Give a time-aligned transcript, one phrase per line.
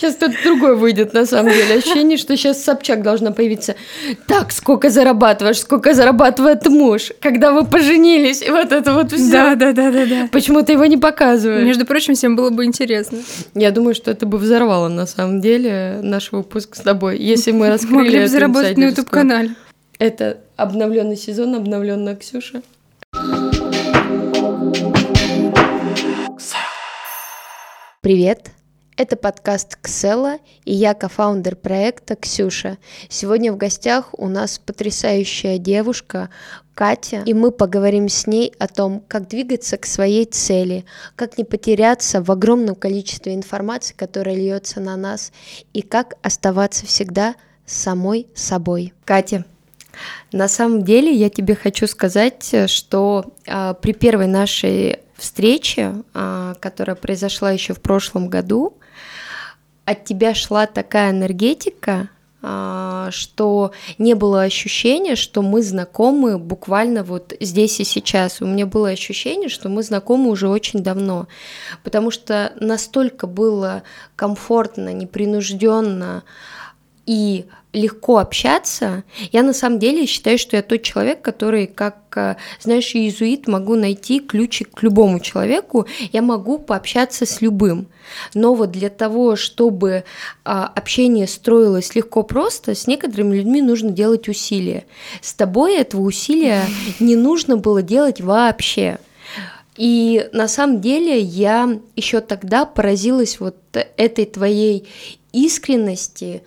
[0.00, 1.74] Сейчас тут другой выйдет, на самом деле.
[1.74, 3.74] Ощущение, что сейчас Собчак должна появиться.
[4.26, 9.30] Так, сколько зарабатываешь, сколько зарабатывает муж, когда вы поженились, и вот это вот все.
[9.30, 10.28] Да, да, да, да, да.
[10.32, 11.66] Почему ты его не показываешь?
[11.66, 13.18] Между прочим, всем было бы интересно.
[13.54, 17.68] Я думаю, что это бы взорвало, на самом деле, наш выпуск с тобой, если мы
[17.68, 18.84] раскрыли Могли бы заработать на.
[18.84, 19.50] YouTube-канале.
[19.98, 22.62] Это обновленный сезон, обновленная Ксюша.
[28.00, 28.52] Привет!
[29.00, 32.76] Это подкаст Ксела, и я кофаундер проекта Ксюша.
[33.08, 36.28] Сегодня в гостях у нас потрясающая девушка
[36.74, 40.84] Катя, и мы поговорим с ней о том, как двигаться к своей цели,
[41.16, 45.32] как не потеряться в огромном количестве информации, которая льется на нас,
[45.72, 48.92] и как оставаться всегда самой собой.
[49.06, 49.46] Катя,
[50.30, 56.96] на самом деле я тебе хочу сказать, что а, при первой нашей встрече, а, которая
[56.96, 58.76] произошла еще в прошлом году,
[59.90, 62.08] от тебя шла такая энергетика,
[62.42, 68.40] а, что не было ощущения, что мы знакомы буквально вот здесь и сейчас.
[68.40, 71.26] У меня было ощущение, что мы знакомы уже очень давно,
[71.82, 73.82] потому что настолько было
[74.14, 76.22] комфортно, непринужденно
[77.04, 79.04] и легко общаться.
[79.32, 83.76] Я на самом деле считаю, что я тот человек, который, как, э, знаешь, иезуит, могу
[83.76, 87.86] найти ключик к любому человеку, я могу пообщаться с любым.
[88.34, 90.04] Но вот для того, чтобы
[90.44, 94.84] а, общение строилось легко просто, с некоторыми людьми нужно делать усилия.
[95.20, 96.64] С тобой этого усилия
[97.00, 98.98] не нужно было делать вообще.
[99.76, 104.88] И на самом деле я еще тогда поразилась вот этой твоей
[105.32, 106.42] искренности,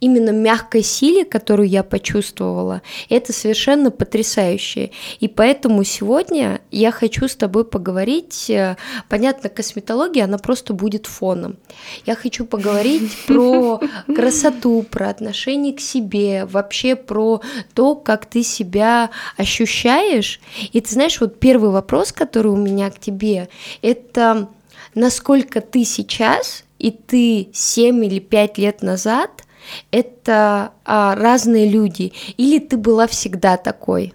[0.00, 4.90] именно мягкой силе, которую я почувствовала, это совершенно потрясающе.
[5.20, 8.48] И поэтому сегодня я хочу с тобой поговорить.
[8.50, 8.76] э,
[9.08, 11.56] Понятно, косметология, она просто будет фоном.
[12.06, 17.40] Я хочу поговорить про красоту, про отношение к себе, вообще про
[17.74, 20.40] то, как ты себя ощущаешь.
[20.72, 23.48] И ты знаешь, вот первый вопрос, который у меня к тебе,
[23.82, 24.48] это
[24.94, 29.30] насколько ты сейчас и ты 7 или 5 лет назад
[29.90, 34.14] это а, разные люди, или ты была всегда такой?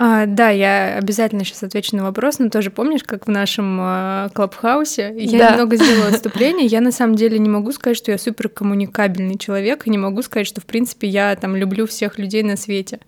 [0.00, 4.28] А, да, я обязательно сейчас отвечу на вопрос, но тоже помнишь, как в нашем э,
[4.32, 5.50] клабхаусе я Да.
[5.50, 6.66] немного сделала отступление.
[6.66, 10.22] Я на самом деле не могу сказать, что я супер коммуникабельный человек, и не могу
[10.22, 13.00] сказать, что в принципе я там люблю всех людей на свете.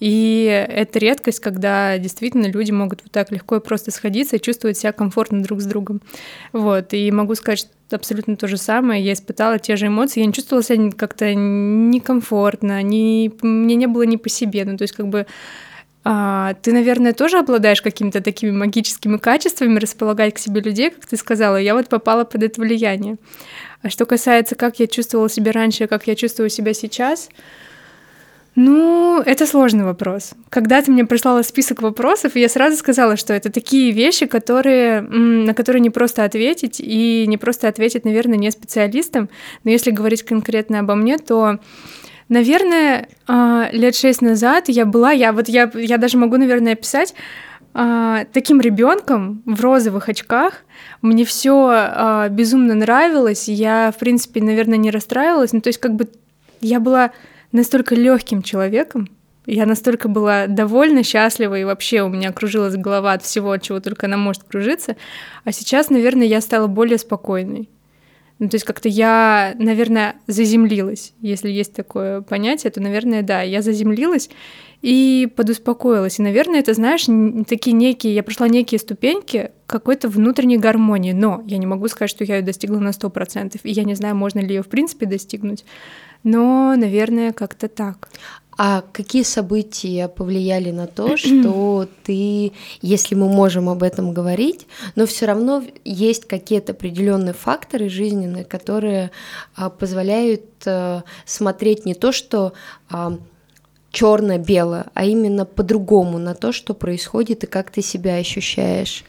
[0.00, 4.76] И это редкость, когда действительно люди могут вот так легко и просто сходиться и чувствовать
[4.76, 6.02] себя комфортно друг с другом.
[6.52, 6.92] Вот.
[6.92, 9.04] И могу сказать, что абсолютно то же самое.
[9.04, 10.20] Я испытала те же эмоции.
[10.20, 13.32] Я не чувствовала себя как-то некомфортно, не...
[13.42, 14.64] мне не было не по себе.
[14.64, 15.26] Ну, то есть как бы
[16.08, 21.16] а, ты, наверное, тоже обладаешь какими-то такими магическими качествами располагать к себе людей, как ты
[21.16, 21.56] сказала.
[21.56, 23.16] Я вот попала под это влияние.
[23.82, 27.28] А что касается, как я чувствовала себя раньше, как я чувствую себя сейчас,
[28.56, 30.32] ну, это сложный вопрос.
[30.48, 35.52] Когда ты мне прислала список вопросов, я сразу сказала, что это такие вещи, которые, на
[35.52, 39.28] которые не просто ответить, и не просто ответить, наверное, не специалистам.
[39.62, 41.60] Но если говорить конкретно обо мне, то
[42.28, 47.14] Наверное, а, лет шесть назад я была, я вот я, я даже могу, наверное, описать
[47.72, 50.64] а, таким ребенком в розовых очках.
[51.02, 53.48] Мне все безумно нравилось.
[53.48, 55.52] Я, в принципе, наверное, не расстраивалась.
[55.52, 56.08] Ну, то есть, как бы
[56.60, 57.12] я была
[57.52, 59.08] настолько легким человеком.
[59.46, 63.78] Я настолько была довольна, счастлива, и вообще у меня кружилась голова от всего, от чего
[63.78, 64.96] только она может кружиться.
[65.44, 67.68] А сейчас, наверное, я стала более спокойной.
[68.38, 71.14] Ну, то есть как-то я, наверное, заземлилась.
[71.20, 74.28] Если есть такое понятие, то, наверное, да, я заземлилась
[74.82, 76.18] и подуспокоилась.
[76.18, 77.06] И, наверное, это, знаешь,
[77.46, 82.24] такие некие, я прошла некие ступеньки какой-то внутренней гармонии, но я не могу сказать, что
[82.24, 85.64] я ее достигла на 100%, и я не знаю, можно ли ее в принципе достигнуть,
[86.22, 88.08] но, наверное, как-то так.
[88.58, 95.06] А какие события повлияли на то, что ты, если мы можем об этом говорить, но
[95.06, 99.10] все равно есть какие-то определенные факторы жизненные, которые
[99.54, 102.54] а, позволяют а, смотреть не то, что
[103.90, 109.04] черно-белое, а именно по-другому на то, что происходит и как ты себя ощущаешь.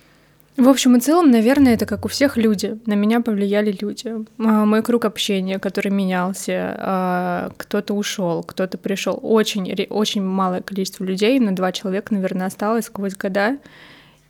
[0.57, 2.79] В общем и целом, наверное, это как у всех люди.
[2.87, 4.11] На меня повлияли люди.
[4.39, 9.19] А, Мой круг общения, который менялся, а, кто-то ушел, кто-то пришел.
[9.21, 13.59] Очень, очень малое количество людей, на два человека, наверное, осталось сквозь года.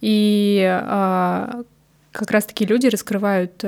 [0.02, 1.64] И а,
[2.12, 3.64] как раз-таки люди раскрывают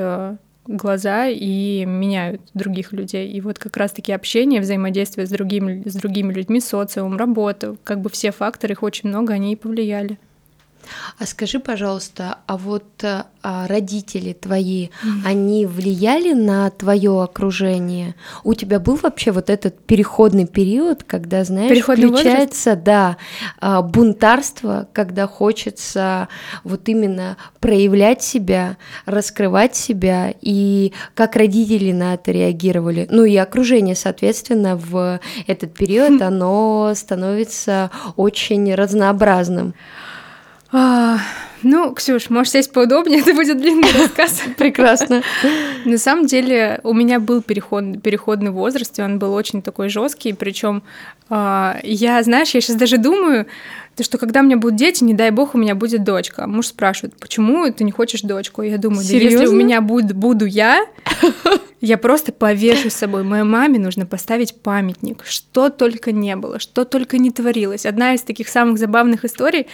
[0.67, 3.31] глаза и меняют других людей.
[3.31, 8.09] И вот как раз-таки общение, взаимодействие с другими, с другими людьми, социум, работа, как бы
[8.09, 10.19] все факторы, их очень много, они и повлияли.
[11.17, 12.85] А скажи, пожалуйста, а вот
[13.41, 15.21] а родители твои, mm-hmm.
[15.25, 18.15] они влияли на твое окружение?
[18.43, 22.83] У тебя был вообще вот этот переходный период, когда, знаешь, Переходный включается, возраст?
[22.83, 23.17] да,
[23.61, 26.27] а, бунтарство, когда хочется
[26.65, 28.75] вот именно проявлять себя,
[29.05, 33.07] раскрывать себя, и как родители на это реагировали?
[33.09, 39.73] Ну и окружение, соответственно, в этот период, оно становится очень разнообразным.
[40.71, 41.17] А,
[41.63, 44.41] ну, Ксюш, можешь сесть поудобнее, это будет длинный рассказ.
[44.57, 45.21] Прекрасно.
[45.85, 50.33] На самом деле у меня был переход, переходный возраст, и он был очень такой жесткий,
[50.33, 50.83] причем
[51.29, 53.45] а, я, знаешь, я сейчас даже думаю,
[53.95, 56.47] то, что когда у меня будут дети, не дай бог, у меня будет дочка.
[56.47, 58.61] Муж спрашивает, почему ты не хочешь дочку?
[58.61, 60.85] Я думаю, да если у меня будет, буду я,
[61.81, 63.23] я просто повешу с собой.
[63.23, 65.25] Моей маме нужно поставить памятник.
[65.25, 67.85] Что только не было, что только не творилось.
[67.85, 69.67] Одна из таких самых забавных историй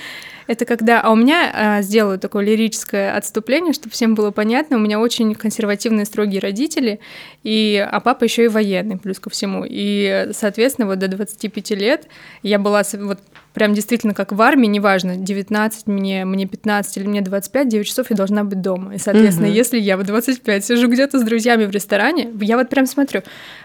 [0.48, 1.02] это когда...
[1.02, 4.78] А у меня а, сделаю такое лирическое отступление, чтобы всем было понятно.
[4.78, 7.00] У меня очень консервативные, строгие родители,
[7.44, 9.66] и, а папа еще и военный, плюс ко всему.
[9.68, 12.08] И, соответственно, вот до 25 лет
[12.44, 13.20] я была вот
[13.54, 18.10] прям действительно как в армии, неважно, 19 мне, мне 15 или мне 25, 9 часов
[18.10, 18.96] я должна быть дома.
[18.96, 19.56] И, соответственно, угу.
[19.56, 23.22] если я в 25 сижу где-то с друзьями в ресторане, я вот прям смотрю,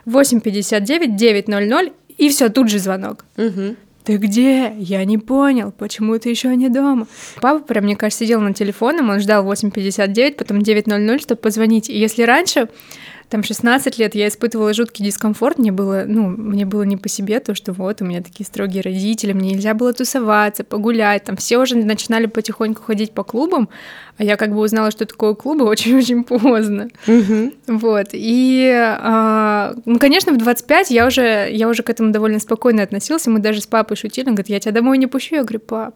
[0.07, 3.25] 8.59, 9.00, и все, тут же звонок.
[3.37, 3.77] Угу.
[4.05, 4.73] Ты где?
[4.79, 7.07] Я не понял, почему ты еще не дома?
[7.41, 11.91] Папа прям, мне кажется, сидел на телефоне, он ждал 8.59, потом 9.00, чтобы позвонить.
[11.91, 12.69] И если раньше
[13.31, 17.39] там 16 лет я испытывала жуткий дискомфорт, мне было, ну, мне было не по себе
[17.39, 21.59] то, что вот у меня такие строгие родители, мне нельзя было тусоваться, погулять, там все
[21.59, 23.69] уже начинали потихоньку ходить по клубам,
[24.19, 26.89] а я как бы узнала, что такое клубы очень-очень поздно.
[27.07, 27.53] Угу.
[27.79, 32.83] Вот, и, а, ну, конечно, в 25 я уже, я уже к этому довольно спокойно
[32.83, 35.61] относился, мы даже с папой шутили, он говорит, я тебя домой не пущу, я говорю,
[35.61, 35.95] пап,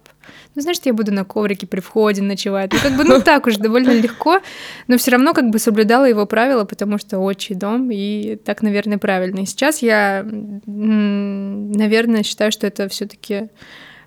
[0.54, 2.72] ну, знаешь, я буду на коврике при входе ночевать.
[2.72, 4.40] Ну, как бы, ну, так уж довольно легко,
[4.88, 8.98] но все равно как бы соблюдала его правила, потому что отчий дом, и так, наверное,
[8.98, 9.40] правильно.
[9.40, 10.24] И сейчас я,
[10.66, 13.48] наверное, считаю, что это все таки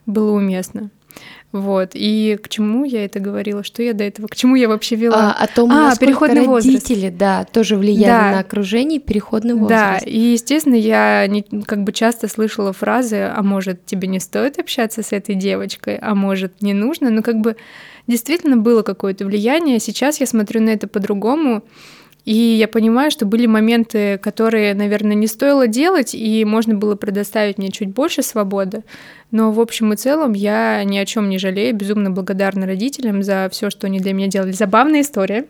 [0.06, 0.90] было уместно.
[1.54, 1.92] Вот.
[1.94, 3.64] И к чему я это говорила?
[3.64, 4.28] Что я до этого?
[4.28, 5.36] К чему я вообще вела?
[5.38, 7.18] А, о том, а, переходный родители, возраст.
[7.18, 8.32] да, тоже влияли да.
[8.32, 10.04] на окружение, переходный возраст.
[10.04, 14.60] Да, и, естественно, я не, как бы часто слышала фразы, а может, тебе не стоит
[14.60, 17.10] общаться с этой девочкой, а может, не нужно.
[17.10, 17.56] Ну, как бы
[18.08, 19.80] действительно было какое-то влияние.
[19.80, 21.64] Сейчас я смотрю на это по-другому.
[22.28, 27.58] И я понимаю, что были моменты, которые, наверное, не стоило делать, и можно было предоставить
[27.58, 28.84] мне чуть больше свободы.
[29.32, 33.48] Но в общем и целом я ни о чем не жалею, безумно благодарна родителям за
[33.54, 34.52] все, что они для меня делали.
[34.52, 35.46] Забавная история.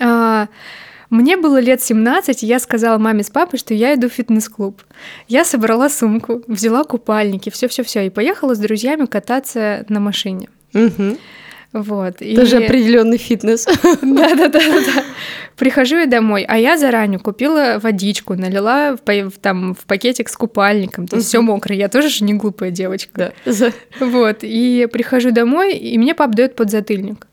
[0.00, 0.48] А,
[1.10, 4.80] мне было лет 17, и я сказала маме с папой, что я иду в фитнес-клуб.
[5.28, 10.48] Я собрала сумку, взяла купальники, все-все-все, и поехала с друзьями кататься на машине.
[10.72, 11.18] Угу.
[11.74, 12.18] Вот.
[12.18, 12.64] Тоже и...
[12.64, 13.66] определенный фитнес.
[14.02, 14.60] Да-да-да.
[15.56, 21.08] Прихожу я домой, а я заранее купила водичку, налила в, там, в пакетик с купальником,
[21.08, 21.76] то есть все мокрое.
[21.76, 23.34] Я тоже же не глупая девочка.
[23.44, 23.72] Да.
[23.98, 24.38] Вот.
[24.42, 27.26] И прихожу домой, и мне пап дает подзатыльник.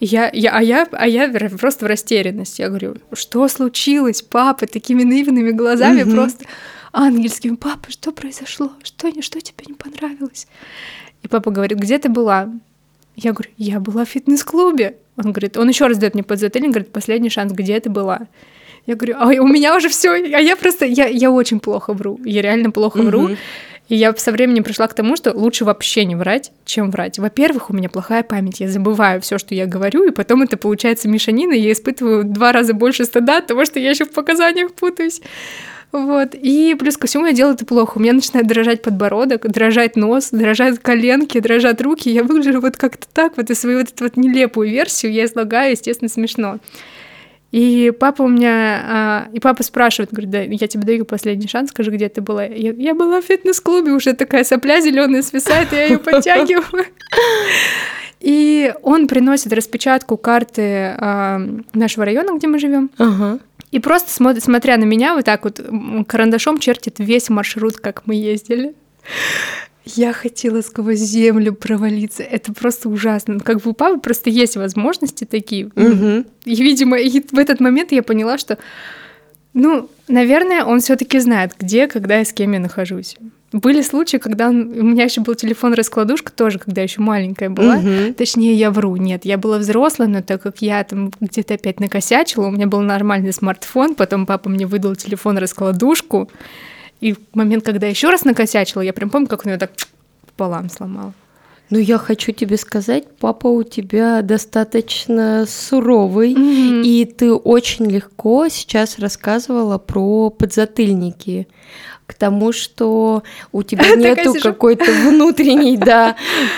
[0.00, 1.28] Я, я, а, я, а я
[1.58, 2.62] просто в растерянности.
[2.62, 6.12] Я говорю, что случилось, папа, такими наивными глазами, угу.
[6.12, 6.46] просто
[6.94, 7.56] ангельскими.
[7.56, 8.72] Папа, что произошло?
[8.82, 10.48] Что, что тебе не понравилось?
[11.22, 12.50] И папа говорит, где ты была?
[13.16, 14.96] Я говорю, я была в фитнес-клубе.
[15.16, 18.28] Он говорит, он еще раз дает мне подзатыльник, говорит, последний шанс, где ты была?
[18.86, 22.18] Я говорю, а у меня уже все, а я просто, я, я очень плохо вру,
[22.24, 23.06] я реально плохо mm-hmm.
[23.06, 23.28] вру.
[23.88, 27.18] И я со временем пришла к тому, что лучше вообще не врать, чем врать.
[27.18, 31.08] Во-первых, у меня плохая память, я забываю все, что я говорю, и потом это получается
[31.08, 34.72] мешанина, и я испытываю два раза больше стыда от того, что я еще в показаниях
[34.72, 35.20] путаюсь.
[35.92, 36.34] Вот.
[36.34, 37.98] И плюс ко всему я делаю это плохо.
[37.98, 42.08] У меня начинает дрожать подбородок, дрожать нос, дрожат коленки, дрожат руки.
[42.08, 45.72] Я выгляжу вот как-то так, вот и свою вот эту вот нелепую версию я излагаю,
[45.72, 46.58] естественно, смешно.
[47.50, 51.68] И папа у меня, а, и папа спрашивает, говорит, да, я тебе даю последний шанс,
[51.68, 52.44] скажи, где ты была.
[52.44, 56.86] Я, я была в фитнес-клубе, уже такая сопля зеленая свисает, я ее подтягиваю.
[58.20, 61.42] И он приносит распечатку карты а,
[61.74, 62.88] нашего района, где мы живем.
[63.72, 65.60] И просто смотря на меня, вот так вот
[66.06, 68.74] карандашом чертит весь маршрут, как мы ездили.
[69.84, 72.22] Я хотела сквозь землю провалиться.
[72.22, 73.40] Это просто ужасно.
[73.40, 75.66] Как бы у папы просто есть возможности такие.
[75.74, 76.24] Угу.
[76.44, 78.58] И, видимо, и в этот момент я поняла, что,
[79.54, 83.16] ну, наверное, он все-таки знает, где, когда и с кем я нахожусь.
[83.52, 87.76] Были случаи, когда у меня еще был телефон-раскладушка тоже, когда еще маленькая была.
[87.76, 88.14] Угу.
[88.16, 88.96] Точнее, я вру.
[88.96, 92.80] Нет, я была взрослая, но так как я там где-то опять накосячила, у меня был
[92.80, 96.30] нормальный смартфон, потом папа мне выдал телефон-раскладушку.
[97.00, 99.72] И в момент, когда еще раз накосячила, я прям помню, как он ее так
[100.24, 101.12] пополам сломал.
[101.68, 106.82] Ну, я хочу тебе сказать, папа у тебя достаточно суровый, mm-hmm.
[106.84, 111.48] и ты очень легко сейчас рассказывала про подзатыльники
[112.06, 116.16] к тому, что у тебя нету какой-то внутренней, да,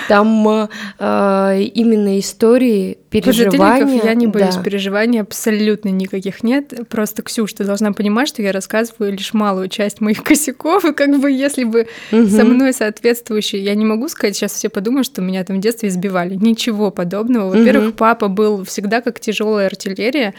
[0.08, 4.02] там э, именно истории переживания.
[4.04, 6.88] я не боюсь, переживаний абсолютно никаких нет.
[6.88, 11.20] Просто, Ксюш, ты должна понимать, что я рассказываю лишь малую часть моих косяков, и как
[11.20, 15.44] бы если бы со мной соответствующие, я не могу сказать, сейчас все подумают, что меня
[15.44, 16.34] там в детстве избивали.
[16.34, 17.50] Ничего подобного.
[17.50, 20.34] Во-первых, папа был всегда как тяжелая артиллерия,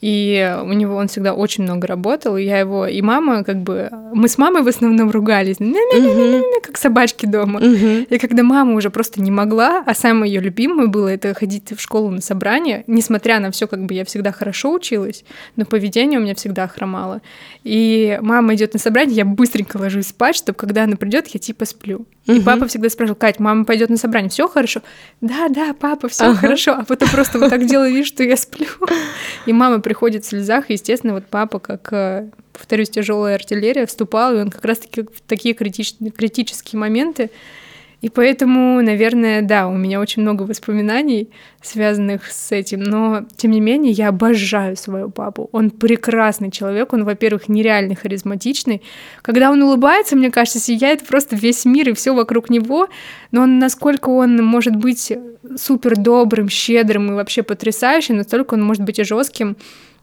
[0.00, 3.90] и у него он всегда очень много работал, и я его, и мама, как бы,
[4.12, 5.56] мы с мамой в основном ругались,
[6.62, 7.60] как собачки дома.
[7.60, 11.80] И когда мама уже просто не могла, а самое ее любимое было это ходить в
[11.80, 15.24] школу на собрание, несмотря на все, как бы я всегда хорошо училась,
[15.56, 17.22] но поведение у меня всегда хромало.
[17.64, 21.64] И мама идет на собрание, я быстренько ложусь спать, чтобы когда она придет, я типа
[21.64, 22.06] сплю.
[22.26, 24.82] И папа всегда спрашивал, Кать, мама пойдет на собрание, все хорошо?
[25.20, 26.72] Да, да, папа, все хорошо.
[26.72, 28.66] А потом просто вот так делаю вид, что я сплю.
[29.46, 34.34] И мама приходит в слезах, и, естественно, вот папа, как, э, повторюсь, тяжелая артиллерия, вступал,
[34.34, 37.30] и он как раз-таки в такие критические, критические моменты
[38.02, 41.30] и поэтому, наверное, да, у меня очень много воспоминаний,
[41.62, 45.48] связанных с этим, но, тем не менее, я обожаю своего папу.
[45.50, 48.82] Он прекрасный человек, он, во-первых, нереально харизматичный.
[49.22, 52.88] Когда он улыбается, мне кажется, сияет просто весь мир и все вокруг него,
[53.32, 55.12] но он, насколько он может быть
[55.56, 59.56] супер добрым, щедрым и вообще потрясающим, настолько он может быть и жестким,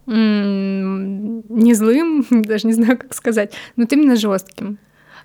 [0.06, 4.78] не злым, даже не знаю, как сказать, но именно жестким.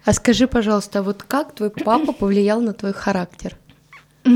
[0.05, 3.57] А скажи, пожалуйста, вот как твой папа повлиял на твой характер?
[4.25, 4.31] У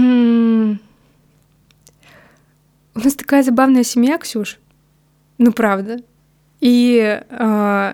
[2.99, 4.59] нас такая забавная семья, Ксюш.
[5.39, 5.99] Ну, правда.
[6.61, 7.93] И э,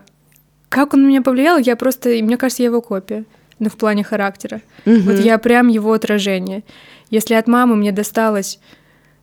[0.69, 3.25] как он на меня повлиял, я просто, мне кажется, я его копия.
[3.59, 4.61] Ну, в плане характера.
[4.87, 5.01] Угу.
[5.01, 6.63] Вот я прям его отражение.
[7.11, 8.61] Если от мамы мне досталось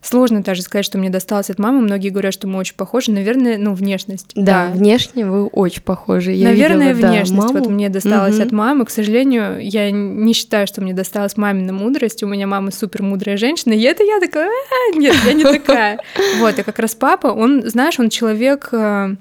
[0.06, 1.82] Сложно даже сказать, что мне досталось от мамы.
[1.82, 3.10] Многие говорят, что мы очень похожи.
[3.10, 4.28] Наверное, ну, внешность.
[4.36, 4.72] Да, да.
[4.72, 6.32] внешне вы очень похожи.
[6.32, 7.60] Я Наверное, видела, внешность да, маму.
[7.60, 8.44] вот мне досталась угу.
[8.44, 8.86] от мамы.
[8.86, 12.22] К сожалению, я не считаю, что мне досталась мамина мудрость.
[12.22, 13.74] У меня мама супер мудрая женщина.
[13.74, 16.00] И это я такая, а, нет, я не такая.
[16.38, 19.16] Вот, и как раз папа, он, знаешь, он человек э,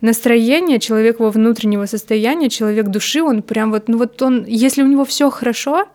[0.00, 4.88] настроения, человек его внутреннего состояния, человек души, он прям вот, ну вот он, если у
[4.88, 5.86] него все хорошо,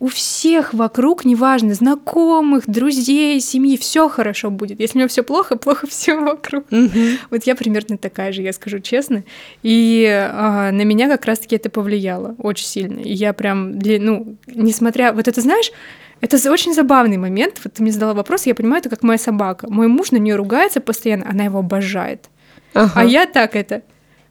[0.00, 4.78] у всех вокруг, неважно, знакомых, друзей, семьи, все хорошо будет.
[4.78, 6.70] Если у меня все плохо, плохо все вокруг.
[6.70, 7.18] Mm-hmm.
[7.30, 9.24] Вот я примерно такая же, я скажу честно.
[9.62, 13.00] И а, на меня как раз-таки это повлияло очень сильно.
[13.00, 15.72] И я прям, для, ну, несмотря, вот это знаешь,
[16.20, 17.60] это очень забавный момент.
[17.64, 19.66] Вот ты мне задала вопрос, я понимаю, это как моя собака.
[19.68, 22.26] Мой муж на нее ругается постоянно, она его обожает.
[22.72, 22.92] Ага.
[22.94, 23.82] А я так это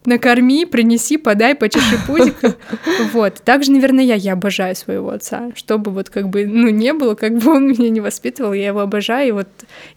[0.08, 2.56] накорми, принеси, подай, почеши пузико.
[3.14, 3.36] Вот.
[3.44, 5.52] Также, наверное, я, я обожаю своего отца.
[5.56, 8.80] Чтобы вот как бы, ну, не было, как бы он меня не воспитывал, я его
[8.80, 9.48] обожаю, и вот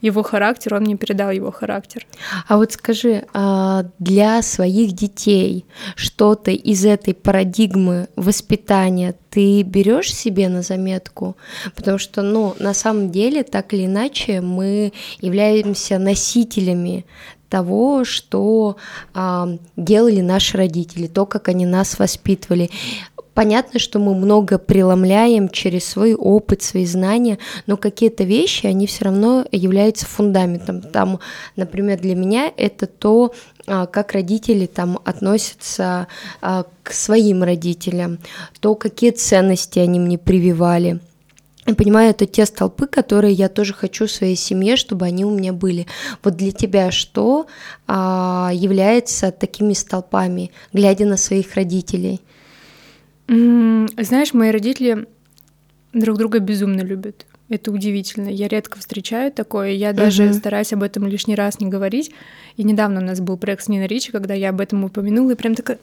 [0.00, 2.06] его характер, он мне передал его характер.
[2.48, 5.64] А вот скажи, а для своих детей
[5.94, 11.36] что-то из этой парадигмы воспитания ты берешь себе на заметку,
[11.76, 17.06] потому что, ну, на самом деле, так или иначе, мы являемся носителями
[17.50, 18.76] того, что
[19.12, 22.70] а, делали наши родители, то, как они нас воспитывали.
[23.34, 29.06] Понятно, что мы много преломляем через свой опыт, свои знания, но какие-то вещи, они все
[29.06, 30.80] равно являются фундаментом.
[30.80, 31.20] Там,
[31.56, 33.34] например, для меня это то,
[33.66, 36.06] а, как родители там относятся
[36.40, 38.18] а, к своим родителям,
[38.60, 41.00] то, какие ценности они мне прививали–
[41.74, 45.52] понимаю, это те столпы, которые я тоже хочу в своей семье, чтобы они у меня
[45.52, 45.86] были.
[46.22, 47.46] Вот для тебя что
[47.86, 52.20] а, является такими столпами, глядя на своих родителей?
[53.28, 55.06] Знаешь, мои родители
[55.92, 57.26] друг друга безумно любят.
[57.48, 58.28] Это удивительно.
[58.28, 59.70] Я редко встречаю такое.
[59.70, 60.34] Я даже uh-huh.
[60.34, 62.12] стараюсь об этом лишний раз не говорить.
[62.56, 65.34] И недавно у нас был проект с Ниной Ричи, когда я об этом упомянула, и
[65.34, 65.78] прям такая,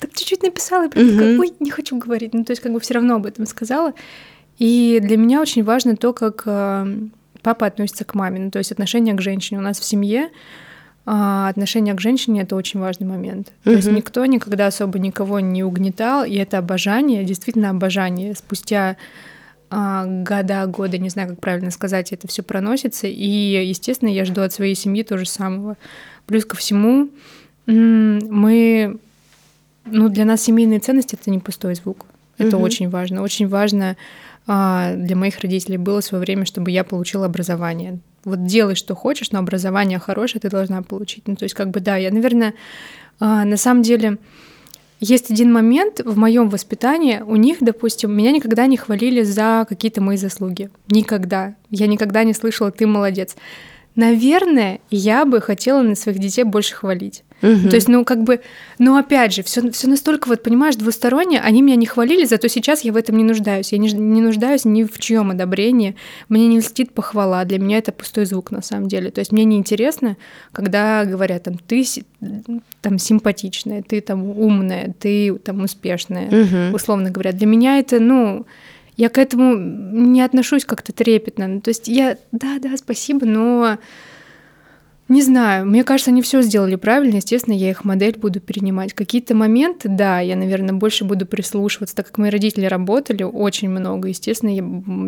[0.00, 1.12] так чуть-чуть написала, и прям uh-huh.
[1.12, 2.32] такая, ой, не хочу говорить.
[2.32, 3.92] Ну, то есть как бы все равно об этом сказала.
[4.58, 6.96] И для меня очень важно то, как э,
[7.42, 9.58] папа относится к маме, ну, то есть отношение к женщине.
[9.58, 10.30] У нас в семье
[11.06, 13.48] а, отношение к женщине это очень важный момент.
[13.48, 13.64] Mm-hmm.
[13.64, 18.34] То есть никто никогда особо никого не угнетал, и это обожание, действительно обожание.
[18.34, 18.96] Спустя
[19.70, 23.06] а, года, годы, не знаю, как правильно сказать, это все проносится.
[23.06, 25.76] И, естественно, я жду от своей семьи то же самого.
[26.26, 27.10] Плюс ко всему,
[27.66, 28.98] мы,
[29.84, 32.06] ну, для нас семейные ценности это не пустой звук.
[32.38, 32.62] Это mm-hmm.
[32.62, 33.22] очень важно.
[33.22, 33.96] Очень важно
[34.46, 37.98] для моих родителей было в свое время, чтобы я получила образование.
[38.24, 41.26] Вот делай, что хочешь, но образование хорошее ты должна получить.
[41.26, 42.54] Ну, то есть, как бы, да, я, наверное,
[43.20, 44.18] а, на самом деле
[45.00, 50.00] есть один момент в моем воспитании, у них, допустим, меня никогда не хвалили за какие-то
[50.00, 50.70] мои заслуги.
[50.88, 51.54] Никогда.
[51.70, 53.36] Я никогда не слышала «ты молодец».
[53.96, 57.22] Наверное, я бы хотела на своих детей больше хвалить.
[57.44, 57.68] Угу.
[57.68, 58.40] То есть, ну, как бы,
[58.78, 62.82] ну, опять же, все, все настолько, вот, понимаешь, двусторонне, они меня не хвалили, зато сейчас
[62.82, 63.72] я в этом не нуждаюсь.
[63.72, 65.94] Я не, не нуждаюсь ни в чьем одобрении.
[66.30, 67.44] Мне не льстит похвала.
[67.44, 69.10] Для меня это пустой звук, на самом деле.
[69.10, 70.16] То есть, мне неинтересно,
[70.52, 71.84] когда говорят, там, ты
[72.80, 76.76] там симпатичная, ты там умная, ты там успешная, угу.
[76.76, 77.32] условно говоря.
[77.32, 78.46] Для меня это, ну,
[78.96, 81.48] я к этому не отношусь как-то трепетно.
[81.48, 83.78] Ну, то есть я, да, да, спасибо, но
[85.08, 88.94] не знаю, мне кажется, они все сделали правильно, естественно, я их модель буду перенимать.
[88.94, 94.08] Какие-то моменты, да, я, наверное, больше буду прислушиваться, так как мои родители работали очень много,
[94.08, 94.64] естественно, я,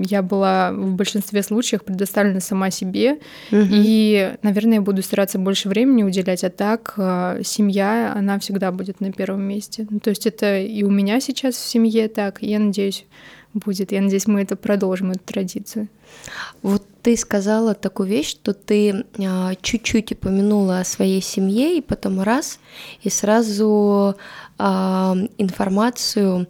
[0.08, 3.12] я была в большинстве случаев предоставлена сама себе,
[3.50, 3.66] угу.
[3.70, 9.00] и, наверное, я буду стараться больше времени уделять, а так э, семья, она всегда будет
[9.00, 9.86] на первом месте.
[9.88, 13.06] Ну, то есть это и у меня сейчас в семье так, и я надеюсь,
[13.58, 13.92] будет.
[13.92, 15.88] Я надеюсь, мы это продолжим, эту традицию.
[16.62, 22.20] Вот ты сказала такую вещь, что ты а, чуть-чуть упомянула о своей семье, и потом
[22.20, 22.58] раз,
[23.02, 24.16] и сразу
[24.58, 26.48] а, информацию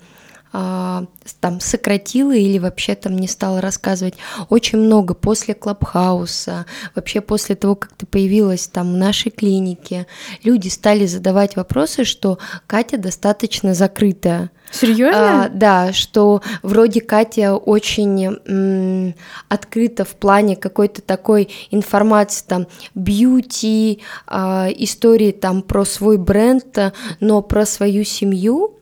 [0.58, 1.04] а,
[1.40, 4.14] там сократила или вообще там не стала рассказывать.
[4.48, 10.06] Очень много после Клабхауса, вообще после того, как ты появилась там в нашей клинике,
[10.44, 14.50] люди стали задавать вопросы, что Катя достаточно закрытая.
[14.70, 15.44] Серьезно?
[15.44, 19.14] А, да, что вроде Катя очень м,
[19.48, 26.78] открыта в плане какой-то такой информации, там, бьюти, а, истории там про свой бренд,
[27.20, 28.74] но про свою семью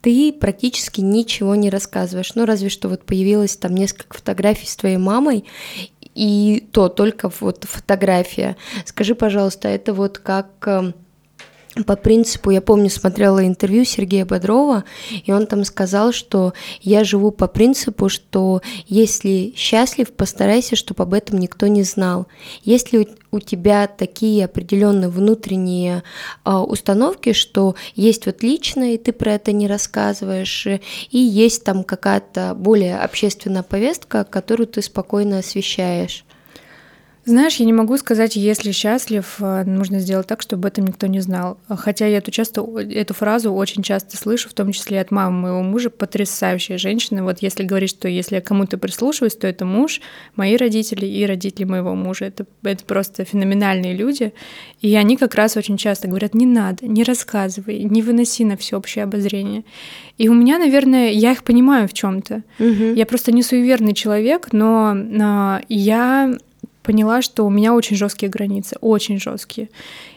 [0.00, 2.34] ты практически ничего не рассказываешь.
[2.34, 5.44] Ну, разве что вот появилось там несколько фотографий с твоей мамой,
[6.14, 8.56] и то только вот фотография.
[8.84, 10.94] Скажи, пожалуйста, это вот как эм,
[11.84, 14.84] по принципу, я помню, смотрела интервью Сергея Бодрова,
[15.24, 21.14] и он там сказал, что я живу по принципу, что если счастлив, постарайся, чтобы об
[21.14, 22.26] этом никто не знал.
[22.62, 26.02] Если у тебя такие определенные внутренние
[26.44, 31.84] э, установки, что есть вот личное, и ты про это не рассказываешь, и есть там
[31.84, 36.24] какая-то более общественная повестка, которую ты спокойно освещаешь.
[37.30, 41.06] Знаешь, я не могу сказать, если счастлив, э, нужно сделать так, чтобы об этом никто
[41.06, 41.58] не знал.
[41.68, 45.62] Хотя я эту, часто, эту фразу очень часто слышу, в том числе от мамы моего
[45.62, 47.22] мужа, потрясающая женщина.
[47.22, 50.00] Вот если говорить, что если я кому-то прислушиваюсь, то это муж,
[50.34, 52.24] мои родители и родители моего мужа.
[52.24, 54.32] Это, это просто феноменальные люди.
[54.80, 59.04] И они как раз очень часто говорят, не надо, не рассказывай, не выноси на всеобщее
[59.04, 59.62] обозрение.
[60.18, 62.42] И у меня, наверное, я их понимаю в чем-то.
[62.58, 62.94] Угу.
[62.96, 66.36] Я просто не суеверный человек, но, но я
[66.90, 69.68] поняла, что у меня очень жесткие границы, очень жесткие.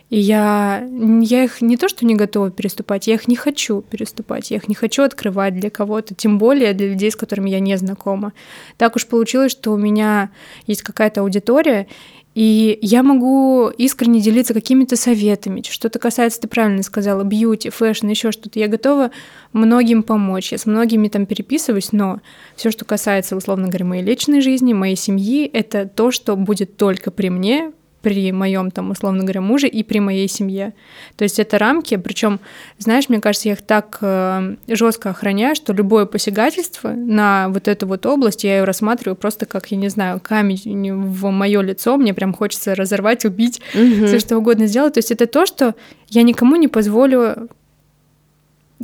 [0.10, 0.84] И я,
[1.22, 4.68] я их не то, что не готова переступать, я их не хочу переступать, я их
[4.68, 8.34] не хочу открывать для кого-то, тем более для людей, с которыми я не знакома.
[8.78, 10.32] Так уж получилось, что у меня
[10.66, 11.86] есть какая-то аудитория,
[12.36, 18.32] и я могу искренне делиться какими-то советами, что-то касается, ты правильно сказала, beauty, fashion, еще
[18.32, 18.60] что-то.
[18.60, 19.12] Я готова
[19.52, 20.52] многим помочь.
[20.52, 22.22] Я с многими там переписываюсь, но
[22.56, 27.12] все, что касается, условно говоря, моей личной жизни, моей семьи, это то, что будет только
[27.12, 27.72] при мне,
[28.04, 30.74] при моем там, условно говоря, муже и при моей семье.
[31.16, 32.42] То есть это рамки, причем,
[32.78, 37.88] знаешь, мне кажется, я их так э, жестко охраняю, что любое посягательство на вот эту
[37.88, 42.14] вот область я ее рассматриваю просто как, я не знаю, камень в мое лицо, мне
[42.14, 44.06] прям хочется разорвать, убить, угу.
[44.06, 44.96] все что угодно сделать.
[44.96, 45.74] То есть это то, что
[46.10, 47.48] я никому не позволю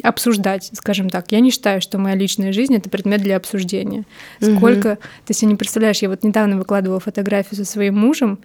[0.03, 1.31] обсуждать, скажем так.
[1.31, 4.05] Я не считаю, что моя личная жизнь это предмет для обсуждения.
[4.39, 4.99] Сколько, угу.
[5.25, 8.39] ты себе не представляешь, я вот недавно выкладывала фотографию со своим мужем,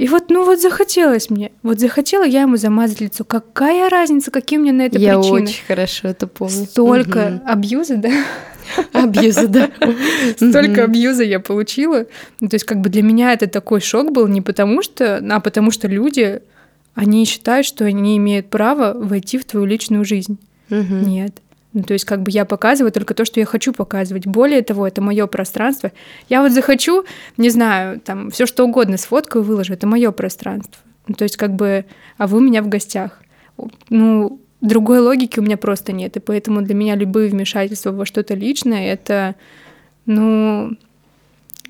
[0.00, 1.52] и вот, ну вот захотелось мне.
[1.62, 3.22] Вот захотела я ему замазать лицо.
[3.22, 5.36] Какая разница, какие меня на это я причины?
[5.36, 6.64] Я очень хорошо это помню.
[6.64, 7.52] Столько угу.
[7.52, 8.10] абьюза, да?
[8.94, 9.70] Абьюза, да.
[10.36, 12.06] Столько абьюза я получила.
[12.40, 15.40] Ну, то есть как бы для меня это такой шок был не потому что, а
[15.40, 16.40] потому что люди,
[16.94, 20.38] они считают, что они имеют право войти в твою личную жизнь.
[20.70, 21.42] Нет.
[21.72, 24.26] Ну, то есть как бы я показываю только то, что я хочу показывать.
[24.26, 25.92] Более того, это мое пространство.
[26.28, 27.04] Я вот захочу,
[27.36, 29.74] не знаю, там все что угодно сфоткаю, выложу.
[29.74, 30.82] Это мое пространство.
[31.06, 31.84] Ну, то есть как бы,
[32.18, 33.22] а вы у меня в гостях.
[33.88, 36.16] Ну, другой логики у меня просто нет.
[36.16, 39.36] И поэтому для меня любые вмешательства во что-то личное, это,
[40.06, 40.76] ну,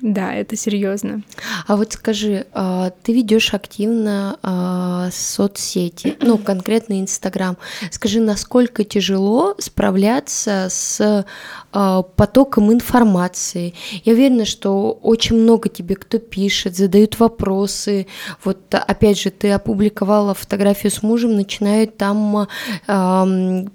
[0.01, 1.21] Да, это серьезно.
[1.67, 7.57] А вот скажи, а, ты ведешь активно а, соцсети, ну конкретно Инстаграм.
[7.91, 11.25] Скажи, насколько тяжело справляться с
[11.71, 13.75] а, потоком информации?
[14.03, 18.07] Я уверена, что очень много тебе кто пишет, задают вопросы.
[18.43, 22.47] Вот опять же, ты опубликовала фотографию с мужем, начинают там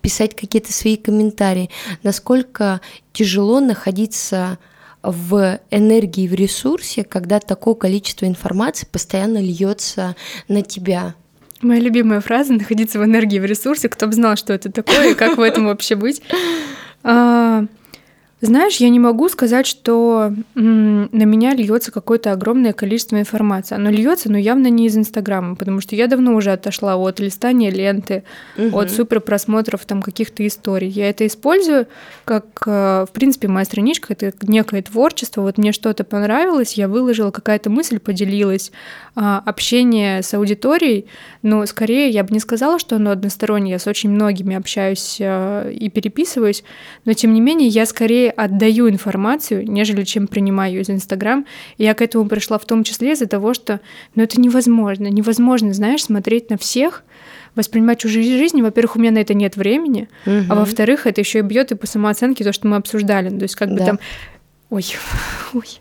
[0.01, 1.71] писать какие-то свои комментарии.
[2.03, 2.81] Насколько
[3.13, 4.59] тяжело находиться
[5.07, 10.17] в энергии, в ресурсе, когда такое количество информации постоянно льется
[10.49, 11.15] на тебя.
[11.63, 13.89] Моя любимая фраза— находиться в энергии, в ресурсе.
[13.89, 16.23] Кто бы знал, что это такое и как в этом вообще быть.
[18.43, 23.75] Знаешь, я не могу сказать, что м, на меня льется какое-то огромное количество информации.
[23.75, 27.71] Оно льется, но явно не из Инстаграма, потому что я давно уже отошла от листания
[27.71, 28.25] ленты,
[28.59, 28.79] угу.
[28.79, 30.89] от супер просмотров там каких-то историй.
[30.89, 31.87] Я это использую
[32.27, 35.41] как, э, в принципе, моя страничка это некое творчество.
[35.41, 38.71] Вот мне что-то понравилось, я выложила какая-то мысль, поделилась,
[39.19, 41.07] а, общение с аудиторией,
[41.41, 43.73] но скорее я бы не сказала, что оно одностороннее.
[43.73, 46.65] Я с очень многими общаюсь э, и переписываюсь,
[47.07, 51.47] но тем не менее я скорее скорее отдаю информацию, нежели чем принимаю ее из Инстаграм.
[51.79, 53.81] И я к этому пришла в том числе из-за того, что
[54.15, 55.09] ну, это невозможно.
[55.09, 57.05] Невозможно, знаешь, смотреть на всех,
[57.55, 58.63] воспринимать чужие жизни.
[58.63, 60.45] Во-первых, у меня на это нет времени, угу.
[60.49, 63.31] а во-вторых, это еще и бьет и по самооценке то, что мы обсуждали.
[63.31, 63.99] То есть как бы там...
[64.71, 64.85] Ой,
[65.55, 65.81] ой.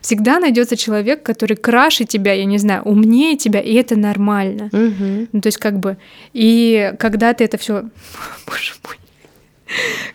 [0.00, 4.68] Всегда найдется человек, который краше тебя, я не знаю, умнее тебя, и это нормально.
[4.72, 5.28] Угу.
[5.32, 5.96] Ну, то есть как бы
[6.32, 7.84] и когда ты это все,
[8.46, 8.96] боже мой,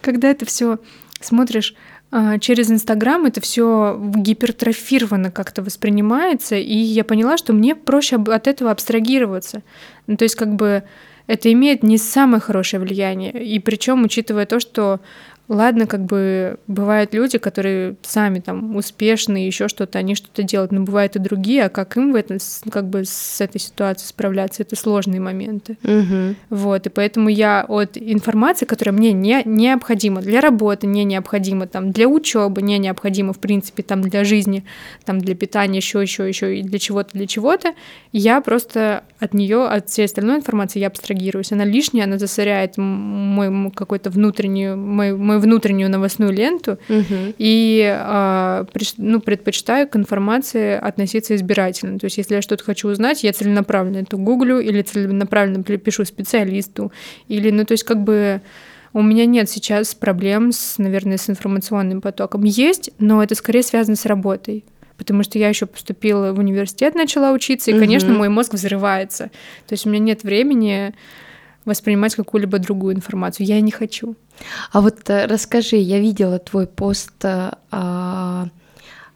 [0.01, 0.77] когда это все
[1.25, 1.75] смотришь
[2.11, 8.47] а, через Инстаграм это все гипертрофировано как-то воспринимается, и я поняла, что мне проще от
[8.47, 9.63] этого абстрагироваться.
[10.07, 10.83] Ну, то есть как бы
[11.27, 13.31] это имеет не самое хорошее влияние.
[13.31, 14.99] И причем, учитывая то, что
[15.47, 20.81] Ладно, как бы бывают люди, которые сами там успешные, еще что-то, они что-то делают, но
[20.81, 22.37] бывают и другие, а как им в этом,
[22.71, 25.77] как бы с этой ситуацией справляться, это сложные моменты.
[25.83, 26.35] Угу.
[26.49, 31.91] Вот, и поэтому я от информации, которая мне не необходима для работы, не необходима там
[31.91, 34.65] для учебы, не необходима в принципе там для жизни,
[35.05, 37.73] там для питания, еще, еще, еще и для чего-то, для чего-то,
[38.11, 41.51] я просто от нее, от всей остальной информации я абстрагируюсь.
[41.51, 47.33] Она лишняя, она засоряет мой какой-то внутренний, мой, мой мою внутреннюю новостную ленту угу.
[47.37, 48.65] и а,
[48.97, 51.99] ну, предпочитаю к информации относиться избирательно.
[51.99, 56.91] То есть, если я что-то хочу узнать, я целенаправленно это гуглю или целенаправленно пишу специалисту,
[57.27, 58.41] или, ну, то есть, как бы
[58.93, 62.43] у меня нет сейчас проблем с, наверное, с информационным потоком.
[62.43, 64.63] Есть, но это скорее связано с работой
[64.97, 68.19] потому что я еще поступила в университет, начала учиться, и, конечно, угу.
[68.19, 69.25] мой мозг взрывается.
[69.67, 70.93] То есть у меня нет времени
[71.65, 73.47] воспринимать какую-либо другую информацию.
[73.47, 74.15] Я не хочу.
[74.71, 78.47] А вот э, расскажи, я видела твой пост э, а,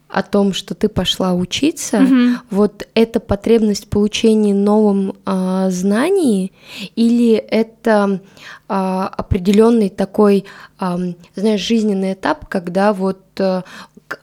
[0.09, 2.01] о том, что ты пошла учиться.
[2.01, 2.39] Угу.
[2.49, 6.51] Вот это потребность в получении новым а, знаний
[6.95, 8.19] или это
[8.67, 10.45] а, определенный такой,
[10.79, 10.97] а,
[11.35, 13.63] знаешь, жизненный этап, когда вот а,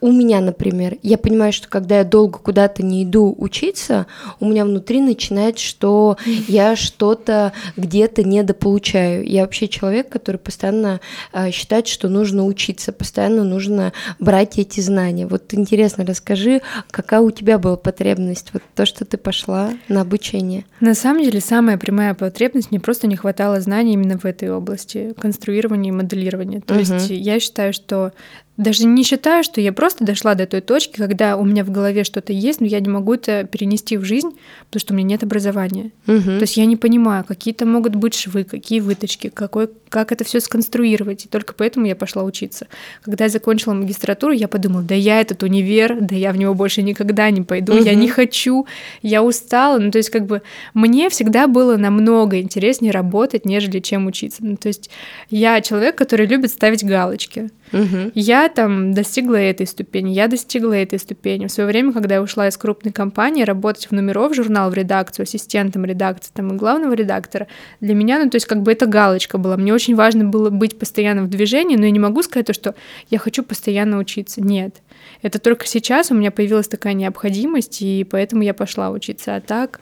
[0.00, 4.06] у меня, например, я понимаю, что когда я долго куда-то не иду учиться,
[4.40, 6.16] у меня внутри начинает, что
[6.48, 9.24] я что-то где-то недополучаю.
[9.26, 11.00] Я вообще человек, который постоянно
[11.32, 15.26] э, считает, что нужно учиться, постоянно нужно брать эти знания.
[15.26, 20.64] Вот интересно, расскажи, какая у тебя была потребность, вот то, что ты пошла на обучение?
[20.80, 25.14] На самом деле, самая прямая потребность, мне просто не хватало знаний именно в этой области,
[25.18, 26.60] конструирования и моделирования.
[26.60, 26.80] То угу.
[26.80, 28.12] есть я считаю, что
[28.56, 32.04] даже не считаю, что я просто дошла до той точки, когда у меня в голове
[32.04, 34.30] что-то есть, но я не могу это перенести в жизнь,
[34.66, 35.92] потому что у меня нет образования.
[36.06, 36.22] Угу.
[36.22, 40.40] То есть я не понимаю, какие-то могут быть швы, какие выточки, какой, как это все
[40.40, 41.26] сконструировать.
[41.26, 42.66] И только поэтому я пошла учиться.
[43.02, 46.82] Когда я закончила магистратуру, я подумала, да я этот универ, да я в него больше
[46.82, 47.84] никогда не пойду, угу.
[47.84, 48.66] я не хочу,
[49.02, 49.78] я устала.
[49.78, 50.40] Ну, то есть как бы
[50.72, 54.38] мне всегда было намного интереснее работать, нежели чем учиться.
[54.42, 54.88] Ну, то есть
[55.28, 57.50] я человек, который любит ставить галочки.
[57.72, 58.12] Угу.
[58.14, 61.46] Я там достигла этой ступени, я достигла этой ступени.
[61.46, 65.24] В свое время, когда я ушла из крупной компании, работать в номеров журнал в редакцию,
[65.24, 67.48] ассистентом редакции там, и главного редактора,
[67.80, 69.56] для меня, ну, то есть как бы это галочка была.
[69.56, 72.74] Мне очень важно было быть постоянно в движении, но я не могу сказать то, что
[73.10, 74.40] я хочу постоянно учиться.
[74.40, 74.76] Нет.
[75.22, 79.36] Это только сейчас у меня появилась такая необходимость, и поэтому я пошла учиться.
[79.36, 79.80] А так...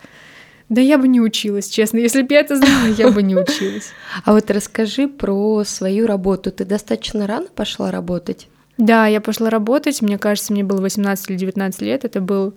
[0.68, 1.98] Да я бы не училась, честно.
[1.98, 3.92] Если бы я это знала, я бы не училась.
[4.24, 6.50] А вот расскажи про свою работу.
[6.50, 8.48] Ты достаточно рано пошла работать?
[8.78, 10.00] Да, я пошла работать.
[10.02, 12.04] Мне кажется, мне было 18 или 19 лет.
[12.04, 12.54] Это был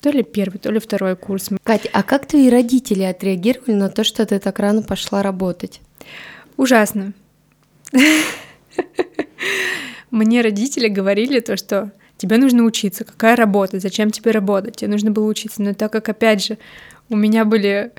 [0.00, 1.50] то ли первый, то ли второй курс.
[1.62, 5.80] Катя, а как твои родители отреагировали на то, что ты так рано пошла работать?
[6.56, 7.12] Ужасно.
[10.10, 15.10] Мне родители говорили то, что тебе нужно учиться, какая работа, зачем тебе работать, тебе нужно
[15.10, 15.62] было учиться.
[15.62, 16.58] Но так как, опять же,
[17.10, 17.92] у меня были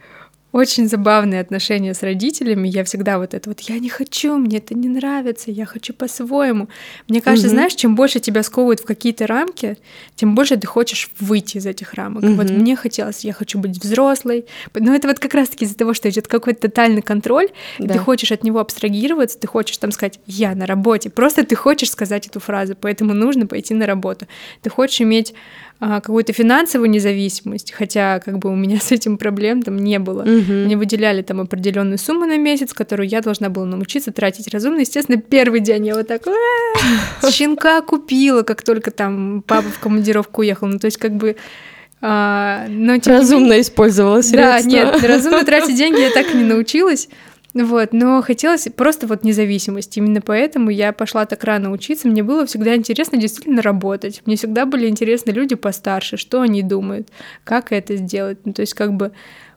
[0.52, 2.68] очень забавные отношения с родителями.
[2.68, 6.70] Я всегда вот это вот, я не хочу, мне это не нравится, я хочу по-своему.
[7.08, 7.54] Мне кажется, угу.
[7.54, 9.78] знаешь, чем больше тебя сковывают в какие-то рамки,
[10.16, 12.24] тем больше ты хочешь выйти из этих рамок.
[12.24, 12.34] Угу.
[12.34, 14.46] Вот мне хотелось, я хочу быть взрослой.
[14.74, 17.94] Но это вот как раз-таки из-за того, что идет какой-то тотальный контроль, да.
[17.94, 21.10] ты хочешь от него абстрагироваться, ты хочешь там сказать, я на работе.
[21.10, 24.26] Просто ты хочешь сказать эту фразу, поэтому нужно пойти на работу.
[24.62, 25.34] Ты хочешь иметь
[25.82, 30.24] а, какую-то финансовую независимость, хотя как бы у меня с этим проблем там не было.
[30.24, 30.39] Угу.
[30.48, 34.80] Мне выделяли там определенную сумму на месяц, которую я должна была научиться тратить разумно.
[34.80, 36.24] Естественно, первый день я вот так
[37.32, 40.68] щенка купила, как только там папа в командировку уехал.
[40.68, 41.36] Ну, то есть как бы
[42.02, 43.62] а, но, разумно менее...
[43.62, 44.62] использовала средства.
[44.62, 47.10] Да, нет, разумно тратить деньги я так и не научилась.
[47.54, 49.98] Вот, но хотелось просто вот независимость.
[49.98, 52.08] Именно поэтому я пошла так рано учиться.
[52.08, 54.22] Мне было всегда интересно действительно работать.
[54.26, 57.10] Мне всегда были интересны люди постарше, что они думают,
[57.44, 58.38] как это сделать.
[58.46, 59.12] Ну, то есть как бы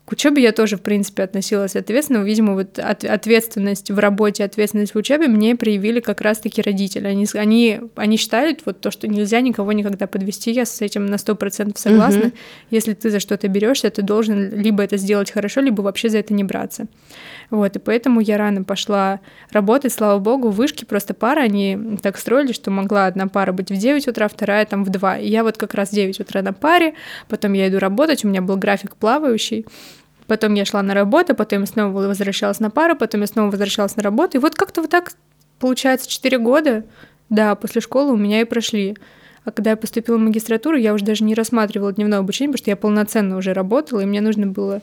[0.04, 2.24] к учебе я тоже, в принципе, относилась ответственно.
[2.24, 7.06] Видимо, вот от, ответственность в работе, ответственность в учебе мне проявили как раз-таки родители.
[7.06, 10.50] Они, они, они считают вот то, что нельзя никого никогда подвести.
[10.50, 12.26] Я с этим на сто процентов согласна.
[12.26, 12.32] Угу.
[12.70, 16.34] Если ты за что-то берешься, ты должен либо это сделать хорошо, либо вообще за это
[16.34, 16.86] не браться.
[17.50, 22.52] Вот, и поэтому я рано пошла работать, слава богу, вышки просто пара, они так строили,
[22.52, 25.18] что могла одна пара быть в 9 утра, вторая там в 2.
[25.18, 26.94] И я вот как раз в 9 утра на паре,
[27.28, 29.66] потом я иду работать, у меня был график плавающий,
[30.26, 33.96] Потом я шла на работу, потом я снова возвращалась на пару, потом я снова возвращалась
[33.96, 34.38] на работу.
[34.38, 35.12] И вот как-то вот так,
[35.58, 36.84] получается, 4 года,
[37.28, 38.96] да, после школы у меня и прошли.
[39.44, 42.70] А когда я поступила в магистратуру, я уже даже не рассматривала дневное обучение, потому что
[42.70, 44.80] я полноценно уже работала, и мне нужно было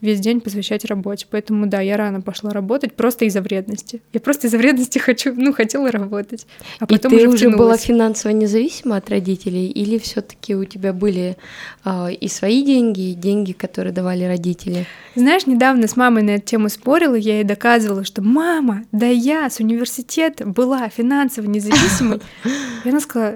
[0.00, 1.26] весь день посвящать работе.
[1.30, 4.02] Поэтому, да, я рано пошла работать просто из-за вредности.
[4.12, 6.46] Я просто из-за вредности хочу, ну, хотела работать.
[6.78, 10.64] А потом и ты уже, уже была финансово независима от родителей, или все таки у
[10.64, 11.36] тебя были
[11.84, 14.86] э, и свои деньги, и деньги, которые давали родители?
[15.14, 19.48] Знаешь, недавно с мамой на эту тему спорила, я ей доказывала, что мама, да я
[19.50, 22.20] с университета была финансово независимой.
[22.84, 23.34] И она сказала,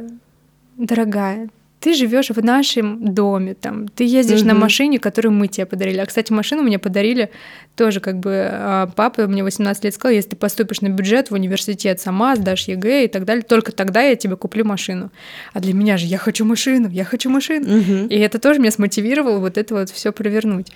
[0.76, 1.48] дорогая,
[1.84, 4.48] ты живешь в нашем доме, там, ты ездишь угу.
[4.48, 5.98] на машине, которую мы тебе подарили.
[5.98, 7.28] А, кстати, машину мне подарили
[7.76, 11.34] тоже, как бы, а, папа мне 18 лет сказал, если ты поступишь на бюджет в
[11.34, 15.10] университет сама, сдашь ЕГЭ и так далее, только тогда я тебе куплю машину.
[15.52, 17.66] А для меня же я хочу машину, я хочу машину.
[17.66, 18.06] Угу.
[18.08, 20.68] И это тоже меня смотивировало вот это вот все провернуть.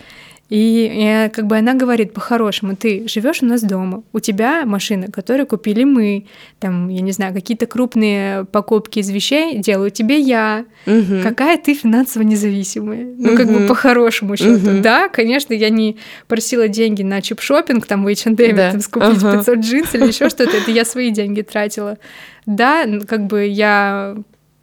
[0.49, 5.09] И, и как бы она говорит, по-хорошему, ты живешь у нас дома, у тебя машина,
[5.11, 6.27] которую купили мы,
[6.59, 10.65] там, я не знаю, какие-то крупные покупки из вещей делаю тебе я.
[10.87, 11.23] Угу.
[11.23, 13.07] Какая ты финансово независимая?
[13.19, 14.71] Ну, как бы по-хорошему счету.
[14.71, 14.81] Угу.
[14.81, 18.71] Да, конечно, я не просила деньги на чип-шопинг, там, в H&M, да.
[18.73, 19.39] там, скупить ага.
[19.39, 21.99] 500 джинс или еще что-то, это я свои деньги тратила.
[22.47, 24.17] Да, как бы я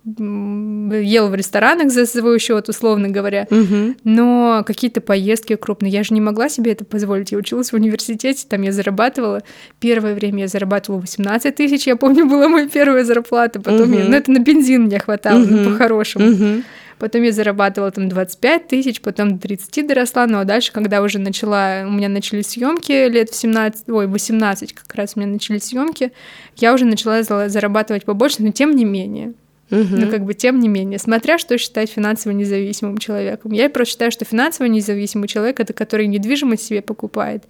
[0.06, 3.96] ел в ресторанах за свой счет, условно говоря, угу.
[4.04, 7.32] но какие-то поездки крупные, я же не могла себе это позволить.
[7.32, 9.42] Я училась в университете, там я зарабатывала,
[9.80, 14.00] первое время я зарабатывала 18 тысяч, я помню, была моя первая зарплата, потом угу.
[14.00, 15.52] я, ну это на бензин мне хватало, угу.
[15.52, 16.32] ну по-хорошему.
[16.32, 16.64] Угу.
[17.00, 21.20] Потом я зарабатывала там 25 тысяч, потом до 30 доросла, ну а дальше, когда уже
[21.20, 25.64] начала, у меня начались съемки лет в 17, ой, 18 как раз у меня начались
[25.64, 26.14] съемки,
[26.56, 29.34] я уже начала зарабатывать побольше, но тем не менее.
[29.72, 29.96] Угу.
[29.96, 33.52] Но как бы тем не менее, смотря что считать финансово независимым человеком.
[33.52, 37.44] Я просто считаю, что финансово независимый человек это который недвижимость себе покупает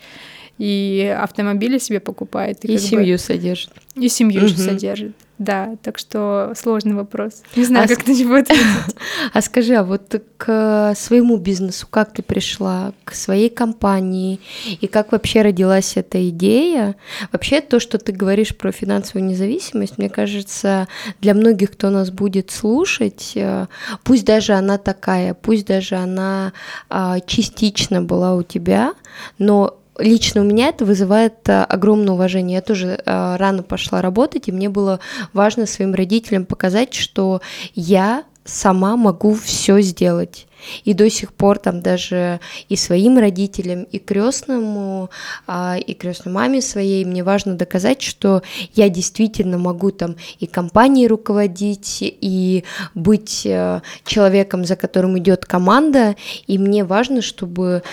[0.58, 2.63] и автомобили себе покупает.
[2.63, 3.72] И, и семью бы, содержит.
[3.96, 4.48] И семью угу.
[4.50, 5.15] же содержит.
[5.38, 7.44] Да, так что сложный вопрос.
[7.58, 8.08] Не знаю, а как с...
[8.08, 8.63] на него ответить.
[9.34, 14.39] А скажи, а вот к своему бизнесу как ты пришла, к своей компании,
[14.80, 16.96] и как вообще родилась эта идея?
[17.34, 20.88] Вообще то, что ты говоришь про финансовую независимость, мне кажется,
[21.20, 23.68] для многих, кто нас будет слушать, э,
[24.04, 26.54] пусть даже она такая, пусть даже она
[26.89, 28.94] а, частично была у тебя,
[29.38, 32.56] но лично у меня это вызывает э, огромное уважение.
[32.56, 35.00] Я тоже э, рано пошла работать, и мне было
[35.34, 37.42] важно своим родителям показать, что
[37.74, 40.48] я сама могу все сделать.
[40.84, 45.10] И до сих пор там даже и своим родителям, и крестному,
[45.48, 48.42] а, и крестной маме своей мне важно доказать, что
[48.74, 52.64] я действительно могу там и компанией руководить, и
[52.96, 56.16] быть э, человеком, за которым идет команда,
[56.48, 57.84] и мне важно, чтобы,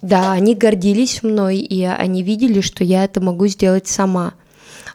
[0.00, 4.34] да, они гордились мной, и они видели, что я это могу сделать сама.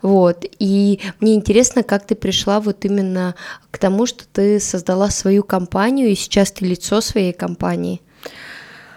[0.02, 0.46] Вот.
[0.60, 3.36] И мне интересно, как ты пришла вот именно
[3.72, 8.02] к тому, что ты создала свою компанию, и сейчас ты лицо своей компании.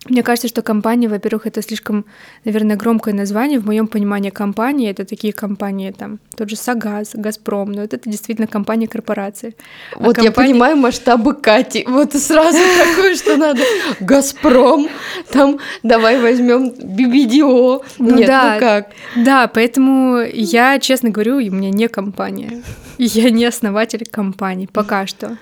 [0.08, 2.06] Мне кажется, что компания, во-первых, это слишком,
[2.46, 3.60] наверное, громкое название.
[3.60, 8.08] В моем понимании компании это такие компании, там, тот же Сагаз, Газпром, но это, это
[8.08, 9.54] действительно компания корпорации.
[9.92, 10.24] А вот компания...
[10.24, 11.84] я понимаю масштабы Кати.
[11.86, 13.60] Вот сразу такое, что надо
[14.00, 14.88] Газпром,
[15.30, 17.84] там давай возьмем BBDO.
[17.98, 18.90] Ну, Нет, да, ну как?
[19.16, 22.62] Да, поэтому я, честно говорю, у меня не компания.
[22.96, 25.36] Я не основатель компании пока что.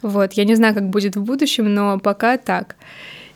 [0.00, 2.76] Вот, я не знаю, как будет в будущем, но пока так.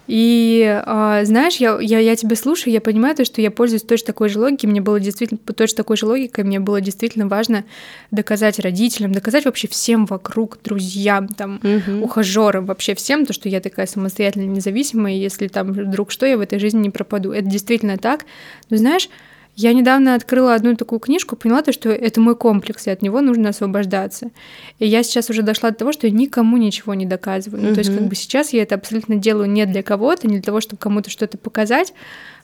[0.07, 4.09] И э, знаешь, я, я, я тебя слушаю, я понимаю то, что я пользуюсь точно
[4.09, 7.65] такой же логикой, мне было действительно точно такой же логикой, мне было действительно важно
[8.11, 12.05] доказать родителям, доказать вообще всем вокруг, друзьям, там, угу.
[12.05, 16.41] ухажерам, вообще всем, то, что я такая самостоятельная, независимая, если там вдруг что, я в
[16.41, 17.33] этой жизни не пропаду.
[17.33, 18.27] Это действительно так.
[18.69, 19.09] Но знаешь,
[19.57, 23.21] я недавно открыла одну такую книжку, поняла то, что это мой комплекс, и от него
[23.21, 24.31] нужно освобождаться.
[24.79, 27.63] И я сейчас уже дошла до того, что я никому ничего не доказываю.
[27.63, 30.43] Ну, то есть, как бы сейчас я это абсолютно делаю не для кого-то, не для
[30.43, 31.95] того, чтобы кому-то что-то показать,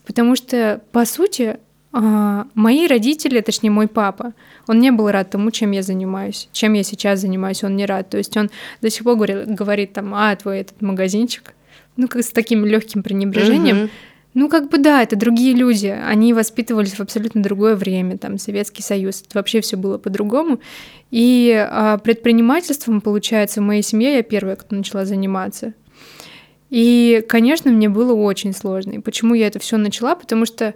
[0.07, 1.59] потому что, по сути,
[1.93, 4.33] а, мои родители, точнее мой папа,
[4.69, 8.09] он не был рад тому, чем я занимаюсь, чем я сейчас занимаюсь, он не рад.
[8.09, 11.55] То есть он до сих пор говорит, говорит там, а, твой этот магазинчик,
[11.97, 13.77] ну, как с таким легким пренебрежением.
[13.77, 13.91] Uh-huh.
[14.33, 15.89] Ну, как бы да, это другие люди.
[15.89, 19.23] Они воспитывались в абсолютно другое время, там, Советский Союз.
[19.23, 20.61] Это вообще все было по-другому.
[21.11, 25.75] И а, предпринимательством, получается, в моей семье я первая, кто начала заниматься.
[26.71, 28.93] И, конечно, мне было очень сложно.
[28.93, 30.15] И почему я это все начала?
[30.15, 30.75] Потому что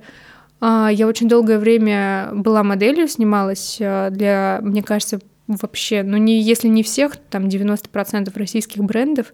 [0.61, 6.41] а, я очень долгое время была моделью, снималась а, для, мне кажется, вообще, ну, не,
[6.41, 9.33] если не всех, там 90% российских брендов.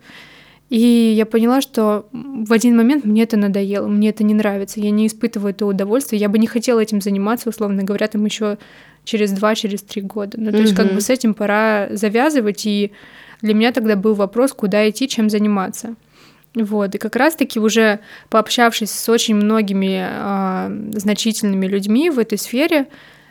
[0.70, 4.92] И я поняла, что в один момент мне это надоело, мне это не нравится, я
[4.92, 8.56] не испытываю это удовольствие, я бы не хотела этим заниматься, условно говоря, там еще
[9.04, 10.38] через два, через три года.
[10.40, 10.60] Ну, то mm-hmm.
[10.60, 12.92] есть как бы с этим пора завязывать, и
[13.42, 15.96] для меня тогда был вопрос, куда идти, чем заниматься.
[16.54, 22.86] Вот, и как раз-таки уже пообщавшись с очень многими э, значительными людьми в этой сфере,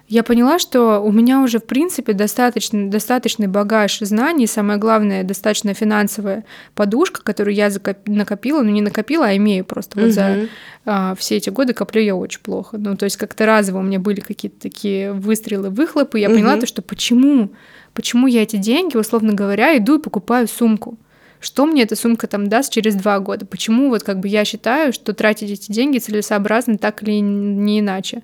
[0.10, 5.76] я поняла, что у меня уже, в принципе, достаточно, достаточный багаж знаний, самое главное, достаточно
[5.76, 7.70] финансовая подушка, которую я
[8.08, 10.00] накопила, ну не накопила, а имею просто.
[10.00, 10.48] Вот за
[10.86, 12.78] а, все эти годы коплю я очень плохо.
[12.80, 16.66] Ну, то есть как-то разово у меня были какие-то такие выстрелы, выхлопы, я поняла то,
[16.66, 17.52] что почему,
[17.94, 20.98] почему я эти деньги, условно говоря, иду и покупаю сумку
[21.42, 23.46] что мне эта сумка там даст через два года.
[23.46, 28.24] Почему вот как бы я считаю, что тратить эти деньги целесообразно так или не иначе.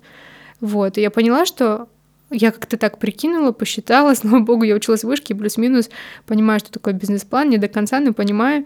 [0.60, 1.88] Вот, и я поняла, что
[2.30, 5.90] я как-то так прикинула, посчитала, слава богу, я училась в вышке, плюс-минус
[6.26, 8.64] понимаю, что такое бизнес-план, не до конца, но понимаю.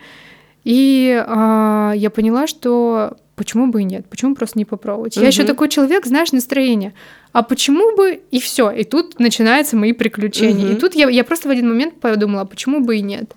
[0.64, 5.16] И а, я поняла, что почему бы и нет, почему просто не попробовать.
[5.16, 5.22] Угу.
[5.22, 6.92] Я еще такой человек, знаешь, настроение.
[7.33, 8.70] А почему бы и все?
[8.70, 10.66] И тут начинаются мои приключения.
[10.66, 10.72] Угу.
[10.74, 13.33] И тут я, я просто в один момент подумала, а почему бы и нет?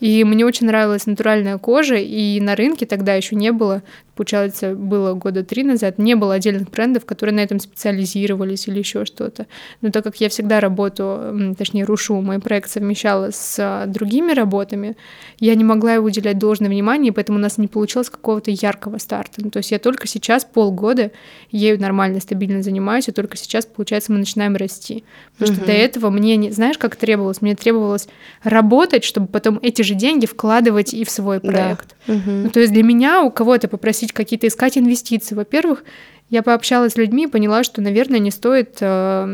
[0.00, 3.82] И мне очень нравилась натуральная кожа, и на рынке тогда еще не было
[4.16, 9.04] получается, было года три назад, не было отдельных брендов, которые на этом специализировались или еще
[9.04, 9.46] что-то.
[9.82, 14.96] Но так как я всегда работу, точнее, рушу, мой проект совмещала с а, другими работами,
[15.38, 19.44] я не могла его уделять должное внимание, поэтому у нас не получилось какого-то яркого старта.
[19.44, 21.10] Ну, то есть я только сейчас полгода
[21.50, 25.04] ею нормально, стабильно занимаюсь, и только сейчас, получается, мы начинаем расти.
[25.32, 25.56] Потому угу.
[25.58, 27.42] что до этого мне, не, знаешь, как требовалось?
[27.42, 28.08] Мне требовалось
[28.42, 31.94] работать, чтобы потом эти же деньги вкладывать и в свой проект.
[32.06, 32.14] Да.
[32.14, 32.30] Угу.
[32.30, 35.34] Ну, то есть для меня у кого-то попросить просить какие-то, искать инвестиции.
[35.34, 35.84] Во-первых,
[36.28, 39.24] я пообщалась с людьми и поняла, что, наверное, не стоит э,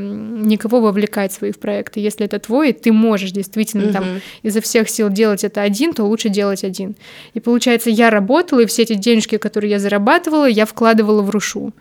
[0.45, 2.01] никого вовлекать в свои проекты.
[2.01, 3.93] Если это твой, и ты можешь действительно угу.
[3.93, 4.05] там
[4.43, 6.95] изо всех сил делать это один, то лучше делать один.
[7.35, 11.73] И получается, я работала, и все эти денежки, которые я зарабатывала, я вкладывала в рушу.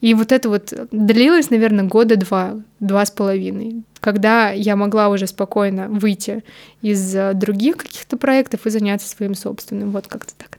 [0.00, 5.26] И вот это вот длилось, наверное, года два, два с половиной, когда я могла уже
[5.26, 6.44] спокойно выйти
[6.82, 9.90] из э, других каких-то проектов и заняться своим собственным.
[9.90, 10.51] Вот как-то так.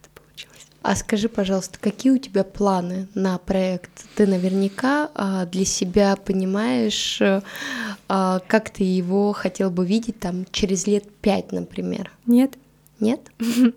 [0.83, 3.89] А скажи, пожалуйста, какие у тебя планы на проект?
[4.15, 7.21] Ты наверняка а, для себя понимаешь,
[8.09, 12.11] а, как ты его хотел бы видеть там через лет пять, например?
[12.25, 12.55] Нет.
[12.99, 13.21] Нет?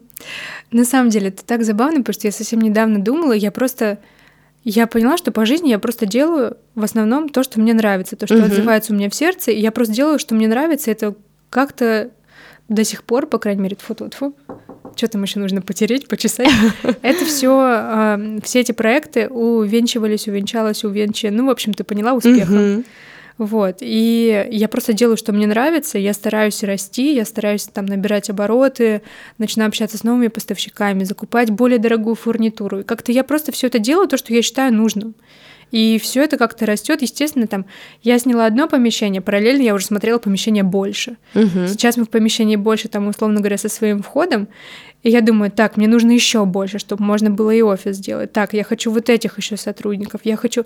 [0.72, 3.98] На самом деле, это так забавно, потому что я совсем недавно думала, я просто
[4.64, 8.26] я поняла, что по жизни я просто делаю в основном то, что мне нравится, то,
[8.26, 8.46] что угу.
[8.46, 11.14] отзывается у меня в сердце, и я просто делаю, что мне нравится, это
[11.50, 12.10] как-то
[12.68, 14.34] до сих пор, по крайней мере, -тьфу,
[14.96, 16.48] что там еще нужно потереть, почесать.
[17.02, 22.84] Это все, а, все эти проекты увенчивались, увенчалось, увенчи, ну, в общем, ты поняла, успехом.
[23.38, 23.78] Вот.
[23.80, 29.02] И я просто делаю, что мне нравится, я стараюсь расти, я стараюсь там набирать обороты,
[29.36, 32.80] начинаю общаться с новыми поставщиками, закупать более дорогую фурнитуру.
[32.80, 35.14] И как-то я просто все это делаю, то, что я считаю нужным.
[35.72, 37.02] И все это как-то растет.
[37.02, 37.66] Естественно, там
[38.02, 41.16] я сняла одно помещение, параллельно я уже смотрела помещение больше.
[41.34, 41.66] Угу.
[41.68, 44.48] Сейчас мы в помещении больше, там, условно говоря, со своим входом.
[45.02, 48.32] И я думаю, так, мне нужно еще больше, чтобы можно было и офис сделать.
[48.32, 50.64] Так, я хочу вот этих еще сотрудников, я хочу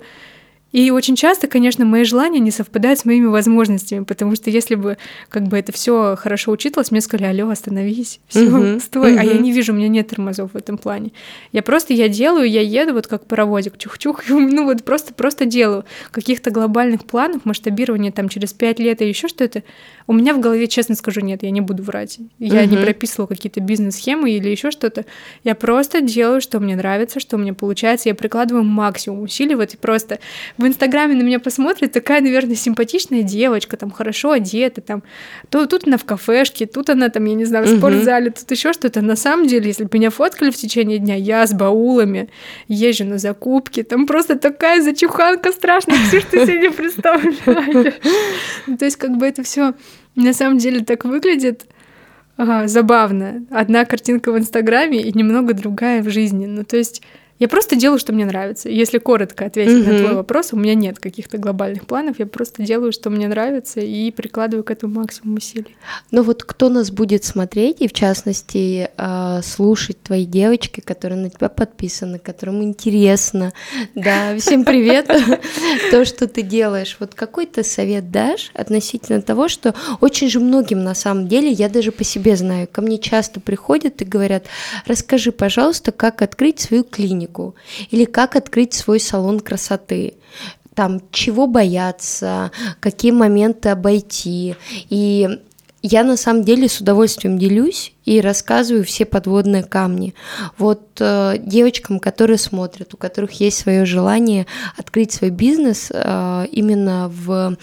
[0.71, 4.97] и очень часто, конечно, мои желания не совпадают с моими возможностями, потому что если бы
[5.29, 9.19] как бы это все хорошо учитывалось, мне сказали, алло, остановись, все, uh-huh, стой, uh-huh.
[9.19, 11.11] а я не вижу, у меня нет тормозов в этом плане.
[11.51, 15.83] Я просто, я делаю, я еду вот как паровозик, чух-чух, ну вот просто, просто делаю.
[16.11, 19.63] Каких-то глобальных планов, масштабирования там через пять лет и еще что-то,
[20.07, 22.19] у меня в голове, честно скажу, нет, я не буду врать.
[22.39, 22.67] Я uh-huh.
[22.67, 25.05] не прописывала какие-то бизнес-схемы или еще что-то.
[25.43, 29.73] Я просто делаю, что мне нравится, что у меня получается, я прикладываю максимум усилий, вот
[29.73, 30.19] и просто
[30.61, 35.03] в Инстаграме на меня посмотрит, такая, наверное, симпатичная девочка, там хорошо одета, там,
[35.49, 38.73] то тут она в кафешке, тут она там, я не знаю, в спортзале, тут еще
[38.73, 39.01] что-то.
[39.01, 42.29] На самом деле, если бы меня фоткали в течение дня, я с баулами
[42.67, 47.95] езжу на закупки, там просто такая зачуханка страшная, все, что ты себе не представляешь.
[48.79, 49.73] То есть, как бы это все
[50.15, 51.65] на самом деле так выглядит,
[52.37, 53.45] ага, забавно.
[53.49, 56.45] Одна картинка в Инстаграме и немного другая в жизни.
[56.45, 57.01] Ну, то есть
[57.41, 58.69] я просто делаю, что мне нравится.
[58.69, 59.91] Если коротко ответить mm-hmm.
[59.91, 63.79] на твой вопрос, у меня нет каких-то глобальных планов, я просто делаю, что мне нравится,
[63.79, 65.75] и прикладываю к этому максимум усилий.
[66.11, 71.31] Ну вот кто нас будет смотреть, и в частности а, слушать твои девочки, которые на
[71.31, 73.53] тебя подписаны, которым интересно,
[73.95, 75.07] да, всем привет,
[75.89, 76.95] то, что ты делаешь.
[76.99, 81.69] Вот какой ты совет дашь относительно того, что очень же многим на самом деле, я
[81.69, 84.45] даже по себе знаю, ко мне часто приходят и говорят,
[84.85, 87.55] расскажи, пожалуйста, как открыть свою клинику клинику
[87.89, 90.13] или как открыть свой салон красоты
[90.73, 94.55] там чего бояться, какие моменты обойти.
[94.89, 95.27] И
[95.81, 100.13] я на самом деле с удовольствием делюсь и рассказываю все подводные камни.
[100.57, 104.45] Вот э, девочкам, которые смотрят, у которых есть свое желание
[104.77, 107.57] открыть свой бизнес э, именно в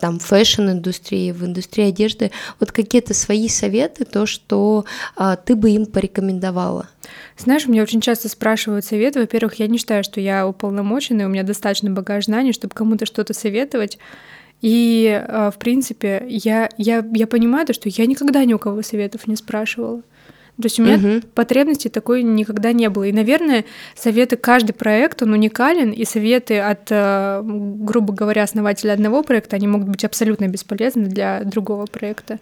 [0.00, 4.84] там фэшн-индустрии, в индустрии одежды, вот какие-то свои советы, то, что
[5.16, 6.88] э, ты бы им порекомендовала.
[7.36, 9.20] Знаешь, меня очень часто спрашивают советы.
[9.20, 13.34] Во-первых, я не считаю, что я уполномоченная, у меня достаточно багаж знаний, чтобы кому-то что-то
[13.34, 13.98] советовать.
[14.64, 18.80] И, э, в принципе, я, я, я понимаю, то, что я никогда ни у кого
[18.80, 20.00] советов не спрашивала.
[20.56, 21.26] То есть у меня угу.
[21.34, 23.04] потребности такой никогда не было.
[23.04, 29.22] И, наверное, советы, каждый проект, он уникален, и советы от, э, грубо говоря, основателя одного
[29.22, 32.40] проекта, они могут быть абсолютно бесполезны для другого проекта.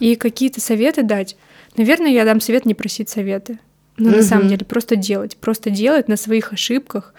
[0.00, 1.36] И какие-то советы дать.
[1.76, 3.60] Наверное, я дам совет не просить советы.
[3.98, 4.16] Но угу.
[4.16, 5.36] на самом деле просто делать.
[5.36, 7.14] Просто делать на своих ошибках,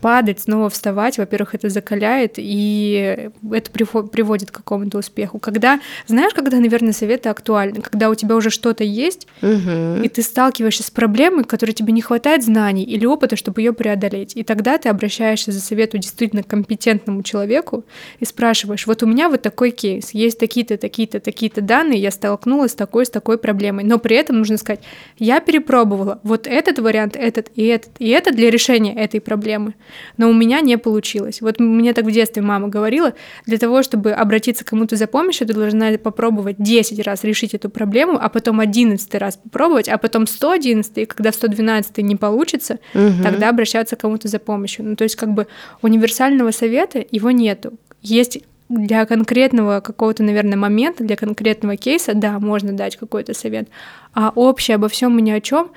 [0.00, 5.38] падать, снова вставать, во-первых, это закаляет, и это приводит к какому-то успеху.
[5.38, 10.02] Когда, знаешь, когда, наверное, советы актуальны, когда у тебя уже что-то есть, угу.
[10.02, 14.36] и ты сталкиваешься с проблемой, которой тебе не хватает знаний или опыта, чтобы ее преодолеть.
[14.36, 17.84] И тогда ты обращаешься за советом действительно компетентному человеку
[18.18, 22.72] и спрашиваешь, вот у меня вот такой кейс, есть такие-то, такие-то, такие-то данные, я столкнулась
[22.72, 24.80] с такой, с такой проблемой, но при этом нужно сказать,
[25.18, 29.74] я перепробовала вот этот вариант, этот и этот, и это для решения этой проблемы
[30.16, 31.40] но у меня не получилось.
[31.40, 33.14] Вот мне так в детстве мама говорила,
[33.46, 37.70] для того, чтобы обратиться к кому-то за помощью, ты должна попробовать 10 раз решить эту
[37.70, 42.78] проблему, а потом 11 раз попробовать, а потом 111, и когда в 112 не получится,
[42.94, 43.22] угу.
[43.22, 44.84] тогда обращаться к кому-то за помощью.
[44.84, 45.46] Ну, то есть как бы
[45.82, 47.72] универсального совета его нету.
[48.02, 53.68] Есть для конкретного какого-то, наверное, момента, для конкретного кейса, да, можно дать какой-то совет,
[54.14, 55.70] а общее обо всем и ни о чем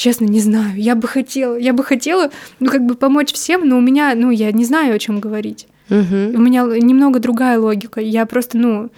[0.00, 0.80] Честно, не знаю.
[0.80, 4.30] Я бы хотела, я бы хотела, ну, как бы помочь всем, но у меня, ну,
[4.30, 5.66] я не знаю, о чем говорить.
[5.90, 6.38] Угу.
[6.38, 8.00] У меня немного другая логика.
[8.00, 8.88] Я просто, ну,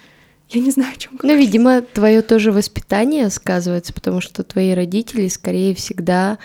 [0.49, 5.27] я не знаю, о чем Ну, видимо, твое тоже воспитание сказывается, потому что твои родители,
[5.27, 6.37] скорее всегда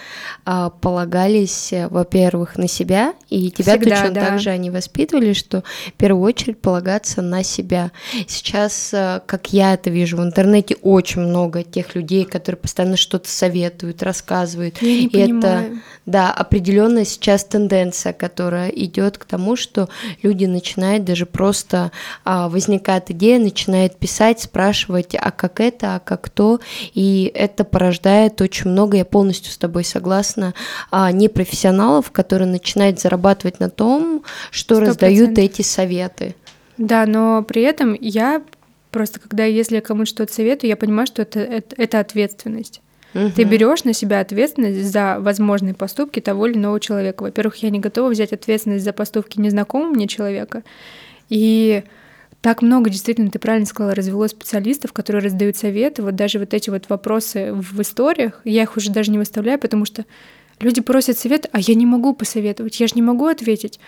[0.44, 4.20] а, полагались, э, во-первых, на себя, и тебя всегда, точно да.
[4.26, 7.92] так же они воспитывали, что в первую очередь полагаться на себя.
[8.26, 13.28] Сейчас, э, как я это вижу, в интернете очень много тех людей, которые постоянно что-то
[13.28, 14.80] советуют, рассказывают.
[14.80, 15.66] Я не и понимаю.
[15.66, 19.90] это, да, определенная сейчас тенденция, которая идет к тому, что
[20.22, 21.92] люди начинают даже просто
[22.24, 23.38] а, возникает идея,
[23.88, 26.60] начинают писать, спрашивать, а как это, а как то,
[26.94, 30.54] и это порождает очень много, я полностью с тобой согласна,
[30.90, 34.80] а, непрофессионалов, которые начинают зарабатывать на том, что 100%.
[34.86, 36.34] раздают эти советы.
[36.76, 38.42] Да, но при этом я
[38.90, 42.80] просто, когда если я кому-то что-то советую, я понимаю, что это, это, это ответственность.
[43.14, 43.30] Угу.
[43.36, 47.22] Ты берешь на себя ответственность за возможные поступки того или иного человека.
[47.22, 50.62] Во-первых, я не готова взять ответственность за поступки незнакомого мне человека.
[51.30, 51.82] И
[52.40, 56.02] так много, действительно, ты правильно сказала, развелось специалистов, которые раздают советы.
[56.02, 59.84] Вот даже вот эти вот вопросы в историях, я их уже даже не выставляю, потому
[59.84, 60.04] что
[60.60, 63.80] люди просят совет, а я не могу посоветовать, я же не могу ответить.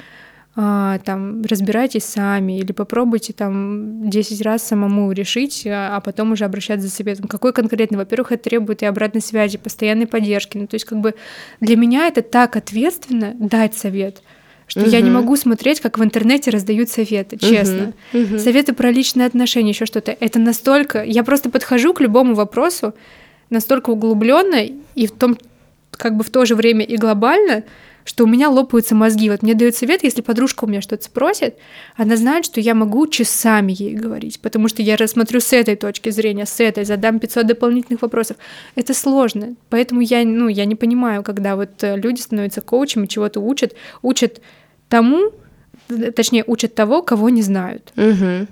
[0.56, 6.44] А, там, разбирайтесь сами или попробуйте там 10 раз самому решить, а, а потом уже
[6.44, 7.28] обращаться за советом.
[7.28, 7.98] Какой конкретно?
[7.98, 10.58] Во-первых, это требует и обратной связи, постоянной поддержки.
[10.58, 11.14] Ну, то есть как бы
[11.60, 14.24] для меня это так ответственно дать совет—
[14.70, 14.88] что угу.
[14.88, 17.92] я не могу смотреть, как в интернете раздают советы, честно.
[18.12, 18.22] Угу.
[18.22, 18.38] Угу.
[18.38, 20.16] Советы про личные отношения, еще что-то.
[20.20, 21.02] Это настолько.
[21.02, 22.94] Я просто подхожу к любому вопросу
[23.50, 24.64] настолько углубленно
[24.94, 25.36] и в том,
[25.90, 27.64] как бы в то же время и глобально,
[28.04, 29.28] что у меня лопаются мозги.
[29.28, 31.56] Вот мне дают совет, если подружка у меня что-то спросит,
[31.96, 36.10] она знает, что я могу часами ей говорить, потому что я рассмотрю с этой точки
[36.10, 38.36] зрения, с этой, задам 500 дополнительных вопросов.
[38.76, 43.40] Это сложно, поэтому я, ну, я не понимаю, когда вот э, люди становятся коучами, чего-то
[43.40, 44.40] учат, учат
[44.90, 45.30] тому,
[46.14, 47.92] точнее, учат того, кого не знают.
[47.96, 48.46] Угу.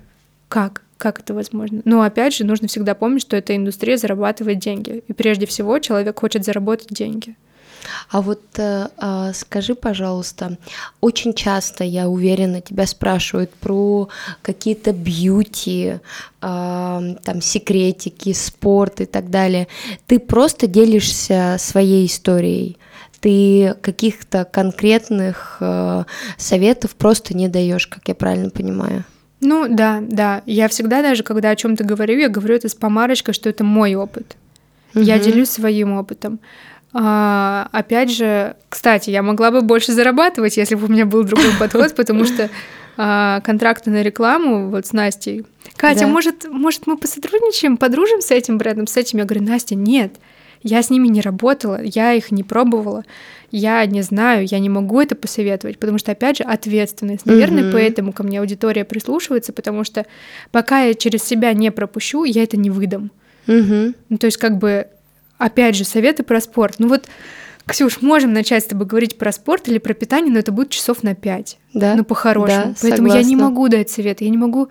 [0.48, 0.82] Как?
[0.96, 1.82] Как это возможно?
[1.84, 5.04] Но опять же, нужно всегда помнить, что эта индустрия зарабатывает деньги.
[5.06, 7.36] И прежде всего человек хочет заработать деньги.
[8.10, 10.58] А вот э, э, скажи, пожалуйста,
[11.00, 14.08] очень часто, я уверена, тебя спрашивают про
[14.42, 16.00] какие-то бьюти, э,
[16.40, 19.68] там секретики, спорт и так далее.
[20.06, 22.78] Ты просто делишься своей историей
[23.20, 26.04] ты каких-то конкретных э,
[26.36, 29.04] советов просто не даешь, как я правильно понимаю.
[29.40, 30.42] Ну да, да.
[30.46, 33.94] Я всегда даже, когда о чем-то говорю, я говорю это с помарочкой, что это мой
[33.94, 34.36] опыт.
[34.94, 35.04] Угу.
[35.04, 36.40] Я делюсь своим опытом.
[36.92, 41.52] А, опять же, кстати, я могла бы больше зарабатывать, если бы у меня был другой
[41.58, 42.50] подход, потому что
[42.96, 45.44] а, контракты на рекламу вот с Настей.
[45.76, 46.06] Катя, да.
[46.06, 49.18] может, может мы посотрудничаем, подружим с этим брендом, с этим?
[49.18, 50.14] Я говорю, Настя, нет.
[50.62, 53.04] Я с ними не работала, я их не пробовала,
[53.50, 57.26] я не знаю, я не могу это посоветовать, потому что, опять же, ответственность.
[57.26, 57.72] Наверное, mm-hmm.
[57.72, 60.06] поэтому ко мне аудитория прислушивается, потому что
[60.50, 63.10] пока я через себя не пропущу, я это не выдам.
[63.46, 63.94] Mm-hmm.
[64.08, 64.88] Ну, то есть, как бы,
[65.38, 66.76] опять же, советы про спорт.
[66.78, 67.08] Ну вот,
[67.68, 71.02] Ксюш, можем начать с тобой говорить про спорт или про питание, но это будет часов
[71.02, 71.58] на пять.
[71.74, 71.94] Да.
[71.94, 72.64] Ну, по-хорошему.
[72.64, 73.18] Да, Поэтому согласна.
[73.18, 74.68] я не могу дать совет, я не могу...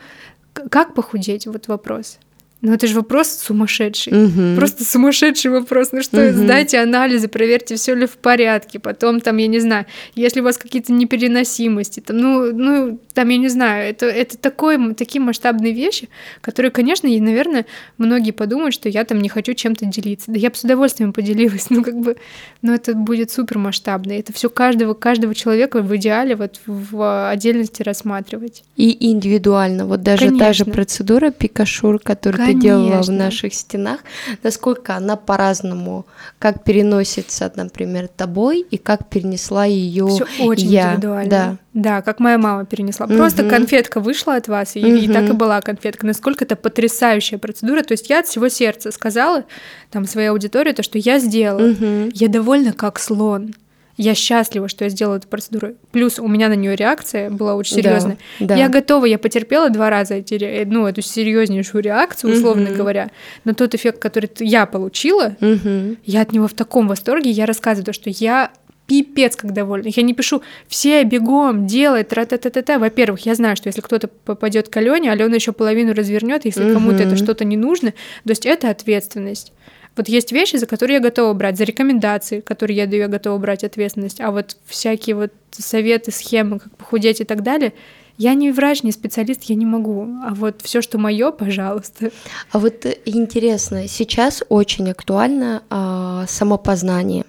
[0.53, 1.45] Как похудеть?
[1.45, 2.17] Вот вопрос.
[2.61, 4.13] Ну, это же вопрос сумасшедший.
[4.13, 4.55] Угу.
[4.55, 5.89] Просто сумасшедший вопрос.
[5.91, 6.37] Ну что, угу.
[6.37, 8.79] сдайте анализы, проверьте, все ли в порядке.
[8.79, 9.85] Потом там, я не знаю,
[10.15, 14.95] если у вас какие-то непереносимости, там, ну, ну, там, я не знаю, это, это такой,
[14.95, 16.09] такие масштабные вещи,
[16.41, 17.67] которые, конечно, и, наверное,
[17.99, 20.31] многие подумают, что я там не хочу чем-то делиться.
[20.31, 22.17] Да я бы с удовольствием поделилась, ну, как бы,
[22.63, 24.13] но это будет супер масштабно.
[24.13, 28.63] Это все каждого, каждого человека в идеале вот в отдельности рассматривать.
[28.77, 29.85] И индивидуально.
[29.85, 30.39] Вот даже конечно.
[30.39, 32.61] та же процедура пикашур, которую Конечно.
[32.61, 33.99] делала в наших стенах,
[34.43, 36.05] насколько она по-разному,
[36.39, 40.05] как переносится, например, тобой, и как перенесла ее
[40.39, 40.93] очень я.
[40.93, 41.29] индивидуально.
[41.29, 41.57] Да.
[41.73, 43.05] Да, как моя мама перенесла.
[43.05, 43.15] Угу.
[43.15, 44.95] Просто конфетка вышла от вас, и, угу.
[44.95, 46.07] и так и была конфетка.
[46.07, 47.83] Насколько это потрясающая процедура.
[47.83, 49.45] То есть я от всего сердца сказала
[49.91, 51.69] там своей аудитории то, что я сделала.
[51.69, 52.11] Угу.
[52.13, 53.53] Я довольна как слон
[53.97, 55.75] я счастлива, что я сделала эту процедуру.
[55.91, 58.17] Плюс у меня на нее реакция была очень серьезная.
[58.39, 58.55] Да, да.
[58.55, 62.77] Я готова, я потерпела два раза эти, ну, эту серьезнейшую реакцию, условно угу.
[62.77, 63.09] говоря,
[63.43, 65.97] но тот эффект, который я получила, угу.
[66.05, 67.31] я от него в таком восторге.
[67.31, 68.51] Я рассказываю, что я
[68.85, 69.89] пипец как довольна.
[69.89, 73.67] Я не пишу все бегом, делай, тра та та та та Во-первых, я знаю, что
[73.67, 76.73] если кто-то попадет к Алене, Алена еще половину развернет, если угу.
[76.73, 77.91] кому-то это что-то не нужно.
[77.91, 79.53] То есть это ответственность.
[79.97, 83.37] Вот есть вещи, за которые я готова брать, за рекомендации, которые я даю, я готова
[83.39, 87.73] брать ответственность, а вот всякие вот советы, схемы, как похудеть и так далее,
[88.17, 90.07] я не врач, не специалист, я не могу.
[90.25, 92.11] А вот все, что мое, пожалуйста.
[92.51, 97.25] А вот интересно, сейчас очень актуально а, самопознание.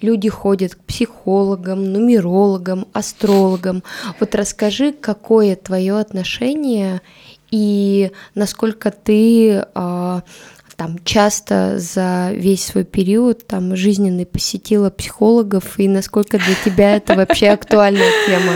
[0.00, 3.82] Люди ходят к психологам, нумерологам, астрологам.
[4.20, 7.00] Вот расскажи, какое твое отношение
[7.50, 10.22] и насколько ты а,
[10.78, 17.16] там часто за весь свой период там жизненный посетила психологов и насколько для тебя это
[17.16, 18.52] вообще актуальная тема?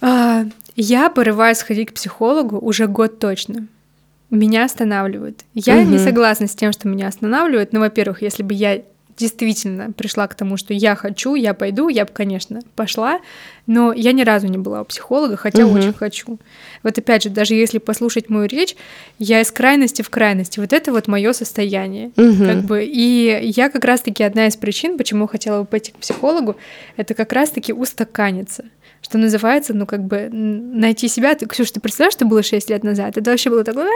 [0.00, 0.46] А,
[0.76, 3.66] я порываюсь сходить к психологу уже год точно.
[4.30, 5.44] Меня останавливают.
[5.52, 5.90] Я угу.
[5.90, 7.74] не согласна с тем, что меня останавливают.
[7.74, 8.80] Но, во-первых, если бы я
[9.20, 13.20] действительно пришла к тому, что я хочу, я пойду, я бы, конечно, пошла,
[13.66, 15.78] но я ни разу не была у психолога, хотя угу.
[15.78, 16.38] очень хочу.
[16.82, 18.74] Вот опять же, даже если послушать мою речь,
[19.18, 20.58] я из крайности в крайности.
[20.58, 22.44] Вот это вот мое состояние, угу.
[22.44, 22.84] как бы.
[22.84, 26.56] И я как раз-таки одна из причин, почему хотела бы пойти к психологу,
[26.96, 28.64] это как раз-таки устаканиться
[29.02, 31.34] что называется, ну, как бы найти себя.
[31.34, 33.16] Ты, Ксюша, ты представляешь, что было 6 лет назад?
[33.16, 33.88] Это вообще было такое...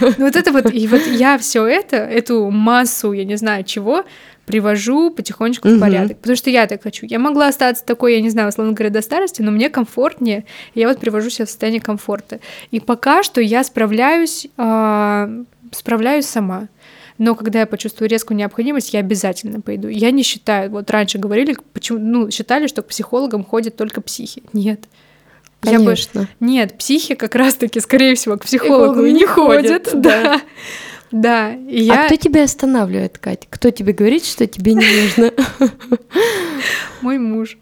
[0.00, 4.04] Ну, вот это вот, и вот я все это, эту массу, я не знаю чего,
[4.50, 6.18] привожу потихонечку в порядок.
[6.18, 7.06] Потому что я так хочу.
[7.06, 10.44] Я могла остаться такой, я не знаю, условно говоря, до старости, но мне комфортнее.
[10.74, 12.40] Я вот привожу себя в состояние комфорта.
[12.72, 16.66] И пока что я справляюсь, э, справляюсь сама.
[17.18, 19.86] Но когда я почувствую резкую необходимость, я обязательно пойду.
[19.86, 24.42] Я не считаю, вот раньше говорили, почему, ну, считали, что к психологам ходят только психи.
[24.52, 24.80] Нет.
[25.60, 26.20] Конечно.
[26.20, 26.28] Я бы...
[26.40, 29.86] Нет, психи как раз-таки, скорее всего, к психологу и не ходят.
[29.86, 30.22] ходят да.
[30.22, 30.40] Да,
[31.12, 32.04] и я...
[32.04, 33.46] А кто тебя останавливает, Катя?
[33.50, 35.32] Кто тебе говорит, что тебе не нужно?
[37.02, 37.58] Мой муж.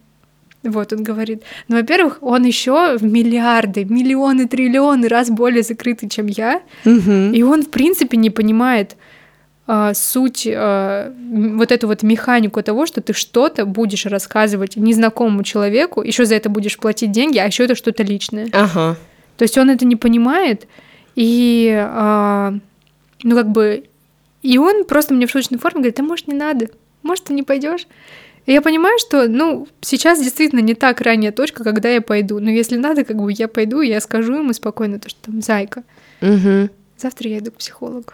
[0.65, 6.27] Вот, он говорит, ну, во-первых, он еще в миллиарды, миллионы, триллионы раз более закрытый, чем
[6.27, 8.97] я, и он, в принципе, не понимает,
[9.71, 11.13] а, суть, а,
[11.55, 16.49] вот эту вот механику того, что ты что-то будешь рассказывать незнакомому человеку, еще за это
[16.49, 18.49] будешь платить деньги, а еще это что-то личное.
[18.53, 18.97] Ага.
[19.37, 20.67] То есть он это не понимает,
[21.15, 22.55] и а,
[23.23, 23.85] ну как бы,
[24.43, 26.71] и он просто мне в шуточной форме говорит, да может не надо,
[27.03, 27.87] может ты не пойдешь.
[28.47, 32.41] И я понимаю, что, ну, сейчас действительно не так ранняя точка, когда я пойду.
[32.41, 35.83] Но если надо, как бы я пойду, я скажу ему спокойно, то, что там, зайка,
[36.23, 36.71] угу.
[36.97, 38.12] завтра я иду к психологу.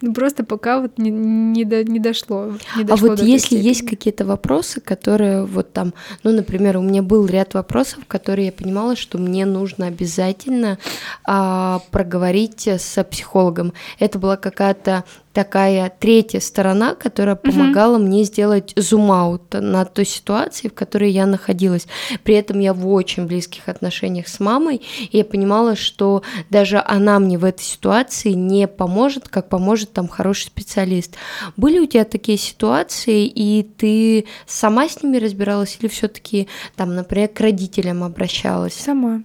[0.00, 2.52] Ну просто пока вот не, не, до, не дошло.
[2.76, 7.02] Не дошло а вот если есть какие-то вопросы, которые вот там, ну, например, у меня
[7.02, 10.78] был ряд вопросов, которые я понимала, что мне нужно обязательно
[11.24, 13.72] а, проговорить с психологом.
[13.98, 18.02] Это была какая-то такая третья сторона, которая помогала mm-hmm.
[18.02, 21.86] мне сделать зум-аут на той ситуации, в которой я находилась.
[22.22, 27.18] При этом я в очень близких отношениях с мамой, и я понимала, что даже она
[27.18, 31.14] мне в этой ситуации не поможет, как поможет там хороший специалист.
[31.56, 37.28] Были у тебя такие ситуации, и ты сама с ними разбиралась, или все-таки там, например,
[37.28, 38.74] к родителям обращалась?
[38.74, 39.22] Сама.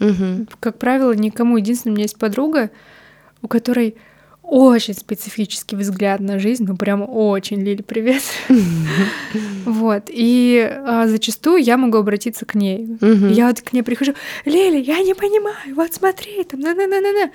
[0.00, 0.46] Угу.
[0.60, 1.56] Как правило, никому.
[1.56, 2.70] Единственное, у меня есть подруга,
[3.42, 3.96] у которой
[4.44, 8.22] очень специфический взгляд на жизнь, ну прям очень, Лили, привет.
[9.64, 12.86] Вот, и а, зачастую я могу обратиться к ней.
[13.00, 14.12] Я вот к ней прихожу,
[14.44, 17.30] Лили, я не понимаю, вот смотри, там, на-на-на-на-на.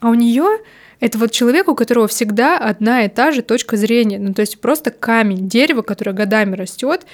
[0.00, 0.58] А у нее
[1.00, 4.18] это вот человек, у которого всегда одна и та же точка зрения.
[4.18, 7.06] Ну, то есть просто камень, дерево, которое годами растет.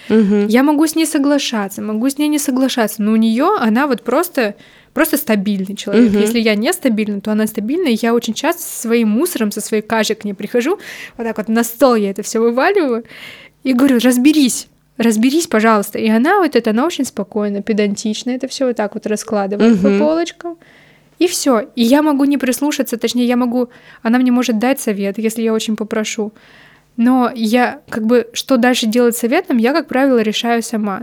[0.48, 4.02] Я могу с ней соглашаться, могу с ней не соглашаться, но у нее она вот
[4.02, 4.56] просто
[4.92, 6.10] просто стабильный человек.
[6.10, 6.20] Угу.
[6.20, 7.92] Если я нестабильна, то она стабильная.
[7.92, 10.78] И я очень часто со своим мусором, со своей кашей к ней прихожу,
[11.18, 13.04] вот так вот на стол я это все вываливаю
[13.62, 15.98] и говорю, разберись, разберись, пожалуйста.
[15.98, 19.82] И она вот это, она очень спокойно, педантично это все вот так вот раскладывает угу.
[19.82, 20.56] по полочкам.
[21.18, 21.68] И все.
[21.74, 23.68] И я могу не прислушаться, точнее, я могу,
[24.02, 26.32] она мне может дать совет, если я очень попрошу.
[26.96, 31.02] Но я, как бы, что дальше делать советом, я, как правило, решаю сама.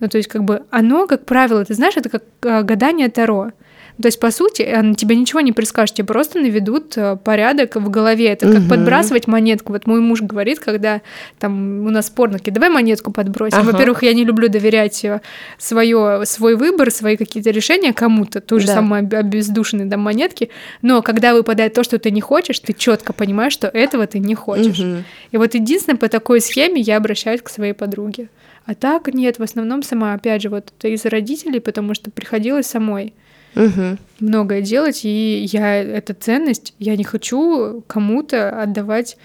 [0.00, 3.52] Ну, то есть, как бы, оно, как правило, ты знаешь, это как э, гадание Таро.
[4.00, 4.62] То есть, по сути,
[4.96, 8.26] тебе ничего не предскажет, тебе просто наведут э, порядок в голове.
[8.26, 8.70] Это как угу.
[8.70, 9.72] подбрасывать монетку.
[9.72, 11.00] Вот мой муж говорит, когда
[11.38, 13.58] там у нас спор, давай монетку подбросим.
[13.58, 13.70] Ага.
[13.70, 15.20] Во-первых, я не люблю доверять э,
[15.58, 18.74] свое, свой выбор, свои какие-то решения кому-то, ту же да.
[18.74, 20.50] самую обездушенные да, монетки.
[20.82, 24.34] Но когда выпадает то, что ты не хочешь, ты четко понимаешь, что этого ты не
[24.34, 24.80] хочешь.
[24.80, 25.04] Угу.
[25.30, 28.28] И вот единственное, по такой схеме я обращаюсь к своей подруге.
[28.66, 33.12] А так нет, в основном сама, опять же, вот из родителей, потому что приходилось самой
[33.54, 33.98] угу.
[34.20, 39.16] многое делать, и я эта ценность, я не хочу кому-то отдавать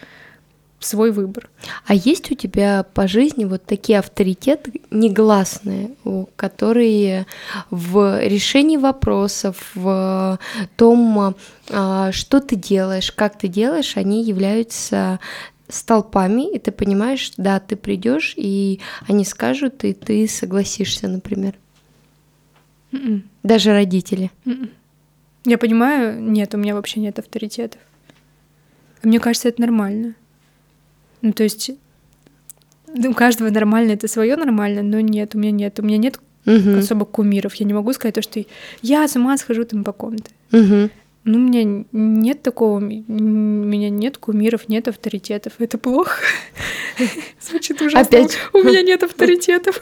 [0.79, 1.49] свой выбор.
[1.85, 5.91] А есть у тебя по жизни вот такие авторитеты негласные,
[6.35, 7.27] которые
[7.69, 10.39] в решении вопросов, в
[10.77, 11.35] том,
[11.69, 15.19] а, что ты делаешь, как ты делаешь, они являются
[15.67, 21.55] столпами, и ты понимаешь, да, ты придешь, и они скажут, и ты согласишься, например.
[22.91, 23.05] Mm-mm.
[23.05, 23.29] М-м.
[23.43, 24.31] Даже родители.
[24.45, 24.53] Mm-mm.
[24.53, 24.69] М-м.
[25.45, 27.81] Я понимаю, нет, у меня вообще нет авторитетов.
[29.03, 30.15] Мне кажется, это нормально.
[31.21, 31.71] Ну, то есть
[32.87, 35.79] у каждого нормально, это свое нормально, но нет, у меня нет.
[35.79, 37.55] У меня нет особо кумиров.
[37.55, 38.43] Я не могу сказать то, что
[38.81, 40.89] я с ума схожу там по uh
[41.25, 45.53] ну, у меня нет такого, у меня нет кумиров, нет авторитетов.
[45.59, 46.21] Это плохо.
[47.41, 47.99] Звучит ужасно.
[47.99, 48.37] Опять...
[48.53, 49.81] У меня нет авторитетов.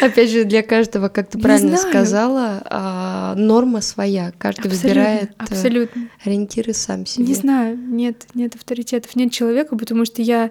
[0.00, 4.32] Опять же, для каждого, как ты правильно сказала, а, норма своя.
[4.38, 6.08] Каждый выбирает э, абсолютно.
[6.24, 7.26] ориентиры сам себе.
[7.26, 10.50] Не знаю, нет, нет авторитетов, нет человека, потому что я,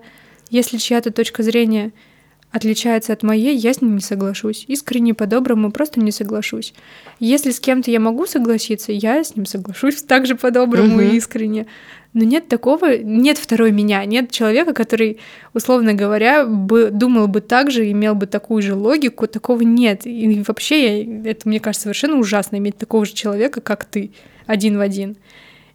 [0.49, 1.91] если чья-то точка зрения
[2.51, 4.65] отличается от моей, я с ним не соглашусь.
[4.67, 6.73] Искренне, по-доброму, просто не соглашусь.
[7.19, 11.01] Если с кем-то я могу согласиться, я с ним соглашусь также по-доброму угу.
[11.01, 11.67] и искренне.
[12.13, 15.19] Но нет такого, нет второй меня, нет человека, который,
[15.53, 20.07] условно говоря, бы думал бы так же, имел бы такую же логику, такого нет.
[20.07, 24.11] И вообще, я, это, мне кажется, совершенно ужасно иметь такого же человека, как ты,
[24.47, 25.17] один в один.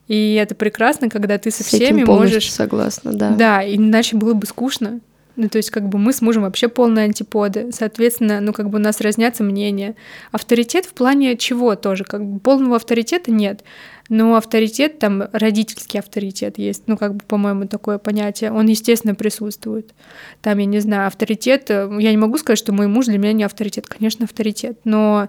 [0.08, 2.52] И это прекрасно, когда ты со С всеми можешь...
[2.52, 3.30] согласна, да.
[3.30, 5.00] Да, иначе было бы скучно.
[5.36, 7.72] Ну, то есть, как бы мы с мужем вообще полные антиподы.
[7.72, 9.96] Соответственно, ну, как бы у нас разнятся мнения.
[10.30, 12.04] Авторитет в плане чего тоже?
[12.04, 13.64] Как бы полного авторитета нет.
[14.08, 16.84] Но авторитет, там, родительский авторитет есть.
[16.86, 18.52] Ну, как бы, по-моему, такое понятие.
[18.52, 19.92] Он, естественно, присутствует.
[20.40, 21.70] Там, я не знаю, авторитет...
[21.70, 23.88] э, Я не могу сказать, что мой муж для меня не авторитет.
[23.88, 24.78] Конечно, авторитет.
[24.84, 25.28] Но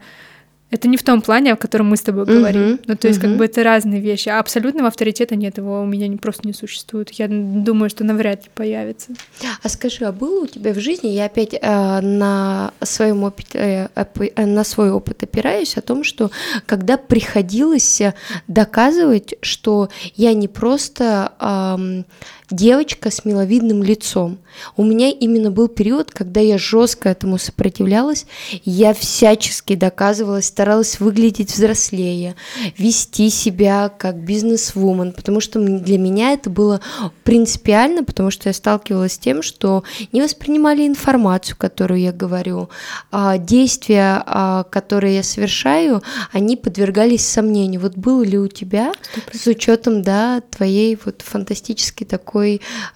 [0.76, 2.80] это не в том плане, о котором мы с тобой говорим.
[2.86, 3.40] Ну, то есть, как мгм.
[3.40, 4.28] бы это разные вещи.
[4.28, 7.12] А абсолютного авторитета нет, его у меня не, просто не существует.
[7.12, 9.14] Я думаю, что навряд ли появится.
[9.64, 14.06] А скажи, а было у тебя в жизни, я опять э, на своем опыте, э,
[14.36, 16.30] э, на свой опыт опираюсь о том, что
[16.66, 18.14] когда приходилось э,
[18.50, 22.04] доказывать, что я не просто ам,
[22.56, 24.40] девочка с миловидным лицом,
[24.78, 28.26] у меня именно был период, когда я жестко этому сопротивлялась,
[28.64, 32.36] я всячески доказывалась, старалась выглядеть взрослее,
[32.78, 36.82] вести себя как бизнес-вумен, потому что для меня это было
[37.24, 42.70] принципиально, потому что я сталкивалась с тем, что не воспринимали информацию, которую я говорю,
[43.12, 46.02] а действия, а, которые я совершаю,
[46.32, 47.82] они подвергались сомнению.
[47.82, 48.94] Вот было ли у тебя
[49.32, 52.45] с учетом, да, твоей вот фантастической такой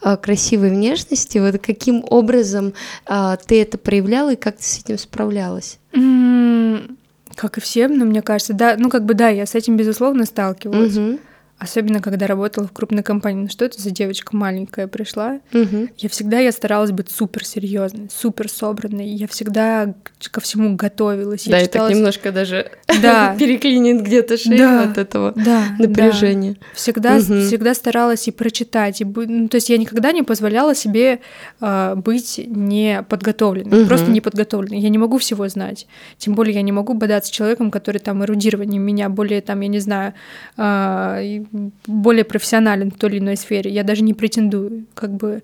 [0.02, 2.74] а, красивой внешности, вот каким образом
[3.06, 5.80] а, ты это проявляла и как ты с этим справлялась?
[5.94, 6.98] М,
[7.36, 10.26] Как и всем, но мне кажется, да, ну как бы да, я с этим безусловно
[10.26, 10.96] сталкивалась.
[10.96, 11.20] Мгм,
[11.60, 13.42] Особенно, когда работала в крупной компании.
[13.44, 15.40] Ну что это за девочка маленькая пришла?
[15.52, 15.90] мгм.
[15.98, 19.08] Я всегда я старалась быть супер серьезной, супер собранной.
[19.10, 19.94] Я всегда
[20.32, 21.48] ко всему готовилась.
[21.48, 23.36] Я Да, и читала так с- немножко даже Да.
[23.40, 24.84] переклинит где-то шею Да.
[24.84, 26.54] от этого да, напряжения.
[26.54, 26.60] да.
[26.74, 27.42] Всегда, Мгм.
[27.46, 29.02] всегда старалась и прочитать.
[29.02, 31.20] И, ну, то есть я никогда не позволяла себе
[31.60, 33.80] а, быть неподготовленной.
[33.80, 33.88] Мгм.
[33.88, 34.80] Просто неподготовленной.
[34.80, 35.88] Я не могу всего знать.
[36.18, 39.68] Тем более я не могу бодаться с человеком, который там эрудированием меня, более там, я
[39.68, 40.14] не знаю,
[40.58, 41.46] и
[41.88, 43.72] более профессионален в той или иной сфере.
[43.72, 45.44] Я даже не претендую, как бы.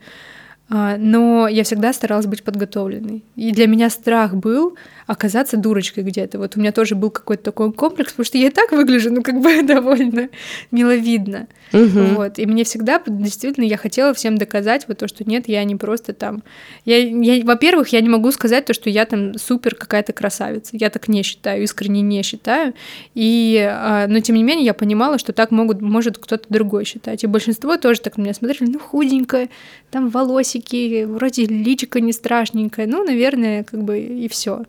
[0.70, 3.24] А, Но я всегда старалась быть подготовленной.
[3.36, 4.76] И для меня страх был
[5.08, 6.40] оказаться дурочкой где-то.
[6.40, 9.22] Вот у меня тоже был какой-то такой комплекс, потому что я и так выгляжу, ну,
[9.22, 10.30] как бы довольно
[10.72, 11.48] миловидно.
[11.72, 12.16] Мгм.
[12.16, 12.40] Вот.
[12.40, 16.14] И мне всегда действительно я хотела всем доказать вот то, что нет, я не просто
[16.14, 16.44] там.
[16.86, 20.72] Я, я, во-первых, я не могу сказать то, что я там супер какая-то красавица.
[20.74, 22.74] Я так не считаю, искренне не считаю.
[23.14, 27.24] И, а, но тем не менее я понимала, что так могут, может кто-то другой считать.
[27.24, 29.50] И большинство тоже так на меня смотрели, ну худенькая,
[29.92, 32.88] там волосики, вроде личико не страшненькое.
[32.88, 34.64] Ну, наверное, как бы и все.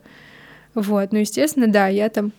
[0.77, 1.11] Вот.
[1.11, 2.31] Ну, естественно, да, я там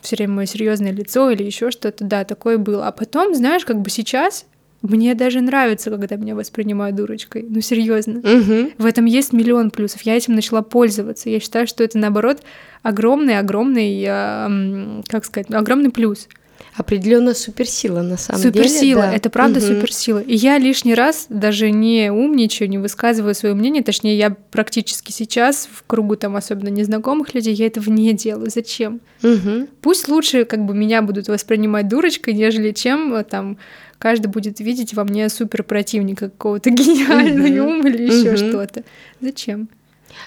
[0.00, 2.88] все время мое серьезное лицо или еще что-то, да, такое было.
[2.88, 4.46] А потом, знаешь, как бы сейчас
[4.82, 7.46] мне даже нравится, когда меня воспринимают дурочкой.
[7.48, 8.20] Ну, серьезно.
[8.20, 8.72] Мгм.
[8.78, 10.02] В этом есть миллион плюсов.
[10.02, 11.30] Я этим начала пользоваться.
[11.30, 12.42] Я считаю, что это наоборот
[12.82, 16.28] огромный-огромный, а, м, как сказать, ну, огромный плюс.
[16.76, 18.52] Определенно суперсила на самом деле.
[18.68, 19.14] суперсила, да.
[19.14, 19.68] это правда Мгм.
[19.68, 20.18] суперсила.
[20.18, 23.82] И я лишний раз даже не умничаю, не высказываю свое мнение.
[23.82, 28.50] Точнее, я практически сейчас в кругу там особенно незнакомых людей я этого не делаю.
[28.50, 29.00] Зачем?
[29.22, 29.68] Мгм.
[29.80, 33.56] Пусть лучше как бы меня будут воспринимать дурочкой, нежели чем э, там
[33.98, 37.78] каждый будет видеть во мне супер противника какого-то гениального Мгм.
[37.80, 38.84] ум или еще что-то.
[39.22, 39.70] Зачем?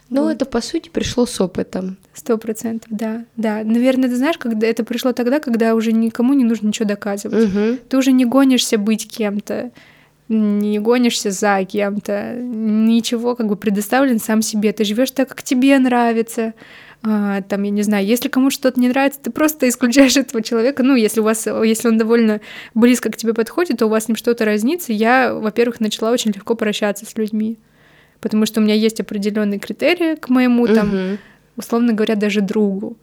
[0.09, 0.31] Ну, Вот.
[0.31, 1.97] это по сути пришло с опытом.
[2.13, 3.61] Сто процентов, да, да.
[3.63, 7.49] Наверное, ты знаешь, когда это пришло тогда, когда уже никому не нужно ничего доказывать.
[7.49, 7.79] Мгм.
[7.87, 9.71] Ты уже не гонишься быть кем-то,
[10.27, 14.71] не гонишься за кем-то, ничего как бы предоставлен сам себе.
[14.73, 16.53] Ты живешь так, как тебе нравится.
[17.01, 20.83] А, там, я не знаю, если кому что-то не нравится, ты просто исключаешь этого человека.
[20.83, 22.41] Ну, если у вас, если он довольно
[22.73, 24.91] близко к тебе подходит, то у вас с ним что-то разнится.
[24.91, 27.57] Я, во-первых, начала очень легко прощаться с людьми,
[28.21, 31.17] потому что у меня есть определенные критерии к моему там
[31.57, 32.97] условно говоря, даже другу.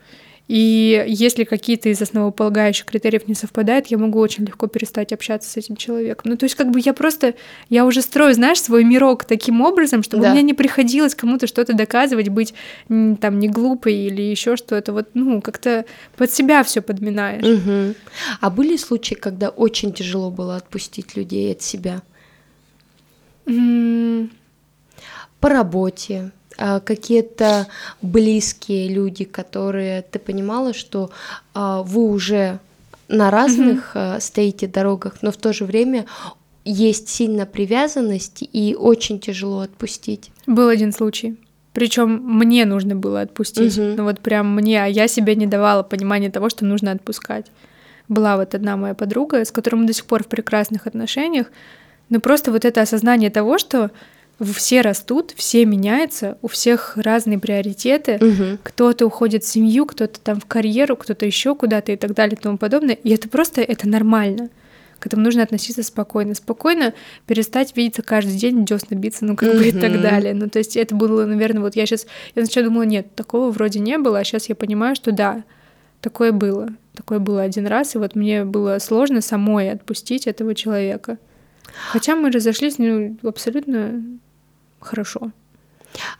[0.48, 5.56] И если какие-то из основополагающих критериев не совпадают, я могу очень легко перестать общаться с
[5.56, 6.30] этим человеком.
[6.30, 7.34] Ну, то есть, как бы я просто,
[7.68, 10.32] я уже строю, знаешь, свой мирок таким образом, чтобы Да.
[10.32, 12.54] мне не приходилось кому-то что-то доказывать, быть
[12.88, 14.92] там не глупой или еще что-то.
[14.92, 15.84] Вот, ну, как-то
[16.16, 17.44] под себя все подминаешь.
[17.44, 17.94] Мгм.
[18.40, 22.02] А были случаи, когда очень тяжело было отпустить людей от себя?
[23.46, 24.30] М,
[25.46, 27.68] По работе, а, какие-то
[28.02, 31.10] близкие люди, которые ты понимала, что
[31.54, 32.58] а, вы уже
[33.06, 36.06] на разных а, стоите дорогах, но в то же время
[36.64, 40.32] есть сильная привязанность и очень тяжело отпустить.
[40.48, 41.36] Был один случай.
[41.72, 43.78] Причем мне нужно было отпустить.
[43.78, 43.94] Мгм.
[43.94, 47.46] Ну вот прям мне, а я себе не давала понимания того, что нужно отпускать.
[48.08, 51.52] Была вот одна моя подруга, с которой мы до сих пор в прекрасных отношениях,
[52.08, 53.92] но просто вот это осознание того, что
[54.44, 58.58] все растут, все меняются, у всех разные приоритеты, Мгм.
[58.62, 62.42] кто-то уходит в семью, кто-то там в карьеру, кто-то еще куда-то и так далее и
[62.42, 62.94] тому подобное.
[62.96, 64.50] И это просто, это нормально.
[64.98, 66.34] к этому нужно относиться спокойно.
[66.34, 66.94] Спокойно
[67.26, 70.32] перестать видеться каждый день, десна биться, ну, как бы и так далее.
[70.32, 73.78] Ну, то есть это было, наверное, вот я сейчас, я сначала думала, нет, такого вроде
[73.78, 75.44] не было, а сейчас я понимаю, что да,
[76.00, 76.68] такое было.
[76.94, 81.18] Такое было один раз, и вот мне было сложно самой отпустить этого человека.
[81.92, 84.02] Хотя мы разошлись ну, абсолютно
[84.86, 85.32] хорошо.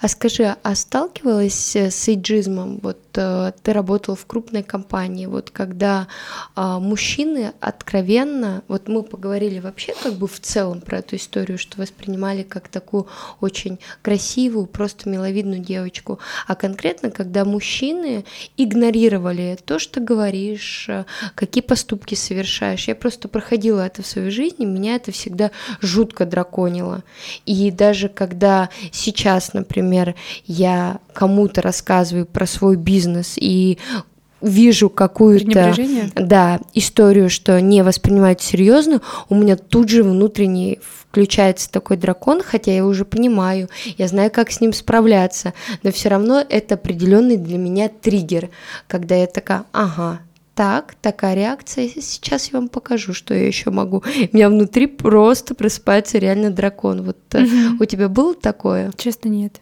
[0.00, 2.78] А скажи, а сталкивалась с эйджизмом?
[2.82, 6.08] Вот э, ты работала в крупной компании, вот когда
[6.54, 11.80] э, мужчины откровенно, вот мы поговорили вообще как бы в целом про эту историю, что
[11.80, 13.06] воспринимали как такую
[13.40, 18.24] очень красивую, просто миловидную девочку, а конкретно, когда мужчины
[18.56, 21.04] игнорировали то, что говоришь, э,
[21.34, 22.88] какие поступки совершаешь.
[22.88, 25.50] Я просто проходила это в своей жизни, меня это всегда
[25.80, 27.02] жутко драконило.
[27.44, 29.65] И даже когда сейчас, например,
[30.46, 33.78] я кому-то рассказываю про свой бизнес и
[34.40, 35.74] вижу какую-то
[36.14, 42.72] да, историю, что не воспринимают серьезно, у меня тут же внутренний включается такой дракон, хотя
[42.72, 47.56] я уже понимаю, я знаю, как с ним справляться, но все равно это определенный для
[47.56, 48.50] меня триггер,
[48.86, 50.20] когда я такая, ага,
[50.56, 53.98] так, такая реакция, сейчас я вам покажу, что я еще могу.
[54.32, 57.02] У меня внутри просто просыпается реально дракон.
[57.02, 57.76] Вот угу.
[57.78, 58.90] у тебя было такое?
[58.96, 59.60] Честно, нет.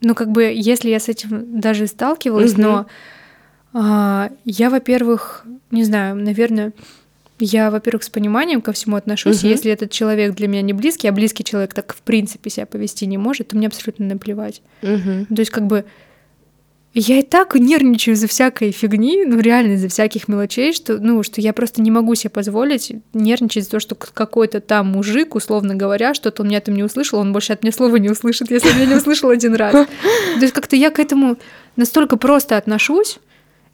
[0.00, 2.86] Ну, как бы, если я с этим даже сталкивалась, но
[3.74, 6.72] а, я, во-первых, не знаю, наверное,
[7.38, 9.42] я, во-первых, с пониманием ко всему отношусь.
[9.42, 13.06] Если этот человек для меня не близкий, а близкий человек так в принципе себя повести
[13.06, 14.62] не может, то мне абсолютно наплевать.
[14.80, 15.84] То есть, как бы
[16.94, 21.40] я и так нервничаю за всякой фигни, ну реально за всяких мелочей, что, ну, что
[21.40, 26.14] я просто не могу себе позволить нервничать за то, что какой-то там мужик, условно говоря,
[26.14, 28.86] что-то он меня там не услышал, он больше от меня слова не услышит, если меня
[28.86, 29.72] не услышал один раз.
[29.72, 29.88] То
[30.40, 31.36] есть как-то я к этому
[31.74, 33.18] настолько просто отношусь,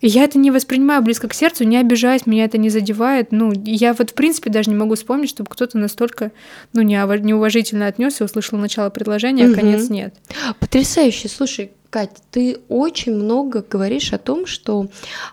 [0.01, 3.33] и я это не воспринимаю близко к сердцу, не обижаюсь, меня это не задевает.
[3.33, 6.33] Ну, я вот в принципе даже не могу вспомнить, чтобы кто-то настолько
[6.73, 10.14] ну, неуважительно отнесся и услышал начало предложения, а конец нет.
[10.59, 11.29] Потрясающе.
[11.29, 14.86] Слушай, Кать, ты очень много говоришь о том, что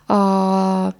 [0.07, 0.93] а,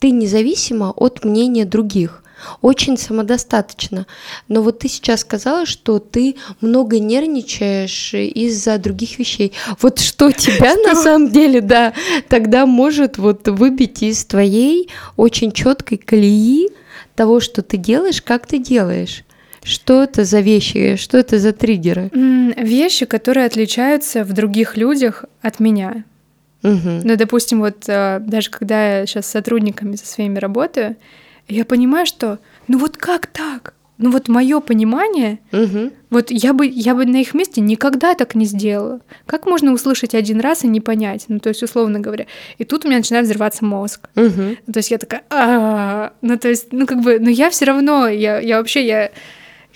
[0.00, 2.24] ты независима от мнения других
[2.60, 4.06] очень самодостаточно.
[4.48, 9.52] Но вот ты сейчас сказала, что ты много нервничаешь из-за других вещей.
[9.80, 11.94] Вот что тебя на самом деле, да,
[12.28, 16.70] тогда может вот выбить из твоей очень четкой колеи
[17.14, 19.24] того, что ты делаешь, как ты делаешь.
[19.64, 22.10] Что это за вещи, что это за триггеры?
[22.12, 26.04] Вещи, которые отличаются в других людях от меня.
[26.62, 27.00] Угу.
[27.04, 30.96] Ну, допустим, вот э, даже когда я сейчас с сотрудниками со своими работаю,
[31.48, 32.38] я понимаю, что
[32.68, 33.74] ну вот как так?
[33.96, 35.92] Ну вот мое понимание, угу.
[36.10, 39.00] вот я бы, я бы на их месте никогда так не сделала.
[39.24, 41.26] Как можно услышать один раз и не понять?
[41.28, 42.26] Ну то есть условно говоря.
[42.58, 44.08] И тут у меня начинает взрываться мозг.
[44.16, 44.72] Угу.
[44.72, 48.08] То есть я такая, а, ну то есть, ну как бы, но я все равно,
[48.08, 49.10] я, я вообще, я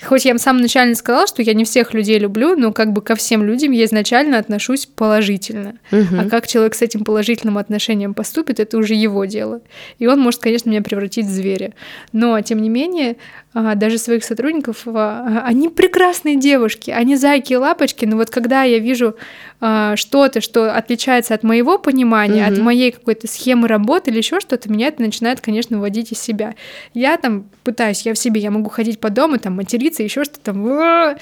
[0.03, 3.03] Хоть я в самом начале сказала, что я не всех людей люблю, но как бы
[3.03, 5.79] ко всем людям я изначально отношусь положительно.
[5.91, 6.21] Угу.
[6.21, 9.61] А как человек с этим положительным отношением поступит, это уже его дело.
[9.99, 11.75] И он может, конечно, меня превратить в зверя.
[12.13, 13.17] Но, тем не менее,
[13.55, 18.79] даже своих сотрудников, а, они прекрасные девушки, они зайки и лапочки, но вот когда я
[18.79, 19.17] вижу
[19.61, 22.53] а, что-то, что отличается от моего понимания, угу.
[22.53, 26.55] от моей какой-то схемы работы или еще что-то, меня это начинает, конечно, вводить из себя.
[26.93, 30.41] Я там пытаюсь, я в себе, я могу ходить по дому, там материться, еще что-то
[30.41, 31.17] там,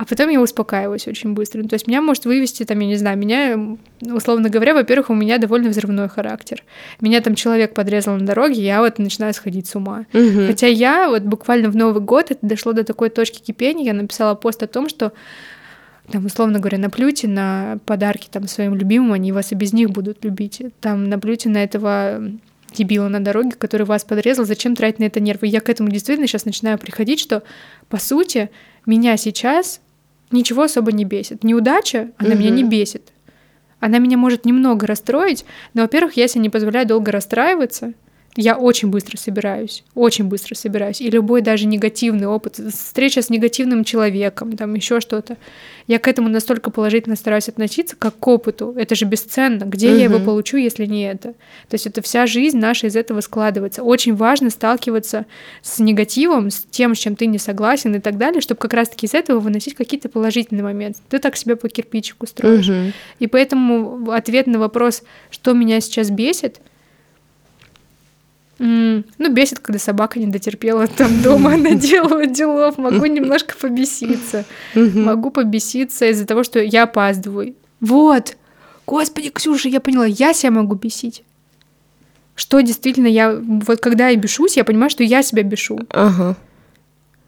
[0.00, 1.60] а потом я успокаиваюсь очень быстро.
[1.60, 5.14] Ну, то есть меня может вывести, там, я не знаю, меня, условно говоря, во-первых, у
[5.14, 6.64] меня довольно взрывной характер.
[7.02, 10.06] Меня там человек подрезал на дороге, я вот начинаю сходить с ума.
[10.14, 10.46] Угу.
[10.46, 14.34] Хотя я вот буквально в Новый год это дошло до такой точки кипения, я написала
[14.34, 15.12] пост о том, что
[16.10, 20.24] там, условно говоря, наплюйте на подарки там своим любимым, они вас и без них будут
[20.24, 20.62] любить.
[20.80, 22.22] Там наплюйте на этого
[22.72, 25.46] дебила на дороге, который вас подрезал, зачем тратить на это нервы?
[25.48, 27.42] Я к этому действительно сейчас начинаю приходить, что,
[27.90, 28.48] по сути,
[28.86, 29.82] меня сейчас
[30.30, 31.44] ничего особо не бесит.
[31.44, 32.38] Неудача, она угу.
[32.38, 33.12] меня не бесит.
[33.80, 37.94] Она меня может немного расстроить, но, во-первых, я себе не позволяю долго расстраиваться,
[38.36, 41.00] я очень быстро собираюсь, очень быстро собираюсь.
[41.00, 45.36] И любой даже негативный опыт, встреча с негативным человеком, там еще что-то,
[45.88, 48.72] я к этому настолько положительно стараюсь относиться, как к опыту.
[48.76, 49.64] Это же бесценно.
[49.64, 49.96] Где угу.
[49.96, 51.30] я его получу, если не это?
[51.68, 53.82] То есть это вся жизнь наша из этого складывается.
[53.82, 55.26] Очень важно сталкиваться
[55.62, 59.06] с негативом, с тем, с чем ты не согласен и так далее, чтобы как раз-таки
[59.06, 61.00] из этого выносить какие-то положительные моменты.
[61.08, 62.68] Ты так себя по кирпичику строишь.
[62.68, 62.92] Угу.
[63.18, 66.60] И поэтому ответ на вопрос, что меня сейчас бесит.
[68.62, 72.76] Ну, бесит, когда собака не дотерпела там дома, она делала делов.
[72.76, 74.44] Могу немножко побеситься.
[74.74, 77.54] Могу побеситься из-за того, что я опаздываю.
[77.80, 78.36] Вот!
[78.86, 81.22] Господи, Ксюша, я поняла, я себя могу бесить.
[82.34, 83.34] что действительно я...
[83.40, 85.78] Вот когда я бешусь, я понимаю, что я себя бешу.
[85.90, 86.36] Ага.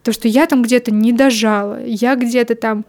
[0.03, 2.85] То, что я там где-то не дожала, я где-то там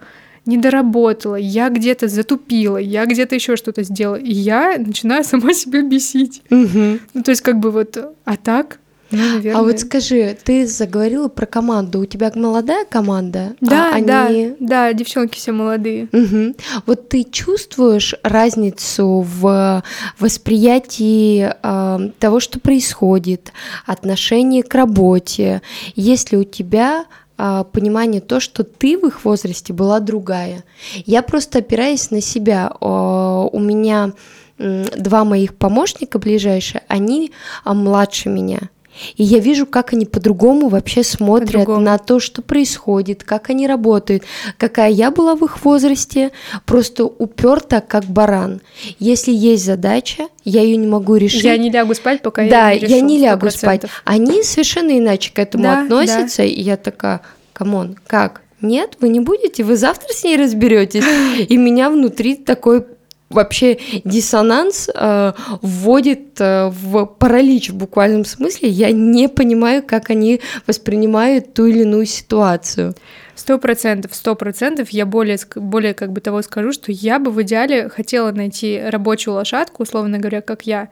[0.46, 5.82] не доработала, я где-то затупила, я где-то еще что-то сделала, и я начинаю сама себя
[5.82, 6.42] бесить.
[6.50, 7.00] Угу.
[7.14, 8.80] Ну, то есть, как бы вот, а так,
[9.14, 9.60] ну, наверное.
[9.60, 12.00] А вот скажи, ты заговорила про команду.
[12.00, 13.56] У тебя молодая команда?
[13.62, 14.56] Да, а да, они...
[14.60, 16.08] да, девчонки все молодые.
[16.12, 16.56] Угу.
[16.88, 19.84] Вот ты чувствуешь разницу в
[20.18, 23.54] восприятии э, того, что происходит,
[23.86, 25.62] отношении к работе?
[25.96, 27.06] Есть ли у тебя а,
[27.36, 30.64] понимание то, что ты в их возрасте была другая.
[31.06, 34.14] Я просто опираясь на себя, у меня
[34.58, 37.32] два моих помощника ближайшие, они
[37.64, 38.70] а, младше меня.
[39.16, 43.68] И я вижу, как они по-другому вообще смотрят по на то, что происходит, как они
[43.68, 44.24] работают,
[44.58, 46.32] какая я была в их возрасте,
[46.66, 48.62] просто уперта как баран.
[49.00, 51.44] Если есть задача, я ее не могу решить.
[51.44, 52.96] Я не лягу спать, пока да, я не решу.
[52.96, 53.82] я не лягу спать.
[54.06, 56.46] Они совершенно иначе к этому да, относятся, да.
[56.46, 57.22] и я такая,
[57.54, 58.42] come on, как?
[58.62, 61.04] Нет, вы не будете, вы завтра с ней разберетесь.
[61.50, 62.86] И меня внутри такой
[63.30, 68.70] вообще диссонанс э, вводит э, в паралич в буквальном смысле.
[68.70, 72.94] Я не понимаю, как они воспринимают ту или иную ситуацию.
[73.36, 74.90] Сто процентов, сто процентов.
[74.90, 79.34] Я более, более как бы того скажу, что я бы в идеале хотела найти рабочую
[79.34, 80.90] лошадку, условно говоря, как я.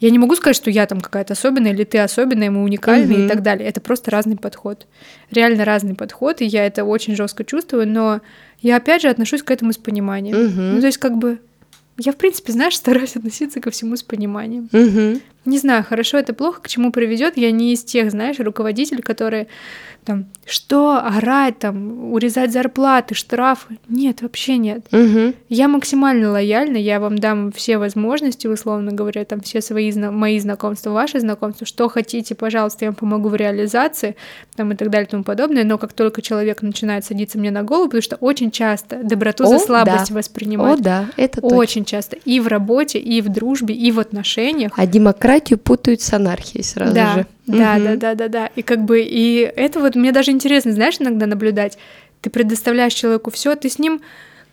[0.00, 3.26] Я не могу сказать, что я там какая-то особенная, или ты особенная, мы уникальные угу.
[3.26, 3.68] и так далее.
[3.68, 4.86] Это просто разный подход.
[5.30, 8.20] Реально разный подход, и я это очень жестко чувствую, но
[8.60, 10.36] я опять же отношусь к этому с пониманием.
[10.36, 10.60] Угу.
[10.74, 11.38] Ну, то есть, как бы
[11.98, 14.68] я, в принципе, знаешь, стараюсь относиться ко всему с пониманием.
[14.72, 15.20] Угу.
[15.44, 17.36] Не знаю, хорошо это плохо, к чему приведет.
[17.36, 19.46] Я не из тех, знаешь, руководителей, которые
[20.04, 23.78] там, что, орать, там, урезать зарплаты, штрафы.
[23.88, 24.86] Нет, вообще нет.
[24.92, 25.34] Угу.
[25.48, 30.90] Я максимально лояльна, я вам дам все возможности, условно говоря, там, все свои, мои знакомства,
[30.90, 34.16] ваши знакомства, что хотите, пожалуйста, я вам помогу в реализации,
[34.56, 37.62] там, и так далее, и тому подобное, но как только человек начинает садиться мне на
[37.62, 40.14] голову, потому что очень часто доброту О, за слабость да.
[40.14, 40.80] воспринимают.
[40.80, 41.96] О, да, это Очень точно.
[41.96, 42.16] часто.
[42.24, 44.72] И в работе, и в дружбе, и в отношениях.
[44.76, 44.86] А
[45.34, 47.14] демократию путают с анархией сразу да.
[47.14, 47.26] же.
[47.46, 47.84] Да, угу.
[47.84, 48.50] да, да, да, да.
[48.56, 51.78] И как бы, и это вот мне даже интересно, знаешь, иногда наблюдать.
[52.20, 54.00] Ты предоставляешь человеку все, ты с ним,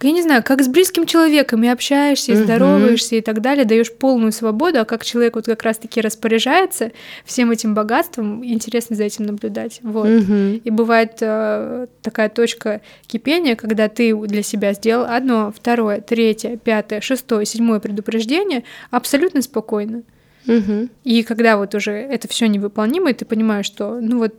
[0.01, 2.43] я не знаю, как с близким человеком и общаешься, и угу.
[2.43, 6.91] здороваешься и так далее, даешь полную свободу, а как человек вот как раз-таки распоряжается
[7.23, 9.79] всем этим богатством, интересно за этим наблюдать.
[9.83, 10.09] Вот.
[10.09, 10.61] Угу.
[10.63, 16.99] И бывает э, такая точка кипения, когда ты для себя сделал одно, второе, третье, пятое,
[16.99, 20.03] шестое, седьмое предупреждение абсолютно спокойно.
[20.47, 20.89] Угу.
[21.03, 24.35] И когда вот уже это все невыполнимо, и ты понимаешь, что ну вот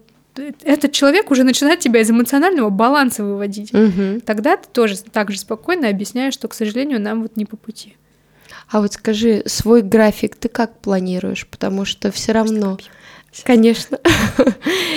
[0.62, 3.72] этот человек уже начинает тебя из эмоционального баланса выводить.
[3.72, 4.22] Угу.
[4.24, 7.96] Тогда ты тоже так же спокойно объясняешь, что, к сожалению, нам вот не по пути.
[8.70, 11.46] А вот скажи, свой график ты как планируешь?
[11.46, 12.78] Потому что все равно...
[12.78, 12.90] Что
[13.44, 13.98] Конечно.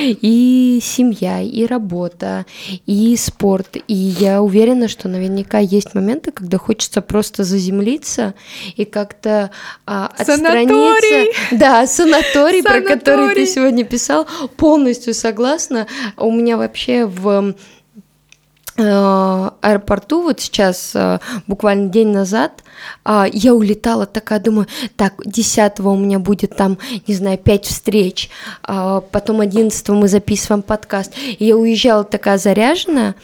[0.02, 2.46] И семья, и работа,
[2.86, 3.78] и спорт.
[3.88, 8.36] И я уверена, что наверняка есть моменты, когда хочется просто заземлиться
[8.76, 9.52] и как-то
[9.86, 10.76] а, отстраниться.
[10.76, 11.34] Санаторий!
[11.58, 14.28] Да, санаторий, санаторий, про который ты сегодня писал,
[14.58, 15.88] полностью согласна.
[16.18, 17.56] У меня вообще в
[18.78, 22.61] аэропорту, вот сейчас, э, буквально день назад,
[23.05, 24.67] а, я улетала такая, думаю,
[24.97, 28.30] так, 10 у меня будет там, не знаю, 5 встреч,
[28.63, 33.15] а, потом 11 мы записываем подкаст, и я уезжала такая заряженная,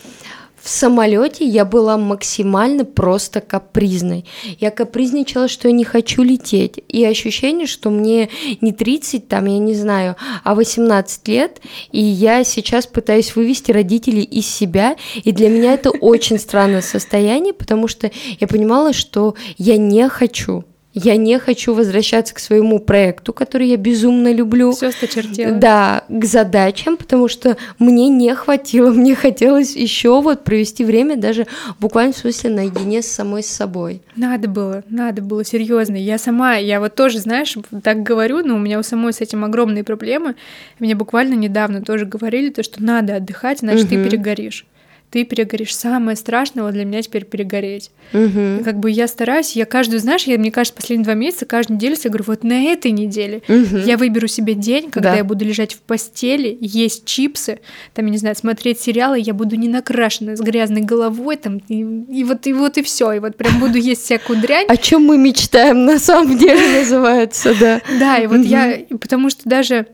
[0.62, 4.26] в самолете я была максимально просто капризной.
[4.60, 6.80] Я капризничала, что я не хочу лететь.
[6.88, 8.30] И ощущение, что мне
[8.62, 14.24] не 30, там, я не знаю, а 18 лет, и я сейчас пытаюсь вывести родителей
[14.24, 14.98] из себя.
[15.24, 20.64] И для меня это очень странное состояние, потому что я понимала, что я не хочу
[20.94, 24.72] я не хочу возвращаться к своему проекту, который я безумно люблю.
[24.72, 25.54] Все сточертело.
[25.56, 31.48] Да, к задачам, потому что мне не хватило, мне хотелось еще вот провести время даже
[31.80, 34.02] буквально в смысле наедине с самой собой.
[34.16, 35.96] Надо было, надо было, серьезно.
[35.96, 39.46] Я сама, я вот тоже, знаешь, так говорю, но у меня у самой с этим
[39.46, 40.36] огромные проблемы.
[40.80, 43.90] Мне буквально недавно тоже говорили то, что надо отдыхать, иначе угу.
[43.90, 44.66] ты перегоришь
[45.12, 45.76] ты перегоришь.
[45.76, 47.92] Самое страшное для меня теперь перегореть.
[48.14, 48.64] Угу.
[48.64, 51.98] Как бы я стараюсь, я каждую, знаешь, я, мне кажется, последние два месяца, каждую неделю
[52.02, 53.78] я говорю, вот на этой неделе угу.
[53.86, 55.18] я выберу себе день, когда да.
[55.18, 57.60] я буду лежать в постели, есть чипсы,
[57.94, 61.82] там, я не знаю, смотреть сериалы, я буду не накрашена, с грязной головой, там, и,
[61.82, 64.66] и вот и вот и все, и вот прям буду есть всякую дрянь.
[64.68, 67.82] О чем мы мечтаем на самом деле называется, да.
[68.00, 69.88] Да, и вот я, потому что даже,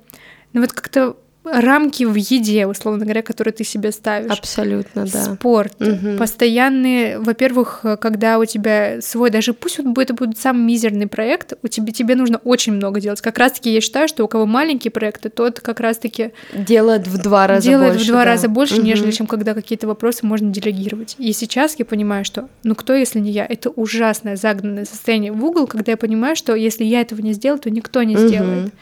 [0.53, 1.17] ну вот как-то
[1.51, 4.31] рамки в еде, условно говоря, которые ты себе ставишь.
[4.31, 5.35] Абсолютно, да.
[5.35, 6.17] Спорт, угу.
[6.17, 11.67] постоянные, во-первых, когда у тебя свой, даже пусть вот это будет самый мизерный проект, у
[11.67, 13.21] тебя тебе нужно очень много делать.
[13.21, 17.47] Как раз-таки я считаю, что у кого маленькие проекты, тот как раз-таки делает в два
[17.47, 18.05] раза делает больше.
[18.05, 18.25] в два да.
[18.25, 18.83] раза больше, угу.
[18.83, 21.15] нежели чем когда какие-то вопросы можно делегировать.
[21.17, 25.43] И сейчас я понимаю, что, ну кто, если не я, это ужасное загнанное состояние в
[25.43, 28.27] угол, когда я понимаю, что если я этого не сделаю, то никто не угу.
[28.27, 28.73] сделает.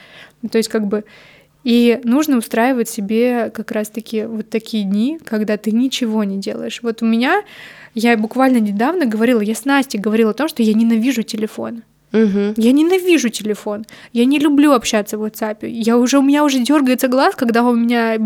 [0.51, 1.03] То есть как бы
[1.66, 6.80] и нужно устраивать себе как раз-таки вот такие дни, когда ты ничего не делаешь.
[6.84, 7.41] Вот у меня,
[7.95, 11.82] я буквально недавно говорила, я с Настей говорила о том, что я ненавижу телефон.
[12.13, 12.53] Угу.
[12.57, 13.84] Я ненавижу телефон.
[14.13, 15.68] Я не люблю общаться в WhatsApp.
[15.68, 18.18] Я уже, у меня уже дергается глаз, когда у меня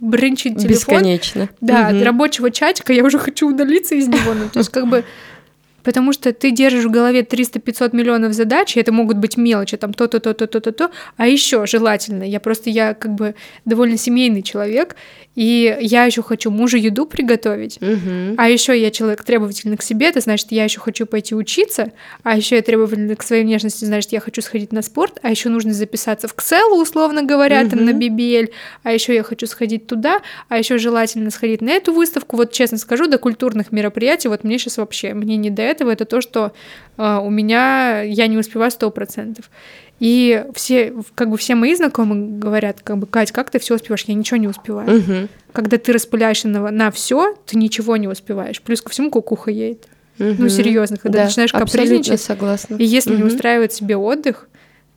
[0.00, 0.70] бренчит телефон.
[0.70, 1.48] Бесконечно.
[1.60, 1.98] Да, угу.
[1.98, 4.32] от рабочего чатика я уже хочу удалиться из него.
[4.32, 5.04] Ну, то есть как бы
[5.86, 9.94] Потому что ты держишь в голове 300-500 миллионов задач, и это могут быть мелочи, там
[9.94, 12.24] то-то, то-то, то-то, то, а еще желательно.
[12.24, 14.96] Я просто, я как бы довольно семейный человек,
[15.36, 18.34] и я еще хочу мужу еду приготовить, угу.
[18.36, 22.36] а еще я человек требовательный к себе, это значит, я еще хочу пойти учиться, а
[22.36, 25.74] еще я требовательный к своей внешности, значит, я хочу сходить на спорт, а еще нужно
[25.74, 27.70] записаться в Excel, условно говоря, угу.
[27.70, 28.50] там на BBL,
[28.82, 32.36] а еще я хочу сходить туда, а еще желательно сходить на эту выставку.
[32.36, 36.06] Вот честно скажу, до культурных мероприятий, вот мне сейчас вообще, мне не до этого, это
[36.06, 36.52] то, что
[36.96, 39.50] э, у меня я не успеваю сто процентов.
[39.98, 44.04] И все, как бы все мои знакомые говорят, как бы, Кать, как ты все успеваешь?
[44.06, 44.98] Я ничего не успеваю.
[44.98, 45.28] Угу.
[45.52, 48.60] Когда ты распыляешься на, на все, ты ничего не успеваешь.
[48.60, 49.88] Плюс ко всему кукуха едет.
[50.18, 50.34] Угу.
[50.38, 52.20] Ну, серьезно, когда да, начинаешь капризничать.
[52.20, 52.76] согласна.
[52.76, 53.22] И если угу.
[53.22, 54.48] не устраивает себе отдых,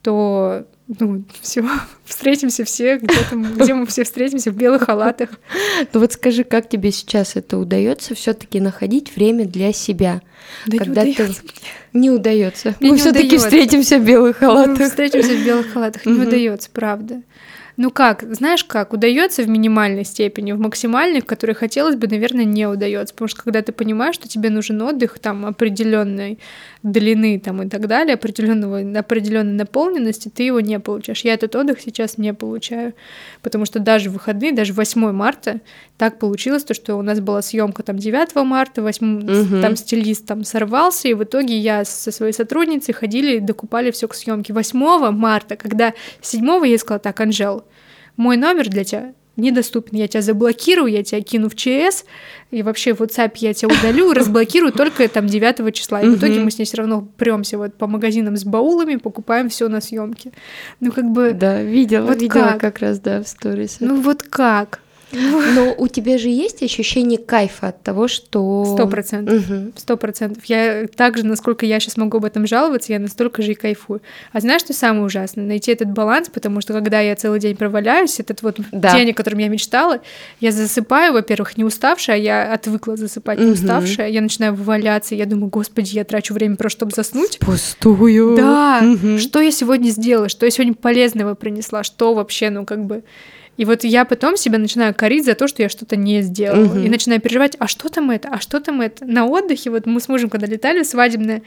[0.01, 0.65] то
[0.99, 1.63] ну, все,
[2.05, 5.29] встретимся все где-то, где мы все встретимся в белых халатах.
[5.93, 10.21] Ну вот скажи, как тебе сейчас это удается все-таки находить время для себя?
[10.65, 11.43] Да когда не ты удается.
[11.93, 12.75] не удается.
[12.79, 14.79] Мне мы все-таки встретимся в белых халатах.
[14.79, 16.05] Мы встретимся в белых халатах.
[16.05, 17.21] Не удается, правда.
[17.81, 22.43] Ну как, знаешь как, удается в минимальной степени, в максимальной, в которой хотелось бы, наверное,
[22.43, 23.13] не удается.
[23.13, 26.39] Потому что когда ты понимаешь, что тебе нужен отдых там определенной
[26.83, 31.21] длины там, и так далее, определенного, определенной наполненности, ты его не получаешь.
[31.21, 32.95] Я этот отдых сейчас не получаю.
[33.41, 35.61] Потому что даже в выходные, даже 8 марта,
[35.97, 39.61] так получилось, то, что у нас была съемка там 9 марта, 8, Мгм.
[39.61, 44.09] там стилист там сорвался, и в итоге я со своей сотрудницей ходили и докупали все
[44.09, 44.51] к съемке.
[44.51, 47.63] 8 марта, когда 7 я сказала, так, Анжел,
[48.19, 52.03] мой номер для тебя недоступен, я тебя заблокирую, я тебя кину в ЧС,
[52.51, 56.01] и вообще в WhatsApp я тебя удалю, разблокирую только там 9 числа.
[56.01, 59.47] И в итоге мы с ней все равно премся вот по магазинам с баулами, покупаем
[59.49, 60.31] все на съемке.
[60.81, 62.61] Ну как бы, Да, видела, Вот видела как?
[62.61, 63.77] как раз, да, в сторис.
[63.79, 64.81] ну вот как?
[65.11, 68.65] Но у тебя же есть ощущение кайфа от того, что...
[68.75, 69.43] Сто процентов.
[69.75, 70.45] Сто процентов.
[70.45, 74.01] Я также, насколько я сейчас могу об этом жаловаться, я настолько же и кайфую.
[74.33, 75.45] А знаешь, что самое ужасное?
[75.45, 78.95] Найти этот баланс, потому что когда я целый день проваляюсь, этот вот Да.
[78.95, 80.01] день, о котором я мечтала,
[80.39, 85.25] я засыпаю, во-первых, не уставшая, а я отвыкла засыпать не уставшая, я начинаю вываляться, я
[85.25, 87.39] думаю, господи, я трачу время просто, чтобы заснуть.
[87.39, 88.35] Пустую.
[88.35, 88.83] Да,
[89.17, 93.03] что я сегодня сделала, что я сегодня полезного принесла, что вообще, ну как бы...
[93.59, 96.63] И вот я потом себя начинаю корить за то, что я что-то не сделала.
[96.63, 96.85] Мгм.
[96.85, 99.03] И начинаю переживать, а что там это, а что там это.
[99.05, 101.41] На отдыхе, вот мы с мужем, когда летали свадебное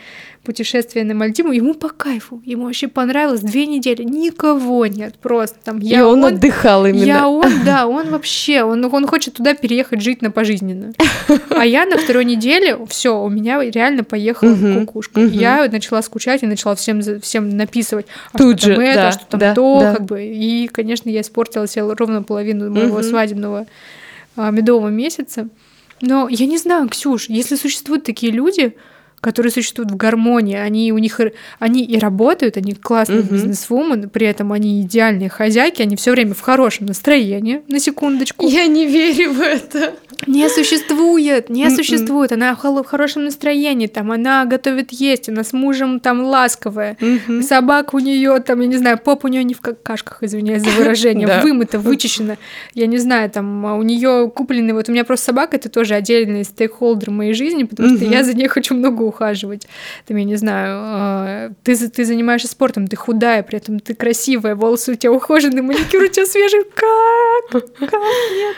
[0.44, 5.78] путешествие на Мальдиву, ему по кайфу, ему вообще понравилось две недели, никого нет, просто там
[5.78, 7.02] И я, он, отдыхал именно.
[7.02, 10.92] я он, да, он вообще, он, он хочет туда переехать жить на пожизненно.
[11.48, 15.20] А я на второй неделе, все, у меня реально поехала кукушка.
[15.20, 19.08] Я начала скучать и начала всем, всем написывать, а Тут что там же, это, да,
[19.08, 19.94] а что там да, то, да.
[19.94, 20.24] как бы.
[20.24, 23.04] И, конечно, я испортила себе ровно половину моего Мгм.
[23.04, 23.66] свадебного
[24.36, 25.48] а, медового месяца.
[26.00, 28.74] Но я не знаю, Ксюш, если существуют такие люди,
[29.20, 31.20] которые существуют в гармонии, они у них
[31.60, 33.32] они и работают, они классные Мгм.
[33.32, 38.48] бизнесвумен, при этом они идеальные хозяйки, они все время в хорошем настроении, на секундочку.
[38.48, 39.94] Я не верю в это.
[40.26, 41.74] Не существует, не Мгм.
[41.74, 42.32] существует.
[42.32, 46.96] Она в хорошем настроении, там она готовит есть, она с мужем там ласковая.
[47.42, 50.70] Собака у нее там, я не знаю, поп у нее не в какашках, извиняюсь за
[50.78, 52.36] выражение, вымыта, вычищена.
[52.74, 55.94] Я не знаю, там а у нее купленный, вот у меня просто собака, это тоже
[55.94, 59.66] отдельный стейкхолдер моей жизни, потому что я за ней хочу много ухаживать.
[60.06, 64.54] Там, я не знаю, а, ты, ты занимаешься спортом, ты худая, при этом ты красивая,
[64.54, 66.64] волосы у тебя ухоженные, маникюр у тебя свежий.
[66.74, 67.62] Как?
[67.78, 67.92] Как?
[67.92, 68.56] Нет.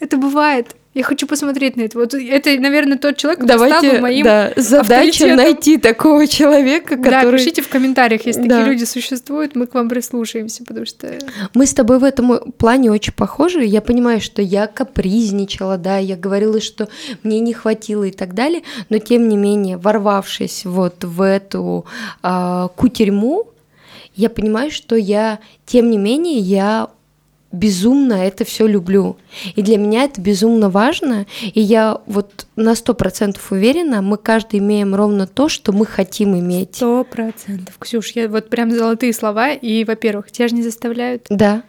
[0.00, 0.74] Это бывает.
[0.96, 1.98] Я хочу посмотреть на это.
[1.98, 7.20] Вот это, наверное, тот человек, стал Давайте, бы моим да, задача найти такого человека, Да,
[7.20, 7.38] который...
[7.38, 8.56] пишите в комментариях, если Да.
[8.60, 11.18] такие люди существуют, мы к вам прислушаемся, потому что...
[11.52, 13.62] Мы с тобой в этом плане очень похожи.
[13.62, 16.88] Я понимаю, что я капризничала, да, я говорила, что
[17.22, 21.84] мне не хватило и так далее, но тем не менее, ворвавшись вот в эту
[22.22, 23.48] а, кутерьму,
[24.14, 26.88] я понимаю, что я, тем не менее, я
[27.56, 29.16] безумно это все люблю.
[29.54, 31.26] И для меня это безумно важно.
[31.42, 36.38] И я вот на сто процентов уверена, мы каждый имеем ровно то, что мы хотим
[36.38, 36.76] иметь.
[36.76, 37.76] Сто процентов.
[37.78, 39.52] Ксюш, я вот прям золотые слова.
[39.52, 41.26] И, во-первых, тебя же не заставляют.
[41.30, 41.62] Да.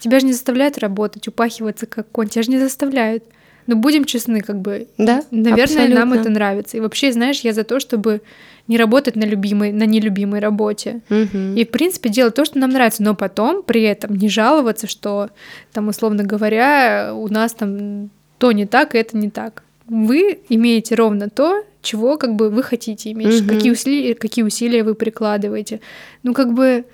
[0.00, 2.28] Тебя же не заставляют работать, упахиваться как конь.
[2.28, 3.24] Тебя же не заставляют.
[3.66, 4.88] Но будем честны, как бы.
[4.98, 5.22] Да.
[5.30, 5.94] Наверное, абсолютно.
[6.00, 6.76] нам это нравится.
[6.76, 8.20] И вообще, знаешь, я за то, чтобы
[8.66, 11.00] не работать на любимой, на нелюбимой работе.
[11.08, 11.54] Мгм.
[11.54, 15.30] И, в принципе, делать то, что нам нравится, но потом при этом не жаловаться, что,
[15.72, 19.62] там, условно говоря, у нас там то не так, и это не так.
[19.86, 23.48] Вы имеете ровно то, чего как бы вы хотите иметь, Мгм.
[23.48, 25.80] какие, усилия, какие усилия вы прикладываете.
[26.22, 26.84] Ну, как бы,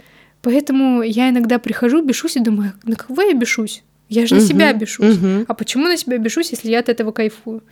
[0.42, 3.84] поэтому я иногда прихожу, бешусь и думаю, на кого я бешусь?
[4.10, 4.48] Я же на Мгм.
[4.48, 5.16] себя бешусь.
[5.16, 5.44] Мгм.
[5.48, 7.62] А почему на себя бешусь, если я от этого кайфую?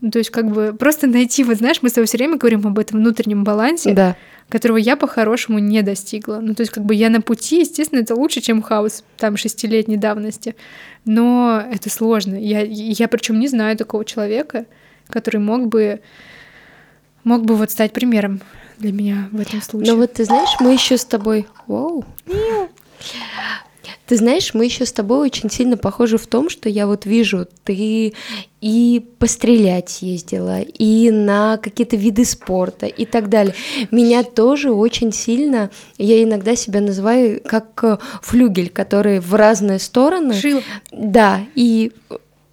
[0.00, 2.66] Ну, то есть, как бы, просто найти, вот знаешь, мы с тобой все время говорим
[2.66, 4.16] об этом внутреннем балансе, Да.
[4.48, 6.40] которого я по-хорошему не достигла.
[6.42, 9.96] Ну, то есть, как бы я на пути, естественно, это лучше, чем хаос там шестилетней
[9.96, 10.56] давности.
[11.04, 12.34] Но это сложно.
[12.34, 14.66] Я, я причем не знаю такого человека,
[15.08, 16.00] который мог бы
[17.24, 18.40] мог бы вот стать примером
[18.78, 19.92] для меня в этом случае.
[19.92, 21.46] Но вот ты знаешь, мы еще с тобой.
[21.66, 22.04] Воу.
[24.06, 27.46] Ты знаешь, мы еще с тобой очень сильно похожи в том, что я вот вижу,
[27.64, 28.12] ты
[28.60, 33.54] и пострелять ездила, и на какие-то виды спорта и так далее.
[33.90, 40.34] Меня тоже очень сильно, я иногда себя называю как э, флюгель, который в разные стороны.
[40.34, 40.62] Шил.
[40.92, 41.92] Да, и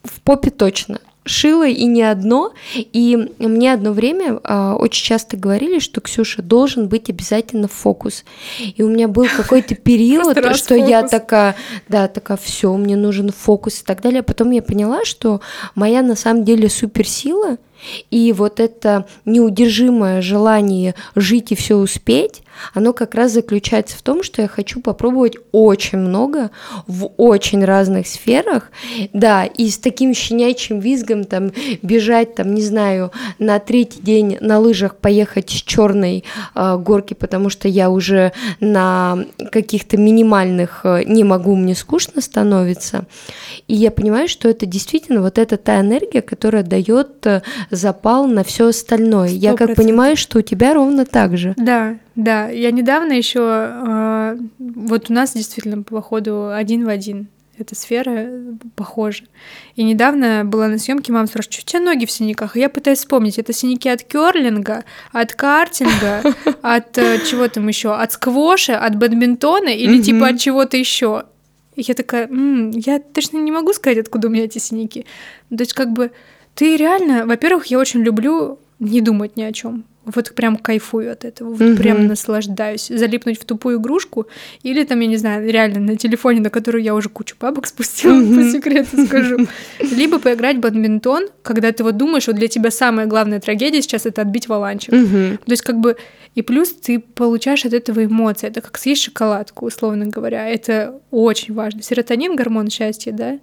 [0.03, 0.99] в попе точно.
[1.23, 2.53] Шила и не одно.
[2.75, 8.25] И мне одно время а, очень часто говорили, что Ксюша должен быть обязательно фокус.
[8.59, 11.55] И у меня был какой-то период, что я такая,
[11.87, 14.21] да, такая, все, мне нужен фокус и так далее.
[14.21, 15.41] А потом я поняла, что
[15.75, 17.57] моя на самом деле суперсила
[18.09, 22.43] и вот это неудержимое желание жить и все успеть,
[22.73, 26.51] оно как раз заключается в том, что я хочу попробовать очень много
[26.87, 28.71] в очень разных сферах,
[29.13, 31.51] да, и с таким щенячьим визгом там
[31.81, 36.23] бежать, там, не знаю, на третий день на лыжах поехать с черной
[36.55, 43.05] э, горки, потому что я уже на каких-то минимальных э, не могу, мне скучно становится.
[43.67, 47.41] И я понимаю, что это действительно вот это та энергия, которая дает э,
[47.71, 49.29] запал на все остальное.
[49.29, 49.75] Я как 100%.
[49.75, 51.53] понимаю, что у тебя ровно так же.
[51.57, 52.49] Да, да.
[52.49, 57.29] Я недавно еще вот у нас действительно походу один в один
[57.61, 59.23] эта сфера э, похожа.
[59.75, 62.57] И недавно была на съемке, мама спрашивает, что у тебя ноги в синяках?
[62.57, 66.23] И я пытаюсь вспомнить, это синяки от керлинга, от картинга,
[66.61, 71.25] от э, чего там еще, от сквоша, от бадминтона или типа от чего-то еще.
[71.75, 75.05] И я такая, «М, я точно не могу сказать, откуда у меня эти синяки.
[75.49, 76.11] То есть как бы
[76.55, 79.85] ты реально, во-первых, я очень люблю не думать ни о чем.
[80.03, 81.77] Вот прям кайфую от этого, вот Мгм.
[81.77, 82.87] прям наслаждаюсь.
[82.87, 84.25] Залипнуть в тупую игрушку
[84.63, 88.13] или там, я не знаю, реально на телефоне, на который я уже кучу бабок спустила,
[88.15, 88.35] Мгм.
[88.35, 89.37] по секрету скажу.
[89.79, 94.07] Либо поиграть в бадминтон, когда ты вот думаешь, вот для тебя самая главная трагедия сейчас
[94.07, 94.91] это отбить валанчик.
[94.91, 95.37] Мгм.
[95.45, 95.95] То есть как бы
[96.33, 98.47] и плюс ты получаешь от этого эмоции.
[98.47, 100.47] Это как съесть шоколадку, условно говоря.
[100.49, 101.83] Это очень важно.
[101.83, 103.37] Серотонин— гормон счастья, да?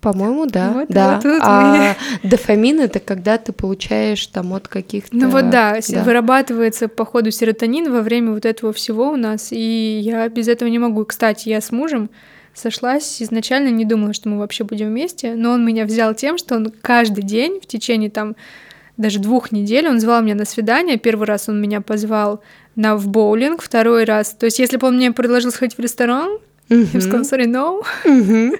[0.00, 0.70] По-моему, да.
[0.70, 1.14] Вот, да.
[1.14, 5.16] вот тут а дофамин это когда ты получаешь там от каких-то.
[5.16, 6.02] Ну вот да, да.
[6.04, 10.68] вырабатывается по ходу серотонин во время вот этого всего у нас, и я без этого
[10.68, 11.04] не могу.
[11.04, 12.10] Кстати, я с мужем
[12.54, 16.54] сошлась, изначально не думала, что мы вообще будем вместе, но он меня взял тем, что
[16.54, 18.36] он каждый день в течение там
[18.96, 20.98] даже двух недель он звал меня на свидание.
[20.98, 22.42] Первый раз он меня позвал
[22.74, 24.30] на в боулинг, второй раз.
[24.30, 26.38] То есть, если бы он мне предложил сходить в ресторан,
[26.68, 27.82] я бы сказала, sorry, no.
[28.04, 28.52] Мгм.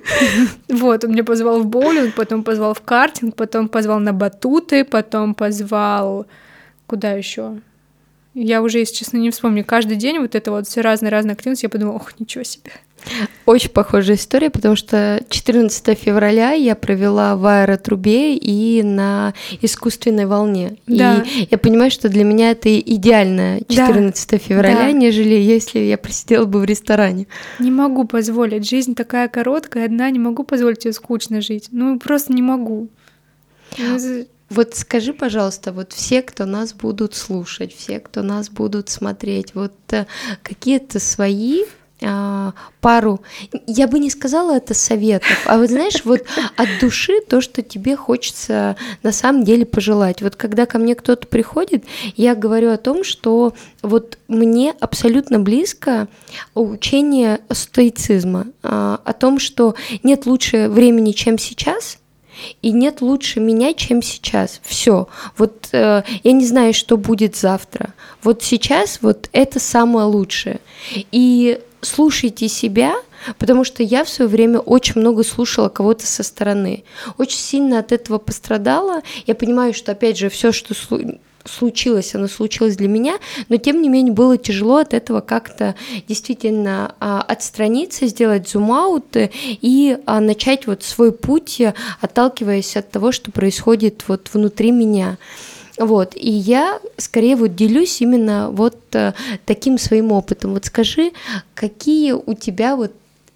[0.69, 5.35] Вот, он меня позвал в боулинг, потом позвал в картинг, потом позвал на батуты, потом
[5.35, 6.27] позвал...
[6.87, 7.61] Куда еще?
[8.35, 9.65] Я уже, если честно, не вспомню.
[9.65, 12.71] Каждый день вот это вот все разные-разные активности, я подумала, ох, ничего себе.
[13.47, 20.77] Очень похожая история, потому что 14 февраля я провела в аэротрубе и на искусственной волне.
[20.87, 21.25] Да.
[21.35, 24.93] И я понимаю, что для меня это идеальное 14 февраля, Да.
[24.93, 27.27] нежели если я просидела бы в ресторане.
[27.59, 28.69] Не могу позволить.
[28.69, 31.69] Жизнь такая короткая, одна, не могу позволить ее скучно жить.
[31.70, 32.89] Ну, просто не могу.
[34.51, 39.75] Вот скажи, пожалуйста, вот все, кто нас будут слушать, все, кто нас будут смотреть, вот
[39.91, 40.07] э,
[40.43, 41.65] какие-то свои
[42.01, 43.20] а, пару,
[43.66, 46.25] я бы не сказала это советов, а вот знаешь, вот
[46.57, 50.23] от души то, что тебе хочется на самом деле пожелать.
[50.23, 51.85] Вот когда ко мне кто-то приходит,
[52.16, 53.53] я говорю о том, что
[53.83, 56.07] вот мне абсолютно близко
[56.55, 61.99] учение стоицизма, а, о том, что нет лучше времени, чем сейчас,
[62.62, 64.61] и нет лучше меня, чем сейчас.
[64.62, 65.09] Все.
[65.37, 67.95] Вот э, я не знаю, что будет завтра.
[68.23, 70.61] Вот сейчас вот это самое лучшее.
[71.11, 72.94] И слушайте себя,
[73.39, 76.85] Потому что я в свое время очень много слушала кого-то со стороны.
[77.16, 79.02] Очень сильно от этого пострадала.
[79.27, 80.74] Я понимаю, что, опять же, все, что
[81.44, 85.74] случилось, оно случилось для меня, но тем не менее было тяжело от этого как-то
[86.06, 91.62] действительно а, отстраниться, сделать зум-аут и а, начать вот свой путь,
[92.01, 95.16] отталкиваясь от того, что происходит вот внутри меня.
[95.79, 99.13] Вот, и я скорее вот делюсь именно вот э,
[99.47, 100.55] таким своим опытом.
[100.55, 101.13] Вот скажи,
[101.55, 102.93] какие у тебя вот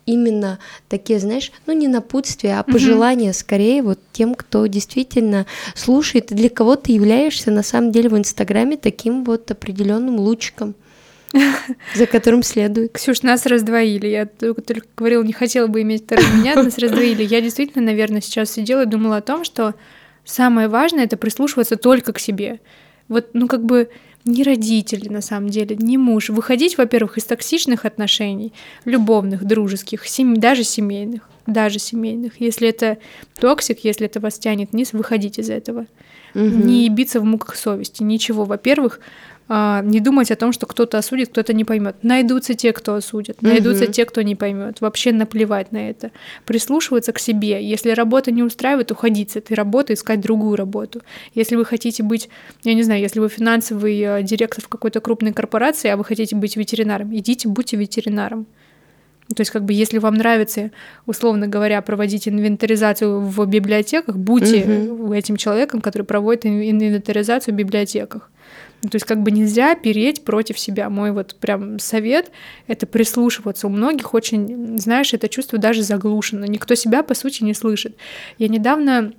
[0.07, 0.59] именно
[0.89, 3.39] такие, знаешь, ну не напутствия, а пожелания угу.
[3.39, 8.19] скорее вот тем, кто действительно слушает, и для кого ты являешься на самом деле в
[8.19, 10.75] Инстаграме таким вот определенным лучиком
[11.95, 12.93] за которым следует.
[12.93, 14.07] Ксюш, нас раздвоили.
[14.07, 17.23] Я только говорила, не хотела бы иметь второй меня, нас раздвоили.
[17.25, 19.75] Я действительно, наверное, сейчас сидела и думала о том, что
[20.25, 22.61] самое важное— это прислушиваться только к себе.
[23.09, 23.91] Вот, ну, как бы
[24.25, 26.29] не родители, на самом деле, не муж.
[26.29, 28.53] Выходить, во-первых, из токсичных отношений,
[28.85, 30.37] любовных, дружеских, сем...
[30.37, 32.41] даже семейных, даже семейных.
[32.41, 32.99] Если это
[33.41, 35.87] toxic, если это вас тянет вниз, выходить из этого.
[36.35, 36.43] Угу.
[36.43, 38.45] Не биться в муках совести, ничего.
[38.45, 39.01] Во-первых,
[39.85, 41.97] не думать о том, что кто-то осудит, кто-то не поймет.
[42.03, 43.93] Найдутся те, кто осудит, найдутся угу.
[43.93, 44.81] те, кто не поймет.
[44.81, 46.11] Вообще наплевать на это.
[46.47, 47.63] Прислушиваться к себе.
[47.63, 51.03] Если работа не устраивает, уходить с этой работы, искать другую работу.
[51.35, 52.31] Если вы хотите быть,
[52.65, 56.35] я не знаю, если вы финансовый э, директор в какой-то крупной корпорации, а вы хотите
[56.35, 58.47] быть ветеринаром, идите, будьте ветеринаром.
[59.35, 60.71] То есть, как бы, если вам нравится,
[61.07, 65.13] условно говоря, проводить инвентаризацию в библиотеках, будьте угу.
[65.13, 68.31] этим человеком, который проводит инвентаризацию в библиотеках.
[68.83, 70.91] Ну, то есть как бы нельзя переть против себя.
[70.91, 72.33] Мой вот прям совет—
[72.67, 73.69] это прислушиваться.
[73.69, 76.47] У многих очень, знаешь, это чувство даже заглушено.
[76.47, 77.97] Никто себя, по сути, не слышит.
[78.39, 79.13] Я недавно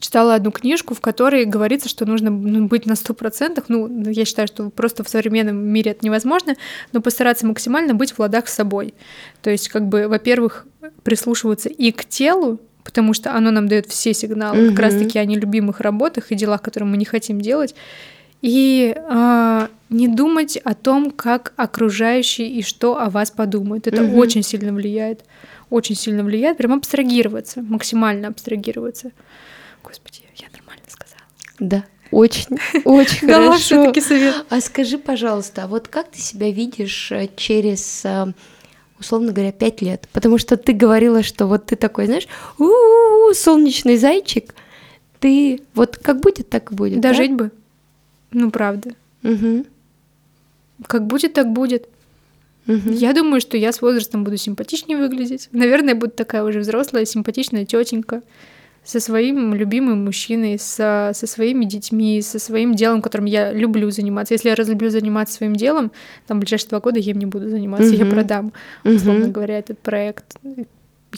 [0.00, 3.64] читала одну книжку, в которой говорится, что нужно ну, быть на сто процентах.
[3.68, 6.54] Ну, я считаю, что просто в современном мире это невозможно,
[6.92, 8.94] но постараться максимально быть в ладах с собой.
[9.42, 10.66] То есть, как бы, во-первых,
[11.02, 14.70] прислушиваться и к телу, потому что оно нам дает все сигналы, mm-hmm.
[14.70, 17.74] как раз-таки о нелюбимых работах и делах, которые мы не хотим делать,
[18.44, 23.86] и э, не думать о том, как окружающие и что о вас подумают.
[23.86, 24.18] Это угу.
[24.18, 25.24] очень сильно влияет.
[25.70, 26.58] Очень сильно влияет.
[26.58, 29.12] Прям абстрагироваться, максимально абстрагироваться.
[29.82, 31.22] Господи, я нормально сказала.
[31.58, 31.84] Да.
[32.10, 33.86] Очень, очень хорошо.
[33.86, 34.44] таки совет.
[34.50, 38.26] А скажи, пожалуйста, а вот как ты себя видишь э, через э,
[39.00, 40.06] условно говоря, пять лет.
[40.12, 44.54] Потому что ты говорила, что вот ты такой, знаешь, у-у-у, солнечный зайчик,
[45.18, 47.00] ты вот как будет, так и будет.
[47.00, 47.44] Дожить да?
[47.44, 47.50] бы.
[48.34, 48.90] Ну, правда.
[49.22, 49.64] Угу.
[50.86, 51.88] Как будет, так будет.
[52.66, 52.90] Угу.
[52.90, 55.48] Я думаю, что я с возрастом буду симпатичнее выглядеть.
[55.52, 58.22] Наверное, буду такая уже взрослая, симпатичная тетенька
[58.84, 64.34] со своим любимым мужчиной, со, со своими детьми, со своим делом, которым я люблю заниматься.
[64.34, 65.90] Если я разлюблю заниматься своим делом,
[66.26, 67.96] там в ближайшие два года я им не буду заниматься, угу.
[67.96, 68.52] я продам,
[68.84, 69.32] условно угу.
[69.32, 70.36] говоря, этот проект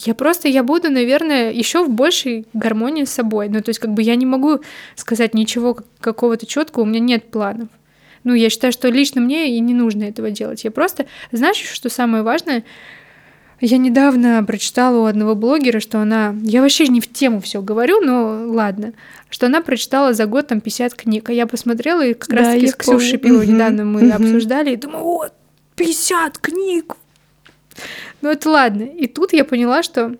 [0.05, 3.49] я просто, я буду, наверное, еще в большей гармонии с собой.
[3.49, 4.59] Ну, то есть, как бы я не могу
[4.95, 7.69] сказать ничего какого-то четкого, у меня нет планов.
[8.23, 10.63] Ну, я считаю, что лично мне и не нужно этого делать.
[10.63, 12.63] Я просто, знаешь, что самое важное,
[13.59, 18.01] я недавно прочитала у одного блогера, что она, я вообще не в тему все говорю,
[18.01, 18.93] но ладно,
[19.29, 22.53] что она прочитала за год там 50 книг, а я посмотрела и как да, раз
[22.53, 25.33] таки с Ксюшей недавно мы обсуждали, и думаю, вот,
[25.75, 26.95] 50 книг,
[28.21, 28.83] ну это ладно.
[28.83, 30.15] И тут я поняла, что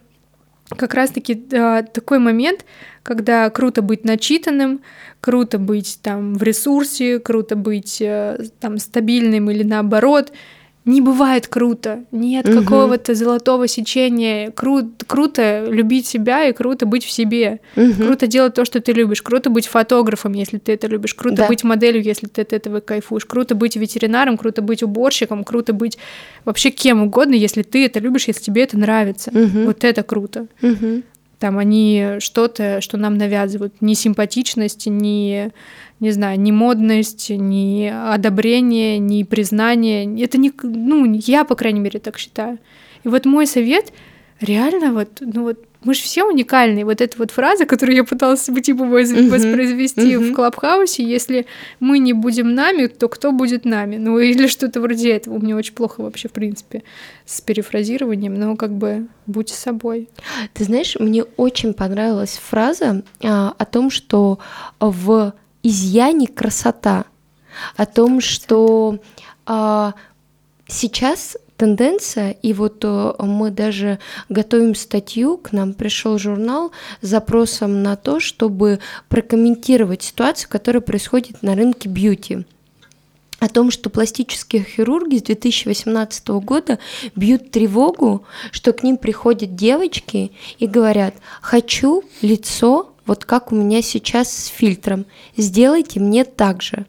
[0.70, 2.66] как раз-таки э, такой момент,
[3.04, 4.82] когда круто быть начитанным,
[5.22, 10.34] круто быть там в ресурсе, круто быть э, там стабильным или наоборот,
[10.88, 12.62] не бывает круто, нет угу.
[12.62, 14.50] какого-то золотого сечения.
[14.52, 17.60] Кру- круто любить себя и круто быть в себе.
[17.76, 18.06] Угу.
[18.06, 19.22] Круто делать то, что ты любишь.
[19.22, 21.14] Круто быть фотографом, если ты это любишь.
[21.14, 21.48] Круто да.
[21.48, 23.26] быть моделью, если ты от этого кайфуешь.
[23.26, 25.98] Круто быть ветеринаром, круто быть уборщиком, круто быть
[26.46, 29.30] вообще кем угодно, если ты это любишь, если тебе это нравится.
[29.32, 29.66] Угу.
[29.66, 30.48] Вот это круто.
[30.62, 31.04] Угу.
[31.40, 35.52] Там они что-то, что нам навязывают, ни симпатичность, ни
[36.00, 40.06] не знаю, ни модность, ни одобрение, ни признание.
[40.24, 42.60] Это не, ну, я, по крайней мере, так считаю.
[43.04, 43.92] И вот мой совет
[44.40, 46.86] реально вот, ну вот мы же все уникальные.
[46.86, 50.32] Вот эта вот фраза, которую я пыталась типа воспроизвести uh-huh, uh-huh.
[50.32, 51.46] в Клабхаусе, если
[51.80, 53.98] мы не будем нами, то кто будет нами?
[53.98, 55.36] Ну или что-то вроде этого.
[55.36, 56.84] У меня очень плохо вообще, в принципе,
[57.26, 60.10] с перефразированием, но как бы будь собой.
[60.54, 64.40] Ты знаешь, мне очень понравилась фраза а, о том, что
[64.80, 65.34] в
[65.64, 67.06] изъяне красота,
[67.76, 69.00] о том, что
[69.46, 69.94] а,
[70.68, 76.72] сейчас тенденция, и вот а, мы даже готовим статью, к нам пришел журнал
[77.02, 78.80] с запросом на то, чтобы
[79.10, 82.46] прокомментировать ситуацию, которая происходит на рынке бьюти.
[83.40, 86.80] о том, что пластические хирурги с 2018 года
[87.16, 93.84] бьют тревогу, что к ним приходят девочки и говорят, хочу лицо, вот как у меня
[93.84, 95.06] сейчас с фильтром,
[95.36, 96.88] сделайте мне так же.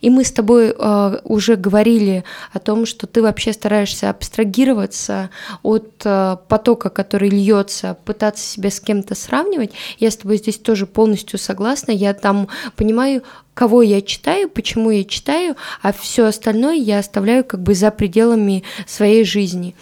[0.00, 5.30] И мы с тобой э, уже говорили о том, что ты вообще стараешься абстрагироваться
[5.62, 9.72] от э, потока, который льется, пытаться себя с кем-то сравнивать.
[9.98, 11.92] Я с тобой здесь тоже полностью согласна.
[11.92, 13.22] Я там понимаю,
[13.54, 18.64] кого я читаю, почему я читаю, а все остальное я оставляю как бы за пределами
[18.86, 19.74] своей жизни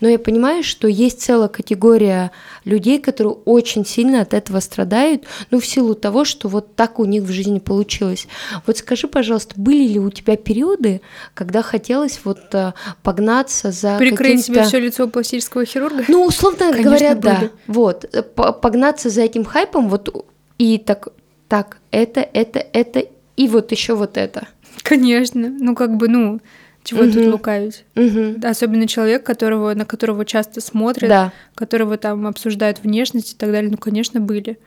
[0.00, 2.30] но я понимаю, что есть целая категория
[2.64, 7.04] людей, которые очень сильно от этого страдают, ну, в силу того, что вот так у
[7.04, 8.26] них в жизни получилось.
[8.66, 11.00] Вот скажи, пожалуйста, были ли у тебя периоды,
[11.34, 12.72] когда хотелось вот э,
[13.02, 16.04] погнаться за Прикрыть себе все лицо пластического хирурга?
[16.08, 17.22] Ну, условно Конечно, говоря, были.
[17.22, 17.50] да.
[17.66, 20.26] Вот, э, погнаться за этим хайпом, вот,
[20.58, 21.08] и так,
[21.48, 23.04] так, это, это, это,
[23.36, 24.46] и вот еще вот это.
[24.82, 26.40] Конечно, ну, как бы, ну,
[26.84, 27.12] чего угу.
[27.12, 27.84] тут лукавить?
[27.96, 28.40] Угу.
[28.42, 31.32] Особенно человек, которого, на которого часто смотрят, да.
[31.54, 33.70] которого там обсуждают внешность и так далее.
[33.70, 34.58] Ну, конечно, были.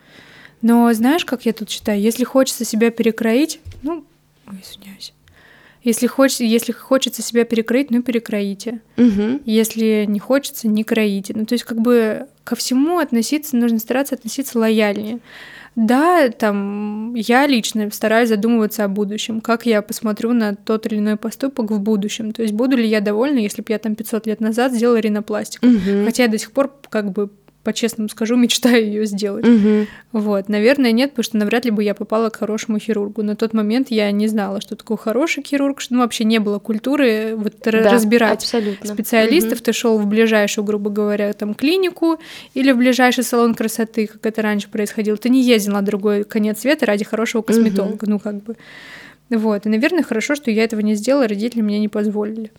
[0.61, 1.99] Но знаешь, как я тут считаю?
[1.99, 4.05] Если хочется себя перекроить, ну,
[4.47, 5.13] ой, извиняюсь.
[5.83, 8.79] Если, хоч, если хочется себя перекроить, ну перекроите.
[8.95, 9.41] Угу.
[9.43, 11.33] Если не хочется, не кроите.
[11.35, 15.19] Ну, то есть, как бы ко всему относиться, нужно стараться относиться лояльнее.
[15.75, 21.15] Да, там я лично стараюсь задумываться о будущем, как я посмотрю на тот или иной
[21.17, 22.31] поступок в будущем.
[22.31, 25.65] То есть буду ли я довольна, если бы я там 500 лет назад сделала ринопластику.
[25.65, 26.05] Угу.
[26.05, 27.29] Хотя я до сих пор как бы
[27.63, 29.47] по-честному скажу, мечтаю ее сделать.
[29.47, 29.87] Угу.
[30.13, 33.23] Вот, наверное, нет, потому что навряд ли бы я попала к хорошему хирургу.
[33.23, 36.59] На тот момент я не знала, что такое хороший хирург, что ну, вообще не было
[36.59, 38.93] культуры вот да, разбирать абсолютно.
[38.93, 39.59] специалистов.
[39.59, 39.63] Угу.
[39.63, 42.19] Ты шел в ближайшую, грубо говоря, там клинику
[42.53, 45.17] или в ближайший салон красоты, как это раньше происходило.
[45.17, 48.11] Ты не ездил на другой конец света ради хорошего косметолога, угу.
[48.11, 48.55] ну как бы.
[49.29, 52.51] Вот, и, наверное, хорошо, что я этого не сделала, родители мне не позволили.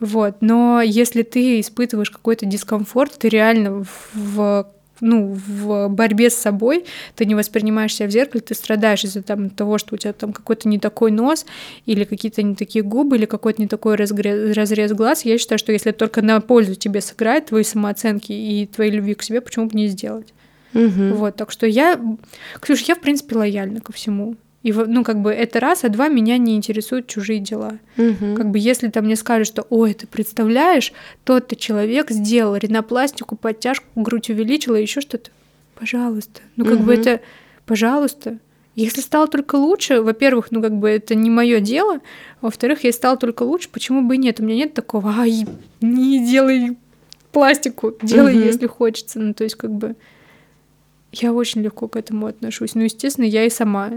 [0.00, 0.36] Вот.
[0.40, 4.66] Но если ты испытываешь какой-то дискомфорт, ты реально в
[5.00, 6.84] ну, в борьбе с собой,
[7.16, 10.32] ты не воспринимаешь себя в зеркале, ты страдаешь из-за там, того, что у тебя там
[10.32, 11.46] какой-то не такой нос,
[11.86, 15.24] или какие-то не такие губы, или какой-то не такой разрез, разрез глаз.
[15.24, 19.22] Я считаю, что если только на пользу тебе сыграет твои самооценки и твоей любви к
[19.22, 20.34] себе, почему бы не сделать?
[20.74, 21.14] Угу.
[21.14, 21.98] Вот, так что я,
[22.60, 24.36] Ксюша, я, в принципе, лояльна ко всему.
[24.62, 27.78] И, ну, как бы это раз, а два, меня не интересуют чужие дела.
[27.96, 28.34] Угу.
[28.36, 30.92] Как бы если там мне скажут, что, ой, ты представляешь,
[31.24, 35.30] тот-то человек сделал ринопластику, подтяжку, грудь увеличила, еще что-то,
[35.78, 36.42] пожалуйста.
[36.56, 36.84] Ну, как угу.
[36.84, 37.20] бы это,
[37.64, 38.38] пожалуйста.
[38.76, 42.00] Если стало только лучше, во-первых, ну, как бы это не мое дело,
[42.42, 44.40] во-вторых, если стало только лучше, почему бы и нет?
[44.40, 45.46] У меня нет такого, ай,
[45.80, 46.76] не делай
[47.32, 48.44] пластику, делай, угу.
[48.44, 49.20] если хочется.
[49.20, 49.96] Ну, то есть, как бы
[51.12, 52.74] я очень легко к этому отношусь.
[52.74, 53.90] Ну, естественно, я и сама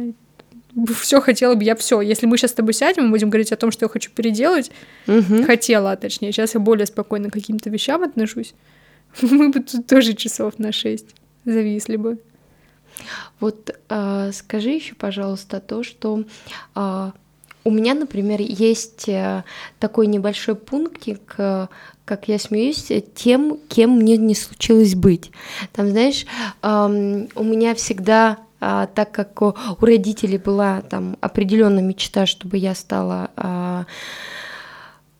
[0.95, 2.01] все хотела бы я все.
[2.01, 4.71] Если мы сейчас с тобой сядем, мы будем говорить о том, что я хочу переделать,
[5.07, 5.43] угу.
[5.43, 6.31] хотела, точнее.
[6.31, 8.53] Сейчас я более спокойно к каким-то вещам отношусь.
[9.21, 12.19] Мы бы тут тоже часов на шесть зависли бы.
[13.39, 16.23] Вот э, скажи еще, пожалуйста, то, что
[16.75, 17.11] э,
[17.63, 19.43] у меня, например, есть э,
[19.79, 21.67] такой небольшой пунктик, э,
[22.05, 25.31] как я смеюсь, тем, кем мне не случилось быть.
[25.71, 26.25] Там, знаешь,
[26.61, 33.31] у меня всегда а, так как у родителей была там определенная мечта, чтобы я стала,
[33.35, 33.85] а,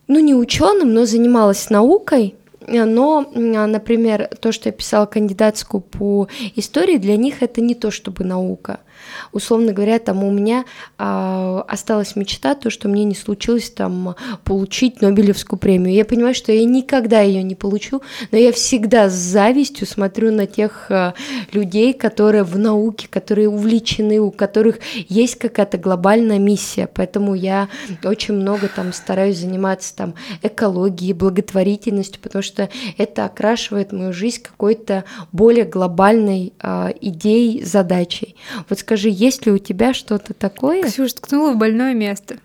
[0.07, 6.98] ну не ученым, но занималась наукой, но, например, то, что я писала кандидатскую по истории,
[6.98, 8.80] для них это не то чтобы наука–
[9.32, 10.66] условно говоря, там у меня
[10.98, 15.94] а, осталась мечта, то, что мне не случилось там получить Нобелевскую премию.
[15.94, 18.02] Я понимаю, что я никогда ее не получу,
[18.32, 21.14] но я всегда с завистью смотрю на тех а,
[21.52, 27.70] людей, которые в науке, которые увлечены, у которых есть какая-то глобальная миссия, поэтому я
[28.04, 35.04] очень много там стараюсь заниматься там экологией, благотворительностью, потому что это окрашивает мою жизнь какой-то
[35.32, 38.36] более глобальной а, идеей, задачей.
[38.70, 40.84] Вот скажи, Скажи, есть ли у тебя что-то такое?
[40.84, 42.36] Ксюша ткнула в больное место.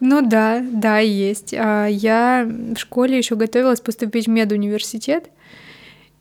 [0.00, 1.54] Ну да, да, есть.
[1.54, 5.26] А, я в школе еще готовилась поступить в медуниверситет.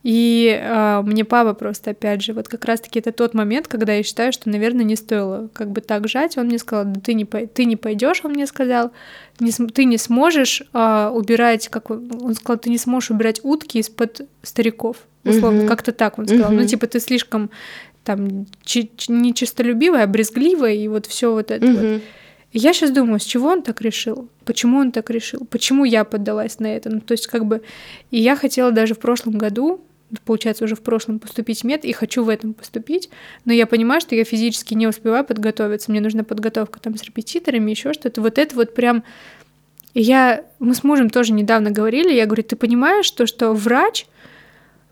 [0.09, 4.01] И э, мне папа просто, опять же, вот как раз-таки это тот момент, когда я
[4.01, 6.35] считаю, что, наверное, не стоило как бы так жать.
[6.35, 8.91] Он мне сказал, да ты не, ты не пойдешь, он мне сказал,
[9.39, 14.27] не, ты не сможешь э, убирать, как он сказал, ты не сможешь убирать утки из-под
[14.41, 14.97] стариков.
[15.23, 15.67] Условно, mm-hmm.
[15.67, 16.53] как-то так он сказал.
[16.53, 16.59] Mm-hmm.
[16.59, 17.51] Ну, типа, ты слишком
[18.03, 21.77] там нечистолюбивая, брезгливая, и вот все вот это угу.
[21.77, 22.01] вот.
[22.53, 24.27] я сейчас думаю, с чего он так решил?
[24.43, 25.45] Почему он так решил?
[25.45, 26.89] Почему я поддалась на это?
[26.89, 27.61] Ну, то есть, как бы,
[28.09, 29.81] и я хотела даже в прошлом году
[30.25, 33.09] получается, уже в прошлом поступить мед, и хочу в этом поступить,
[33.45, 37.71] но я понимаю, что я физически не успеваю подготовиться, мне нужна подготовка там с репетиторами,
[37.71, 38.21] еще что-то.
[38.21, 39.03] Вот это вот прям...
[39.93, 40.43] Я...
[40.59, 44.05] Мы с мужем тоже недавно говорили, я говорю, ты понимаешь, то, что врач,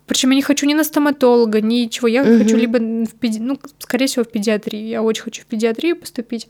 [0.06, 2.38] причем я не хочу ни на стоматолога, ничего, я угу.
[2.38, 3.38] хочу либо в педи...
[3.38, 4.86] ну, скорее всего, в педиатрию.
[4.86, 6.48] Я очень хочу в педиатрию поступить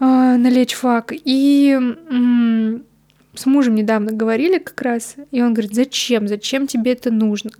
[0.00, 1.12] э, на лечфак.
[1.12, 1.78] И
[3.34, 7.50] с мужем недавно говорили как раз, и он говорит, зачем, зачем тебе это нужно?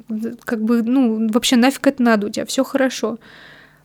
[0.45, 3.19] Как бы, ну, вообще нафиг это надо, у тебя все хорошо.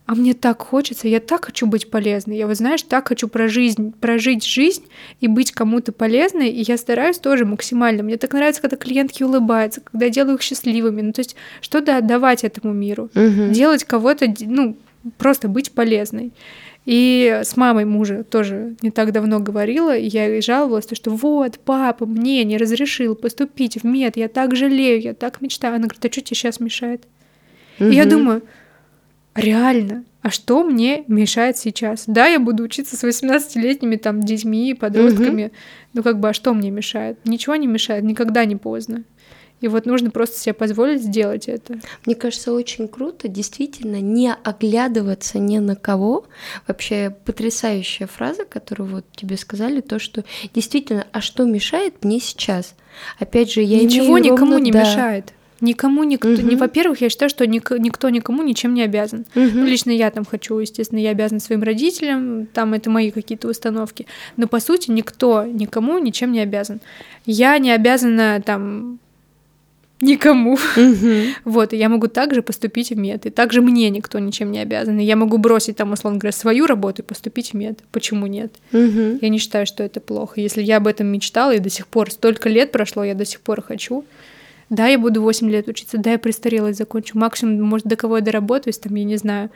[0.04, 2.38] А мне так хочется, я так хочу быть полезной.
[2.38, 4.84] Я вот, знаешь, так хочу про жизнь, прожить жизнь
[5.20, 8.02] и быть кому-то полезной, и я стараюсь тоже максимально.
[8.02, 11.02] Мне так нравится, когда клиентки улыбаются, когда я делаю их счастливыми.
[11.02, 13.52] Ну, то есть что-то отдавать этому миру, угу.
[13.52, 14.78] делать кого-то, ну,
[15.18, 16.32] просто быть полезной.
[16.88, 21.58] И с мамой мужа тоже не так давно говорила, и я ей жаловалась, что вот,
[21.62, 25.74] папа мне не разрешил поступить в мед, я так жалею, я так мечтаю.
[25.74, 27.04] Она говорит, а что тебе сейчас мешает?
[27.78, 27.90] Угу.
[27.90, 28.40] И я думаю,
[29.34, 32.04] реально, а что мне мешает сейчас?
[32.06, 35.52] Да, я буду учиться с 18-летними там детьми, подростками, угу.
[35.92, 37.18] ну как бы, а что мне мешает?
[37.26, 39.04] Ничего не мешает, никогда не поздно.
[39.60, 41.78] И вот нужно просто себе позволить сделать это.
[42.06, 46.26] Мне кажется, очень круто действительно не оглядываться ни на кого.
[46.66, 50.24] Вообще потрясающая фраза, которую вот тебе сказали, то, что
[50.54, 52.74] действительно, а что мешает мне сейчас?
[53.18, 55.32] Опять же, я Ничего имею никому ровно, не да, мешает.
[55.60, 56.48] Никому никто, Мгм.
[56.50, 59.26] не, во-первых, я считаю, что ник- никто никому ничем не обязан.
[59.34, 59.60] Мгм.
[59.60, 64.06] Ну, лично я там хочу, естественно, я обязана своим родителям, там это мои какие-то установки.
[64.36, 66.80] Но по сути никто никому ничем не обязан.
[67.26, 69.00] Я не обязана там
[70.00, 70.58] никому.
[71.44, 73.26] Вот, и я могу также поступить в мед.
[73.26, 74.98] И также мне никто ничем не обязан.
[74.98, 77.80] И я могу бросить там, условно говоря, свою работу и поступить в мед.
[77.92, 78.52] Почему нет?
[78.72, 80.40] Я не считаю, что это плохо.
[80.40, 83.40] Если я об этом мечтала, и до сих пор столько лет прошло, я до сих
[83.40, 84.04] пор хочу.
[84.70, 87.18] Да, я буду 8 лет учиться, да, я престарелась закончу.
[87.18, 89.50] Максимум, может, до кого я доработаюсь, там, я не знаю,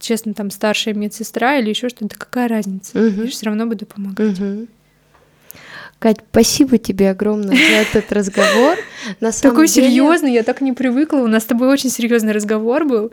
[0.00, 2.98] честно, там, старшая медсестра или еще что-то, какая разница?
[2.98, 3.20] Мгм.
[3.20, 4.38] Я же все равно буду помогать.
[4.38, 4.68] Мгм.
[5.98, 8.76] Кать, спасибо тебе огромное за этот разговор.
[9.20, 11.18] На самом Такой деле- серьезный, я так не привыкла.
[11.18, 13.12] У нас с тобой очень серьезный разговор был,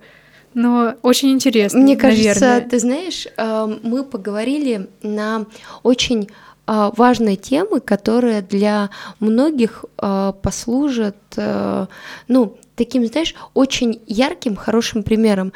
[0.54, 1.82] но очень интересный.
[1.82, 2.70] Мне кажется, наверное.
[2.70, 5.46] ты знаешь, э, мы поговорили на
[5.84, 6.30] очень
[6.68, 8.90] э, важной темы, которая для
[9.20, 11.88] многих э, послужит, э,
[12.28, 15.54] ну, таким, знаешь, очень ярким, хорошим примером.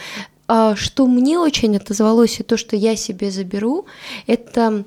[0.48, 3.86] А, Что мне очень отозвалось, и то, что я себе заберу,
[4.28, 4.86] это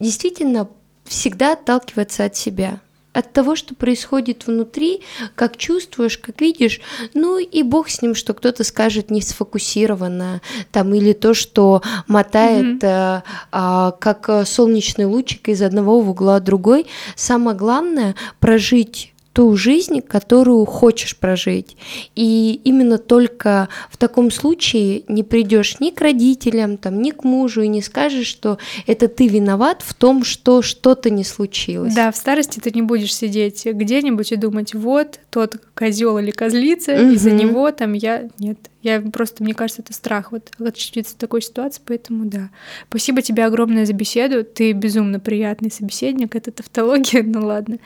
[0.00, 0.68] действительно
[1.06, 2.80] всегда отталкиваться от себя.
[3.12, 5.00] От того, что происходит внутри,
[5.34, 6.82] как чувствуешь, как видишь,
[7.14, 12.84] ну и бог с ним, что кто-то скажет не сфокусированно, там, или то, что мотает
[12.84, 13.22] э,
[13.52, 16.86] а, как солнечный лучик из одного в угла в другой.
[17.14, 21.76] Самое главное прожить ту жизнь, которую хочешь прожить.
[22.14, 27.60] И именно только в таком случае не придешь ни к родителям, там, ни к мужу
[27.60, 28.56] и не скажешь, что
[28.86, 31.94] это ты виноват в том, что что-то не случилось.
[31.94, 36.96] Да, в старости ты не будешь сидеть где-нибудь и думать, вот тот козел или козлица,
[37.12, 37.38] из-за Мгм.
[37.38, 38.58] него там я нет.
[38.86, 42.50] Я просто, мне кажется, это страх вот очутиться в такой ситуации, поэтому да.
[42.88, 44.44] Спасибо тебе огромное за беседу.
[44.44, 46.36] Ты безумно приятный собеседник.
[46.36, 47.78] Это тавтология, ну ладно.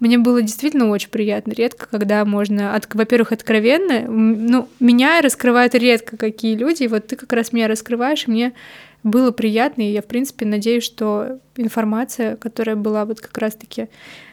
[0.00, 1.52] Мне было действительно очень приятно.
[1.52, 4.00] Редко, когда можно, от, во-первых, откровенно.
[4.10, 6.82] Ну, меня раскрывают редко какие люди.
[6.82, 8.52] И вот ты как раз меня раскрываешь, и мне
[9.04, 13.86] было приятно, и я, в принципе, надеюсь, что информация, которая была вот как раз-таки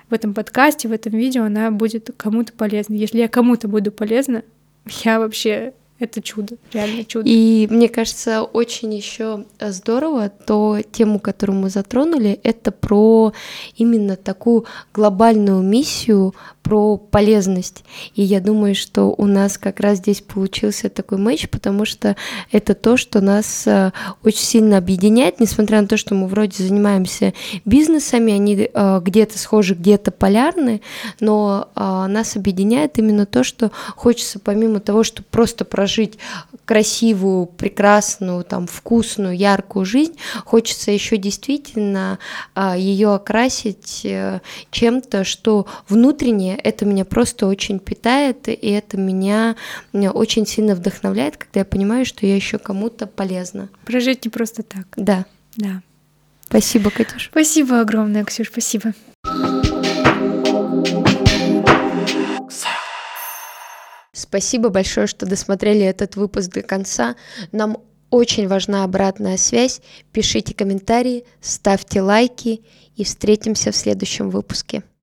[0.09, 2.95] в этом подкасте, в этом видео, она будет кому-то полезна.
[2.95, 4.41] Если я кому-то буду полезна,
[5.03, 5.73] я вообще...
[5.97, 7.23] Это чудо, реально чудо.
[7.25, 13.31] И мне кажется, очень еще здорово то тему, которую мы затронули, это про
[13.77, 16.35] именно такую глобальную миссию,
[16.65, 17.83] про полезность.
[18.15, 22.15] И я думаю, что у нас как раз здесь получился такой матч, потому что
[22.51, 23.91] это то, что нас э,
[24.23, 27.35] очень сильно объединяет, несмотря на то, что мы вроде занимаемся
[27.65, 30.81] бизнесами, они э, где-то схожи, где-то полярны,
[31.19, 36.17] но э, нас объединяет именно то, что хочется помимо того, что просто прожить
[36.65, 42.17] красивую, прекрасную, там, вкусную, яркую жизнь, хочется еще действительно
[42.75, 44.07] ее окрасить
[44.71, 49.55] чем-то, что внутренне это меня просто очень питает, и это меня,
[49.93, 53.69] меня очень сильно вдохновляет, когда я понимаю, что я еще кому-то полезна.
[53.85, 54.87] Прожить не просто так.
[54.95, 55.25] Да.
[55.55, 55.81] Да.
[56.47, 57.29] Спасибо, Катюш.
[57.31, 58.93] Спасибо огромное, Ксюш, спасибо.
[64.13, 67.15] Спасибо большое, что досмотрели этот выпуск до конца.
[67.51, 67.77] Нам
[68.09, 69.81] очень важна обратная связь.
[70.13, 72.61] Пишите комментарии, ставьте лайки
[72.95, 74.83] и встретимся в следующем выпуске.